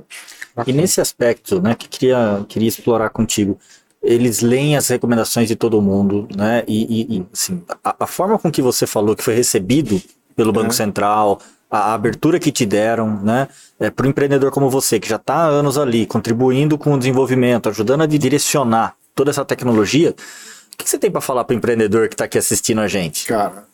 [0.67, 3.59] E nesse aspecto, né, que queria, queria explorar contigo,
[4.03, 6.65] eles leem as recomendações de todo mundo, né?
[6.67, 10.01] E, e, e assim, a, a, forma com que você falou que foi recebido
[10.39, 10.73] pelo Banco é.
[10.73, 13.49] Central, a, abertura que te deram, né?
[13.81, 16.99] É, para o empreendedor como você, que já está há anos ali, contribuindo com o
[16.99, 21.55] desenvolvimento, ajudando a direcionar toda essa tecnologia, o que, que você tem para falar para
[21.55, 23.27] o empreendedor que está aqui assistindo a gente?
[23.27, 23.65] Cara,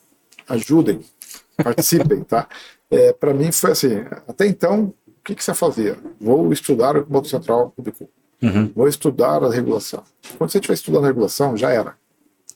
[0.48, 1.02] ajudem,
[1.62, 2.48] participem, tá?
[2.90, 5.98] É, para mim foi assim, até então, o que, que você fazia?
[6.18, 8.08] Vou estudar o que o Banco Central publicou.
[8.42, 8.72] Uhum.
[8.74, 10.02] Vou estudar a regulação.
[10.38, 11.94] Quando você estiver estudando a regulação, já era.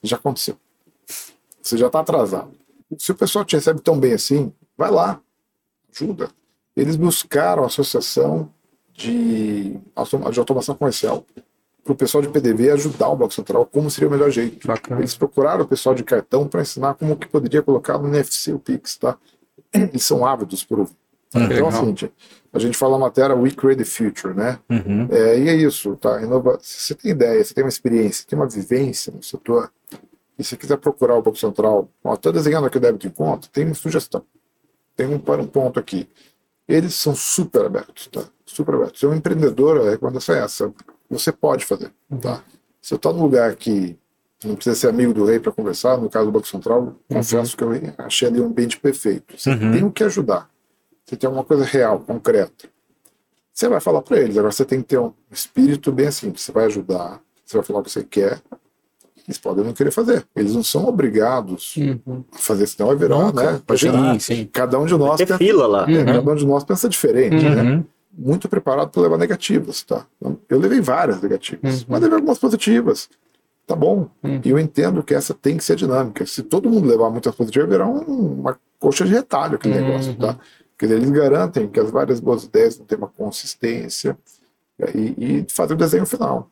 [0.01, 0.57] Já aconteceu.
[1.61, 2.59] Você já está atrasado.
[2.97, 5.21] Se o pessoal te recebe tão bem assim, vai lá,
[5.93, 6.29] ajuda.
[6.75, 8.51] Eles buscaram a associação
[8.93, 9.73] de,
[10.31, 11.25] de automação comercial
[11.83, 14.67] para o pessoal de PDV ajudar o Banco Central como seria o melhor jeito.
[14.67, 15.01] Bacana.
[15.01, 18.59] Eles procuraram o pessoal de cartão para ensinar como que poderia colocar no NFC o
[18.59, 19.17] Pix, tá?
[19.73, 20.95] Eles são ávidos por ouvir.
[21.35, 21.43] Uhum.
[21.43, 21.95] Então, assim,
[22.51, 24.59] a gente fala a matéria We Create the Future, né?
[24.69, 25.07] Uhum.
[25.11, 26.21] É, e é isso, tá?
[26.21, 26.57] Inova...
[26.61, 29.71] Se você tem ideia, você tem uma experiência, tem uma vivência no setor,
[30.39, 33.65] e se quiser procurar o Banco Central, estou desenhando aqui o débito em conta, tem
[33.65, 34.23] uma sugestão.
[34.95, 36.07] Tem um, um ponto aqui.
[36.65, 38.23] Eles são super abertos, tá?
[38.45, 39.01] Super abertos.
[39.01, 40.73] Se é um empreendedor, a recomendação é essa.
[41.09, 41.91] Você pode fazer,
[42.21, 42.41] tá?
[42.81, 43.97] Se eu estou num lugar que
[44.45, 46.95] não precisa ser amigo do rei para conversar, no caso do Banco Central, uhum.
[47.09, 49.37] confesso que eu achei ali um ambiente perfeito.
[49.37, 49.71] Você uhum.
[49.73, 50.49] tem o que ajudar.
[51.03, 52.69] Você tem alguma coisa real, concreta.
[53.51, 54.37] Você vai falar para eles.
[54.37, 56.31] Agora você tem que ter um espírito bem assim.
[56.31, 58.41] Você vai ajudar, você vai falar o que você quer.
[59.29, 60.25] Eles podem não querer fazer.
[60.35, 62.23] Eles não são obrigados uhum.
[62.33, 63.51] a fazer, senão vai virar, Nunca.
[63.51, 63.61] né?
[63.69, 64.49] Imagina, sim, sim.
[64.51, 65.17] Cada um de nós.
[65.19, 65.85] Pensa, fila lá.
[65.87, 66.05] É, uhum.
[66.05, 67.61] Cada um de nós pensa diferente, né?
[67.61, 67.77] uhum.
[67.77, 67.85] né?
[68.11, 70.03] Muito preparado para levar negativas, tá?
[70.49, 71.85] Eu levei várias negativas, uhum.
[71.89, 73.07] mas levei algumas positivas.
[73.67, 74.09] Tá bom.
[74.23, 74.41] Uhum.
[74.43, 76.25] E eu entendo que essa tem que ser dinâmica.
[76.25, 79.85] Se todo mundo levar muitas positivas, virar um, uma coxa de retalho aquele uhum.
[79.85, 80.39] negócio, tá?
[80.75, 84.17] Porque eles garantem que as várias boas ideias não têm uma consistência
[84.95, 86.49] e, e fazer o desenho final.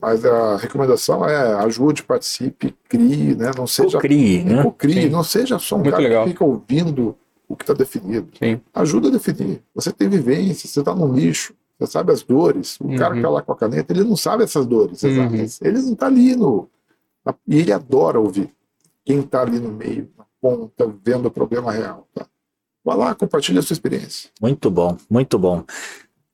[0.00, 3.52] Mas a recomendação é ajude, participe, crie, né?
[3.56, 3.98] Não seja.
[3.98, 4.72] Crie, né?
[4.76, 6.24] Crie, não seja só um Muito cara legal.
[6.24, 7.16] que fica ouvindo
[7.48, 8.28] o que está definido.
[8.38, 8.60] Sim.
[8.72, 9.62] Ajuda a definir.
[9.74, 12.78] Você tem vivência, você está no nicho, você sabe as dores.
[12.80, 12.96] O uhum.
[12.96, 15.34] cara que está lá com a caneta, ele não sabe essas dores uhum.
[15.62, 16.68] Ele não está ali no.
[17.46, 18.52] E ele adora ouvir.
[19.04, 22.08] Quem está ali no meio, na ponta, vendo o problema real.
[22.14, 22.26] Tá?
[22.84, 24.30] Vai lá, compartilha a sua experiência.
[24.40, 25.64] Muito bom, muito bom.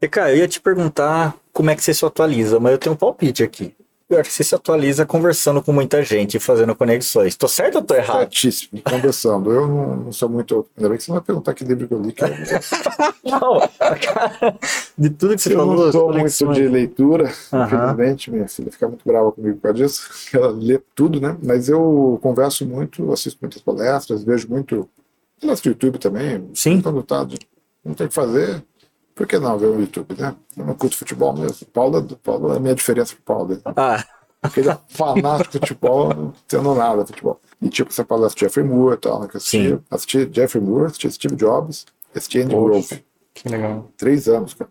[0.02, 2.94] E, cara, eu ia te perguntar como é que você se atualiza, mas eu tenho
[2.94, 3.74] um palpite aqui.
[4.10, 7.36] Eu acho que você se atualiza conversando com muita gente, fazendo conexões.
[7.36, 8.18] Tô certo ou tô errado?
[8.18, 9.52] Certíssimo, conversando.
[9.52, 10.66] Eu não, não, sou muito.
[10.76, 12.12] Ainda bem que você não vai perguntar que livro que eu li.
[12.12, 12.28] Que eu...
[13.30, 14.58] não, cara,
[14.98, 15.76] de tudo que você eu falou.
[15.76, 17.64] Eu não sou muito de leitura, uhum.
[17.64, 18.30] infelizmente.
[18.32, 20.10] Minha filha fica muito brava comigo por causa disso.
[20.36, 21.36] Ela lê tudo, né?
[21.40, 24.88] Mas eu converso muito, assisto muitas palestras, vejo muito.
[25.40, 26.50] Assisto YouTube também.
[26.52, 26.80] Sim.
[26.80, 27.24] Quando tá,
[27.84, 28.60] não tem o que fazer
[29.20, 30.34] por que não ver o YouTube, né?
[30.56, 31.66] Eu não curto futebol mesmo.
[31.66, 33.54] Paulo, Paulo é a minha diferença pro Paulo.
[33.54, 33.60] Né?
[33.76, 34.02] Ah.
[34.40, 37.38] Porque ele é fanático de futebol, não entendo nada de futebol.
[37.60, 39.28] E tipo, você fala de Jeffrey Moore e tal, né?
[39.28, 41.84] Que assisti, assisti Jeffrey Moore, assisti Steve Jobs,
[42.16, 43.04] assisti Andy Grove.
[43.34, 43.90] Que legal.
[43.98, 44.70] Três anos, cara.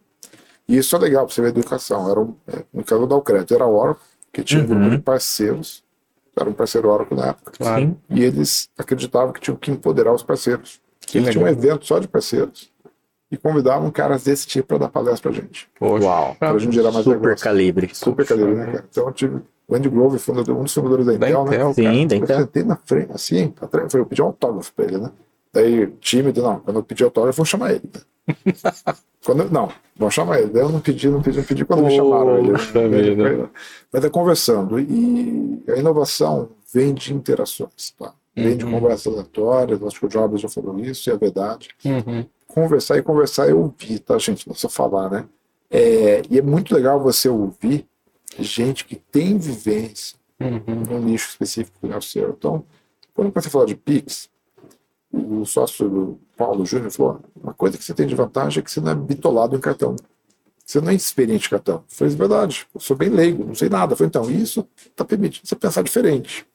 [0.67, 2.09] E isso é legal pra você ver a educação.
[2.09, 4.03] Era um, é, no caso da Ucrânia, era a Oracle,
[4.33, 4.89] que tinha um grupo Uhum.
[4.89, 5.83] de parceiros,
[6.35, 7.51] era um parceiro Oracle na época.
[7.55, 7.95] Claro.
[8.09, 10.81] E eles acreditavam que tinham que empoderar os parceiros.
[11.01, 11.63] Que Eles tinham um legal.
[11.63, 12.71] evento só de parceiros
[13.31, 15.67] e convidavam caras desse tipo para dar palestra pra gente.
[15.79, 16.05] Poxa.
[16.05, 16.35] Uau.
[16.39, 17.43] Pra gente gerar mais Super negócio.
[17.43, 17.89] calibre.
[17.93, 18.85] Super calibre, né, cara?
[18.89, 21.55] Então eu tive o Andy Grove, fundador, um dos fundadores da Da Intel, né?
[21.55, 21.93] Intel, Sim, cara.
[22.07, 22.37] da Eu Intel.
[22.39, 25.11] sentei na frente, assim, atrás, eu pedi um autógrafo pra ele, né?
[25.53, 27.83] Daí, tímido, não, quando eu pedi autógrafo, vou chamar ele.
[27.93, 28.01] né?
[29.25, 30.49] quando eu- não, vou chamar ele.
[30.51, 32.51] Daí eu não pedi, não pedi, não pedi quando me chamaram ele.
[32.51, 33.49] Poxa vida.
[33.91, 34.79] Mas é conversando.
[34.79, 38.13] E a inovação vem de interações, tá?
[38.35, 38.71] Vem de Uhum.
[38.71, 42.25] conversas aleatórias, acho que o Jobs já falou isso, e é verdade Uhum.
[42.49, 44.47] Conversar e conversar é ouvir, tá, gente?
[44.47, 45.25] Não só falar, né?
[45.69, 47.87] É, e é muito legal você ouvir
[48.37, 50.83] gente que tem vivência Uhum.
[50.89, 52.29] num nicho específico que é o seu.
[52.29, 52.63] Então,
[53.13, 54.29] quando eu a falar de Pix,
[55.11, 58.71] o sócio do Paulo Júnior falou: uma coisa que você tem de vantagem é que
[58.71, 59.95] você não é bitolado em cartão.
[60.65, 61.75] Você não é experiente em cartão.
[61.77, 63.93] Eu falei, é verdade, eu sou bem leigo, não sei nada.
[63.93, 66.45] Eu falei, então, isso está permitindo você pensar diferente.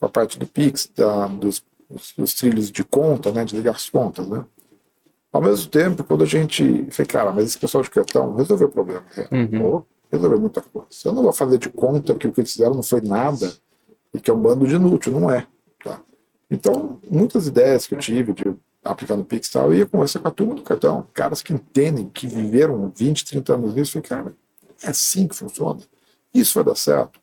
[0.00, 1.62] A parte do Pix, da, dos,
[2.16, 4.44] dos, trilhos de conta, né, de ligar as contas, né?
[5.32, 6.86] Ao mesmo tempo, quando a gente.
[6.90, 9.02] Falei, cara, mas esse pessoal de cartão resolveu o problema.
[9.30, 9.82] Uhum.
[10.10, 10.88] Resolveu muita coisa.
[11.06, 13.50] Eu não vou fazer de conta que o que eles fizeram não foi nada
[14.12, 15.46] e que é um bando de inútil, não é.
[15.82, 15.98] Tá?
[16.50, 18.54] Então, muitas ideias que eu tive de
[18.84, 22.26] aplicar no Pix eu ia conversar com a turma do cartão, caras que entendem, que
[22.26, 24.36] viveram 20, 30 anos nisso, falei, cara,
[24.82, 25.80] é assim que funciona.
[26.34, 27.18] Isso vai dar certo.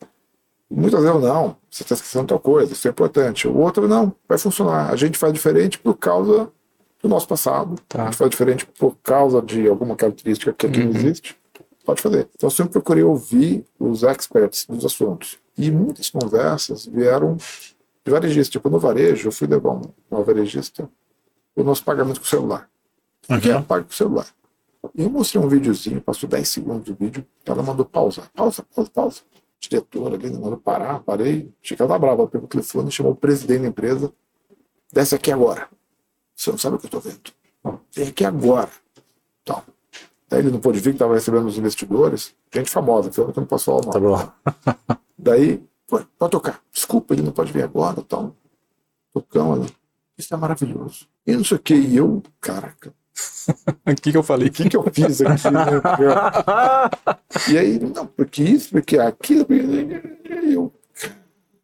[0.69, 3.47] Muitas vezes não, você está esquecendo tal coisa, isso é importante.
[3.47, 4.89] O outro não, vai funcionar.
[4.91, 6.51] A gente faz diferente por causa
[7.01, 7.75] do nosso passado.
[7.87, 8.05] Tá.
[8.05, 10.89] Gente faz diferente por causa de alguma característica que aqui uhum.
[10.89, 11.37] não existe.
[11.85, 12.29] Pode fazer.
[12.35, 15.39] Então eu sempre procurei ouvir os experts dos assuntos.
[15.57, 18.49] E muitas conversas vieram de varejistas.
[18.49, 20.89] Tipo, no varejo, eu fui levar um, uma varejista
[21.55, 22.69] o nosso pagamento com o celular.
[23.27, 24.27] Porque ela paga com o celular.
[24.95, 28.91] E eu mostrei um videozinho, passou 10 segundos do vídeo, ela mandou pausa, pausa, pausa,
[28.91, 29.21] pausa.
[29.59, 31.51] Diretora ali, mandou parar, parei.
[31.61, 34.13] Achei que ela estava brava, pegou o telefone, chamou o presidente da empresa.
[34.91, 35.67] Desce aqui agora.
[36.39, 37.79] Você não sabe o que eu estou vendo.
[37.93, 38.69] Vem aqui agora.
[39.43, 39.61] Então,
[40.29, 42.33] daí ele não pôde vir, que estava recebendo os investidores.
[42.53, 44.31] Gente famosa, que eu não posso falar o nome.
[44.45, 44.97] Tá bom.
[45.19, 46.61] daí, pode tocar.
[46.71, 47.99] Desculpa, ele não pode vir agora.
[47.99, 48.33] Então,
[49.53, 49.69] ali.
[50.17, 51.07] Isso é maravilhoso.
[51.27, 51.75] E não sei o que.
[51.75, 52.93] E eu, caraca.
[53.85, 54.47] O que, que eu falei?
[54.47, 55.49] O que, que eu fiz aqui?
[55.49, 55.65] Né?
[57.51, 59.45] e aí, não, porque isso, porque aquilo.
[60.45, 60.71] Eu,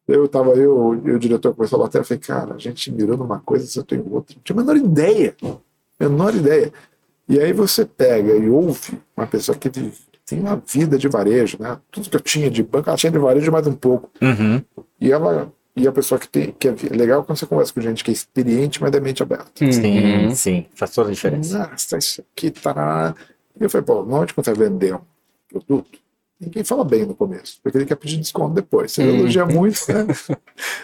[0.07, 3.17] eu tava, eu e o diretor começou a bater, eu falei, cara, a gente mirou
[3.17, 4.35] numa coisa, você tem outra.
[4.35, 5.35] Não tinha a menor ideia.
[5.99, 6.71] Menor ideia.
[7.27, 11.77] E aí você pega e ouve uma pessoa que tem uma vida de varejo, né?
[11.91, 14.11] Tudo que eu tinha de banco, ela tinha de varejo mais um pouco.
[14.21, 14.61] Uhum.
[14.99, 18.03] E ela e a pessoa que tem que é legal quando você conversa com gente
[18.03, 19.51] que é experiente, mas é mente aberta.
[19.71, 20.35] Sim, uhum.
[20.35, 21.67] sim, faz toda a diferença.
[21.69, 23.13] Nossa, isso aqui tá.
[23.59, 25.01] E eu falei, pô, quando você vender um
[25.49, 25.99] produto,
[26.39, 28.91] ninguém fala bem no começo, porque ele quer pedir desconto depois.
[28.91, 29.15] Você uhum.
[29.19, 30.05] elogia muito, né?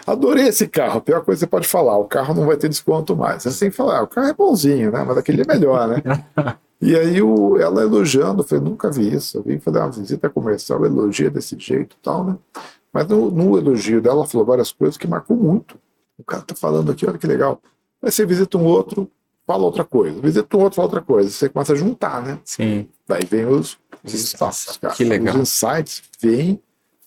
[0.06, 0.98] Adorei esse carro.
[0.98, 3.42] A pior coisa que você pode falar, o carro não vai ter desconto mais.
[3.42, 5.04] Você tem que falar, ah, o carro é bonzinho, né?
[5.06, 6.02] Mas aquele é melhor, né?
[6.80, 9.38] e aí o, ela elogiando, eu falei, nunca vi isso.
[9.38, 12.36] Eu vim fazer uma visita comercial, elogia desse jeito e tal, né?
[12.92, 15.78] Mas no, no, elogio dela, ela falou várias coisas que marcou muito.
[16.18, 17.60] O cara tá falando aqui, olha que legal.
[18.02, 19.10] Aí você visita um outro,
[19.46, 20.20] fala outra coisa.
[20.20, 21.30] Visita um outro, fala outra coisa.
[21.30, 22.38] Você começa a juntar, né?
[22.44, 22.86] Sim.
[23.08, 24.94] Daí vem os, os espaços, cara.
[24.94, 25.34] Que legal.
[25.34, 26.60] Os insights vêm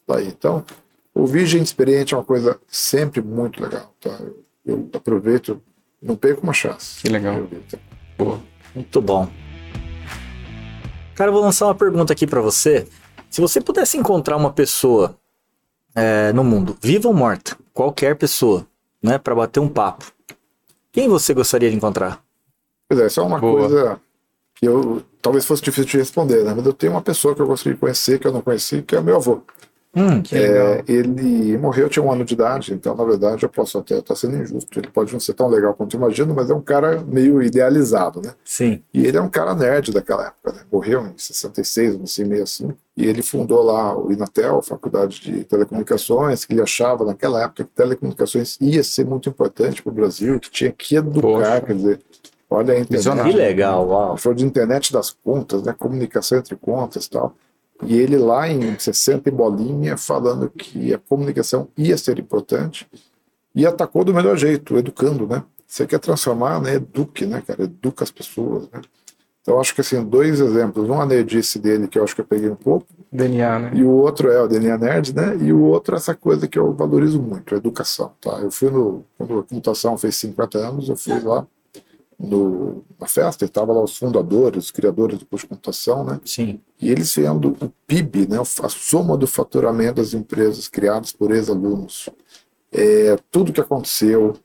[0.08, 0.28] daí.
[0.28, 0.64] Então,
[1.14, 3.94] ouvir gente experiente é uma coisa sempre muito legal.
[4.00, 4.18] Tá?
[4.66, 5.62] Eu aproveito,
[6.02, 7.02] não perco uma chance.
[7.02, 7.48] Que legal.
[8.18, 8.42] Boa.
[8.74, 9.30] Muito bom.
[11.16, 12.88] Cara, eu vou lançar uma pergunta aqui para você.
[13.30, 15.18] Se você pudesse encontrar uma pessoa
[15.94, 18.68] é, no mundo, viva ou morta, qualquer pessoa,
[19.02, 20.12] né, para bater um papo,
[20.92, 22.24] quem você gostaria de encontrar?
[22.88, 23.60] Pois é, isso é uma Boa.
[23.62, 24.02] coisa
[24.56, 26.54] que eu talvez fosse difícil de responder, né?
[26.56, 28.96] Mas eu tenho uma pessoa que eu gostaria de conhecer, que eu não conheci, que
[28.96, 29.42] é o meu avô.
[29.96, 33.98] Hum, é, ele morreu, tinha um ano de idade, então na verdade eu posso até
[33.98, 34.78] estar sendo injusto.
[34.78, 38.22] Ele pode não ser tão legal quanto eu imagino, mas é um cara meio idealizado,
[38.22, 38.34] né?
[38.44, 38.84] Sim.
[38.94, 40.60] E ele é um cara nerd daquela época, né?
[40.70, 42.74] Morreu em 66, não sei, meio assim.
[42.98, 47.64] E ele fundou lá o Inatel, a Faculdade de Telecomunicações, que ele achava naquela época
[47.64, 51.62] que telecomunicações ia ser muito importante para o Brasil, que tinha que educar, Poxa.
[51.62, 52.02] quer dizer.
[52.50, 53.24] Olha a internet.
[53.24, 54.18] Que legal, uau.
[54.18, 55.74] Falou de internet das contas, né?
[55.78, 57.36] Comunicação entre contas e tal.
[57.84, 62.88] E ele lá em 60 e bolinha falando que a comunicação ia ser importante
[63.54, 65.44] e atacou do melhor jeito, educando, né?
[65.68, 66.76] Você quer transformar, né?
[66.76, 67.64] Eduque, né, cara?
[67.64, 68.82] Educa as pessoas, né?
[69.42, 70.90] Então, acho que assim, dois exemplos.
[70.90, 72.88] Um a nerdice dele, que eu acho que eu peguei um pouco.
[73.12, 73.72] DNA, né?
[73.76, 75.38] E o outro é o DNA Nerd, né?
[75.40, 78.40] E o outro é essa coisa que eu valorizo muito, a educação, tá?
[78.40, 79.04] Eu fui no...
[79.18, 81.46] Quando a computação fez 50 anos, eu fui lá
[82.20, 86.20] no, na festa, estava lá os fundadores, os criadores do curso de computação, né?
[86.24, 86.60] Sim.
[86.80, 88.38] E eles vendo o PIB, né?
[88.40, 92.10] A soma do faturamento das empresas criadas por ex-alunos,
[92.72, 94.36] é, tudo que aconteceu,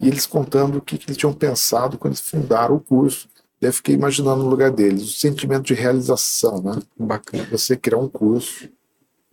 [0.00, 3.28] e eles contando o que, que eles tinham pensado quando eles fundaram o curso.
[3.60, 6.80] Daí eu fiquei imaginando no lugar deles, o sentimento de realização, né?
[6.98, 7.46] Bacana.
[7.50, 8.68] Você criar um curso,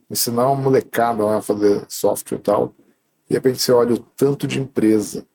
[0.09, 2.73] ensinar uma molecada lá a fazer software e tal,
[3.25, 5.25] e de repente você olha o tanto de empresa.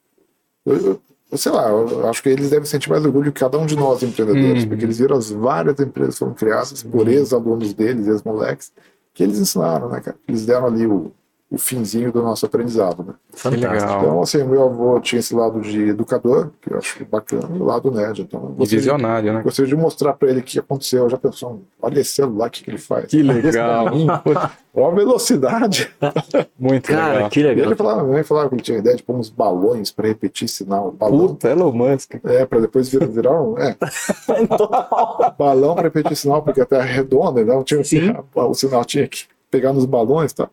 [0.65, 1.03] Eu, eu,
[1.37, 4.03] sei lá, eu acho que eles devem sentir mais orgulho que cada um de nós
[4.03, 4.69] empreendedores, uhum.
[4.69, 7.13] porque eles viram as várias empresas que foram criadas por uhum.
[7.13, 8.73] ex-alunos deles, ex-moleques,
[9.13, 10.17] que eles ensinaram, né, cara?
[10.27, 11.13] Eles deram ali o,
[11.51, 13.15] o finzinho do nosso aprendizado, né?
[13.33, 14.01] Fantástico.
[14.01, 17.65] Então, assim, meu avô tinha esse lado de educador, que eu acho bacana, e o
[17.65, 18.21] lado nerd.
[18.21, 19.41] Então, e visionário, né?
[19.43, 21.09] Gostaria de mostrar para ele o que aconteceu.
[21.09, 23.07] Já pensou, olha esse celular, o que, que ele faz?
[23.07, 23.87] Que legal.
[24.75, 25.91] Olha a velocidade.
[26.57, 27.31] Muito Cara, legal.
[27.31, 27.67] que legal.
[27.67, 30.93] Ele falava, ele falava que ele tinha ideia de pôr uns balões para repetir sinal.
[30.93, 32.15] Balão, Puta, Elon Musk.
[32.25, 33.59] é, para depois virar, virar um.
[33.59, 33.77] É,
[35.37, 38.15] balão para repetir sinal, porque a Terra é redonda, então tinha, Sim.
[38.35, 40.51] o sinal tinha que pegar nos balões e tal.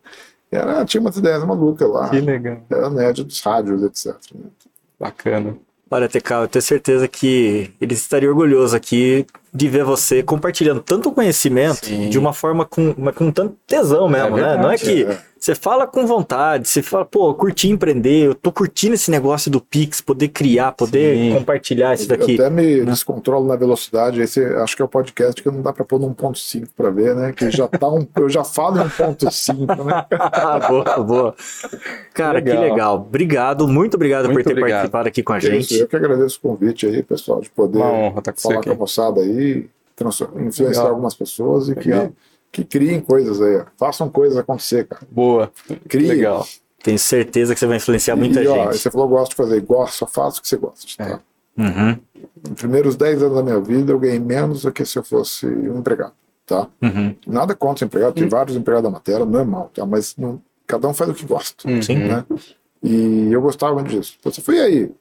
[0.50, 2.08] Era, tinha umas ideias malucas lá.
[2.08, 2.62] Que legal.
[2.70, 4.14] Era nerd dos rádios, etc.
[4.98, 5.56] Bacana.
[5.90, 11.10] Olha, TK, eu tenho certeza que eles estariam orgulhosos aqui de ver você compartilhando tanto
[11.12, 12.08] conhecimento Sim.
[12.10, 14.56] de uma forma com, com tanto tesão mesmo, É né?
[14.56, 15.18] Não é verdade, que é.
[15.38, 19.50] você fala com vontade, você fala, pô, eu curti empreender, eu tô curtindo esse negócio
[19.50, 21.34] do Pix, poder criar, poder Sim.
[21.38, 22.34] compartilhar isso Eu daqui.
[22.34, 24.20] até me descontrolo na velocidade.
[24.20, 27.14] Esse acho que é o podcast que não dá para pôr no 1.5 para ver,
[27.14, 27.32] né?
[27.32, 30.04] Que já tá um, eu já falo em 1.5, né?
[30.12, 31.34] Ah, boa, boa.
[32.12, 32.62] Cara, que Legal.
[32.70, 32.96] legal.
[32.96, 34.70] Obrigado, muito obrigado Muito por ter obrigado.
[34.80, 35.80] participado aqui com a Que é isso, gente.
[35.80, 38.70] Eu que agradeço o convite aí, pessoal, de poder Uma honra estar com falar com
[38.70, 39.45] a moçada aí,
[40.36, 42.12] influenciar algumas pessoas e que, Legal.
[42.52, 43.56] que criem coisas aí.
[43.56, 43.64] ó.
[43.78, 45.02] Façam coisas acontecer, cara.
[45.10, 45.50] Boa.
[45.88, 46.08] Criem.
[46.08, 46.46] Legal.
[46.82, 48.78] Tenho certeza que você vai influenciar muita e, ó, gente.
[48.78, 49.60] você falou, gosto de fazer.
[49.62, 51.02] Gosto, só faço o que você gosta.
[51.02, 51.08] É.
[51.10, 51.20] Tá?
[51.58, 51.98] Uhum,
[52.48, 55.46] Nos primeiros 10 anos da minha vida, eu ganhei menos do que se eu fosse
[55.46, 56.12] um empregado.
[56.44, 56.68] Tá?
[56.80, 57.16] uhum.
[57.26, 59.84] Nada contra empregado, tem vários empregados da matéria, normal, tá?
[59.84, 61.66] mas não- cada um faz o que gosta.
[61.68, 61.80] Uhum.
[62.06, 62.24] Né?
[62.82, 64.16] E eu gostava disso.
[64.20, 64.92] Então, você foi aí,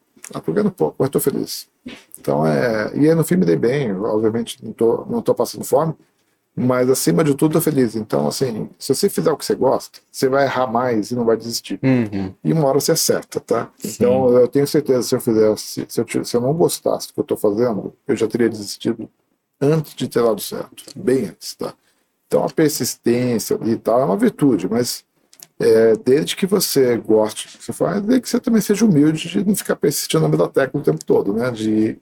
[0.43, 1.67] tô ganhando pouco, mas tô feliz.
[2.19, 2.91] Então, é.
[2.95, 5.93] E no fim me dei bem, obviamente não tô, não tô passando fome,
[6.55, 7.95] mas acima de tudo tô feliz.
[7.95, 11.25] Então, assim, se você fizer o que você gosta, você vai errar mais e não
[11.25, 11.79] vai desistir.
[11.83, 12.33] Uhum.
[12.43, 13.69] E uma hora você acerta, tá?
[13.83, 17.19] Então, eu tenho certeza se eu fizesse, se eu, se eu não gostasse do que
[17.19, 19.09] eu tô fazendo, eu já teria desistido
[19.59, 21.73] antes de ter dado certo, bem antes, tá?
[22.27, 25.03] Então, a persistência e tal é uma virtude, mas
[25.59, 29.29] é, desde que você goste do que você faz, desde que você também seja humilde
[29.29, 31.49] de não ficar persistindo na mesma tecla o tempo todo, né?
[31.51, 31.99] De, de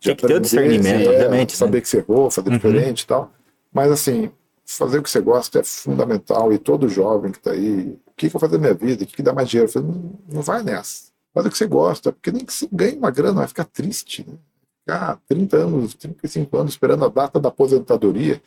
[0.00, 1.56] Tem que ter o aprender, discernimento, é, obviamente, né?
[1.56, 2.56] Saber que você errou, fazer Uhum.
[2.56, 3.30] diferente e tal.
[3.72, 4.30] Mas, assim,
[4.64, 8.28] fazer o que você gosta é fundamental e todo jovem que está aí, o que,
[8.28, 9.70] que eu vou fazer na minha vida, o que, que dá mais dinheiro?
[9.70, 11.12] Falei, não, não vai nessa.
[11.34, 14.24] Faz o que você gosta, porque nem que você ganhe uma grana, vai ficar triste,
[14.26, 14.34] né?
[14.80, 18.40] Ficar 30 anos, 35 anos esperando a data da aposentadoria.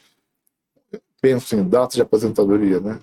[0.92, 3.00] Eu penso em data de aposentadoria, né?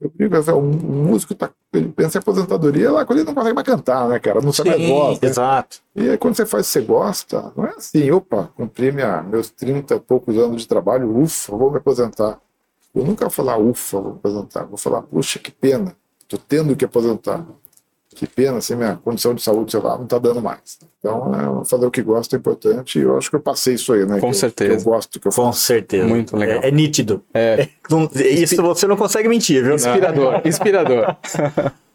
[0.00, 3.54] Eu digo, assim, um, músico tá, ele pensa em aposentadoria lá quando ele não consegue
[3.54, 4.40] mais cantar, né, cara?
[4.40, 5.28] Não sabe mais né?
[5.28, 5.78] exato.
[5.94, 9.22] E aí, quando você faz o que você gosta, não é assim, opa, cumpri minha,
[9.22, 12.40] meus 30 e poucos anos de trabalho, ufa, vou me aposentar.
[12.94, 14.64] Eu nunca vou falar, ufa, vou me aposentar.
[14.64, 15.94] Vou falar, puxa, que pena,
[16.26, 17.44] tô tendo que aposentar.
[18.14, 20.78] Que pena, assim, minha condição de saúde, sei lá, não tá dando mais.
[20.98, 23.92] Então, é, fazer o que gosta é importante e eu acho que eu passei isso
[23.92, 24.14] aí, né?
[24.14, 24.76] Com que eu- certeza.
[24.76, 25.60] que eu gosto do que eu Com faço.
[25.60, 26.06] certeza.
[26.08, 26.60] Muito legal.
[26.62, 27.22] É, é nítido.
[27.32, 27.68] É.
[27.88, 29.76] Não- isso você não consegue mentir, viu?
[29.76, 31.16] Inspirador, inspirador.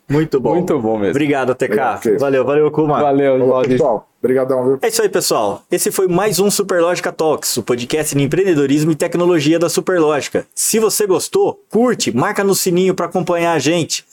[0.07, 0.53] Muito bom.
[0.55, 1.11] Muito bom mesmo.
[1.11, 1.65] Obrigado, TK.
[1.65, 3.01] Obrigado, valeu, valeu, Kuma.
[3.01, 3.71] Valeu, Valdir.
[3.71, 4.79] pessoal, obrigadão, viu?
[4.81, 5.63] É isso aí, pessoal.
[5.71, 10.45] Esse foi mais um Superlógica Talks, o podcast de empreendedorismo e tecnologia da Superlógica.
[10.55, 14.05] Se você gostou, curte, marca no sininho para acompanhar a gente.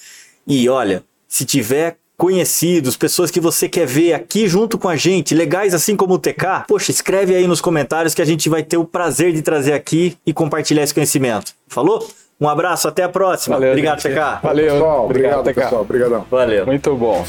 [0.46, 5.34] E olha, se tiver conhecidos, pessoas que você quer ver aqui junto com a gente,
[5.34, 8.76] legais assim como o TK, poxa, escreve aí nos comentários que a gente vai ter
[8.76, 11.54] o prazer de trazer aqui e compartilhar esse conhecimento.
[11.66, 12.06] Falou?
[12.38, 13.56] Um abraço, até a próxima.
[13.56, 14.12] Valeu, Obrigado, gente.
[14.12, 14.42] TK.
[14.42, 14.72] Valeu.
[14.74, 15.54] Pessoal, obrigado, TK.
[15.54, 15.80] pessoal.
[15.80, 16.26] Obrigadão.
[16.30, 16.66] Valeu.
[16.66, 17.24] Muito bom.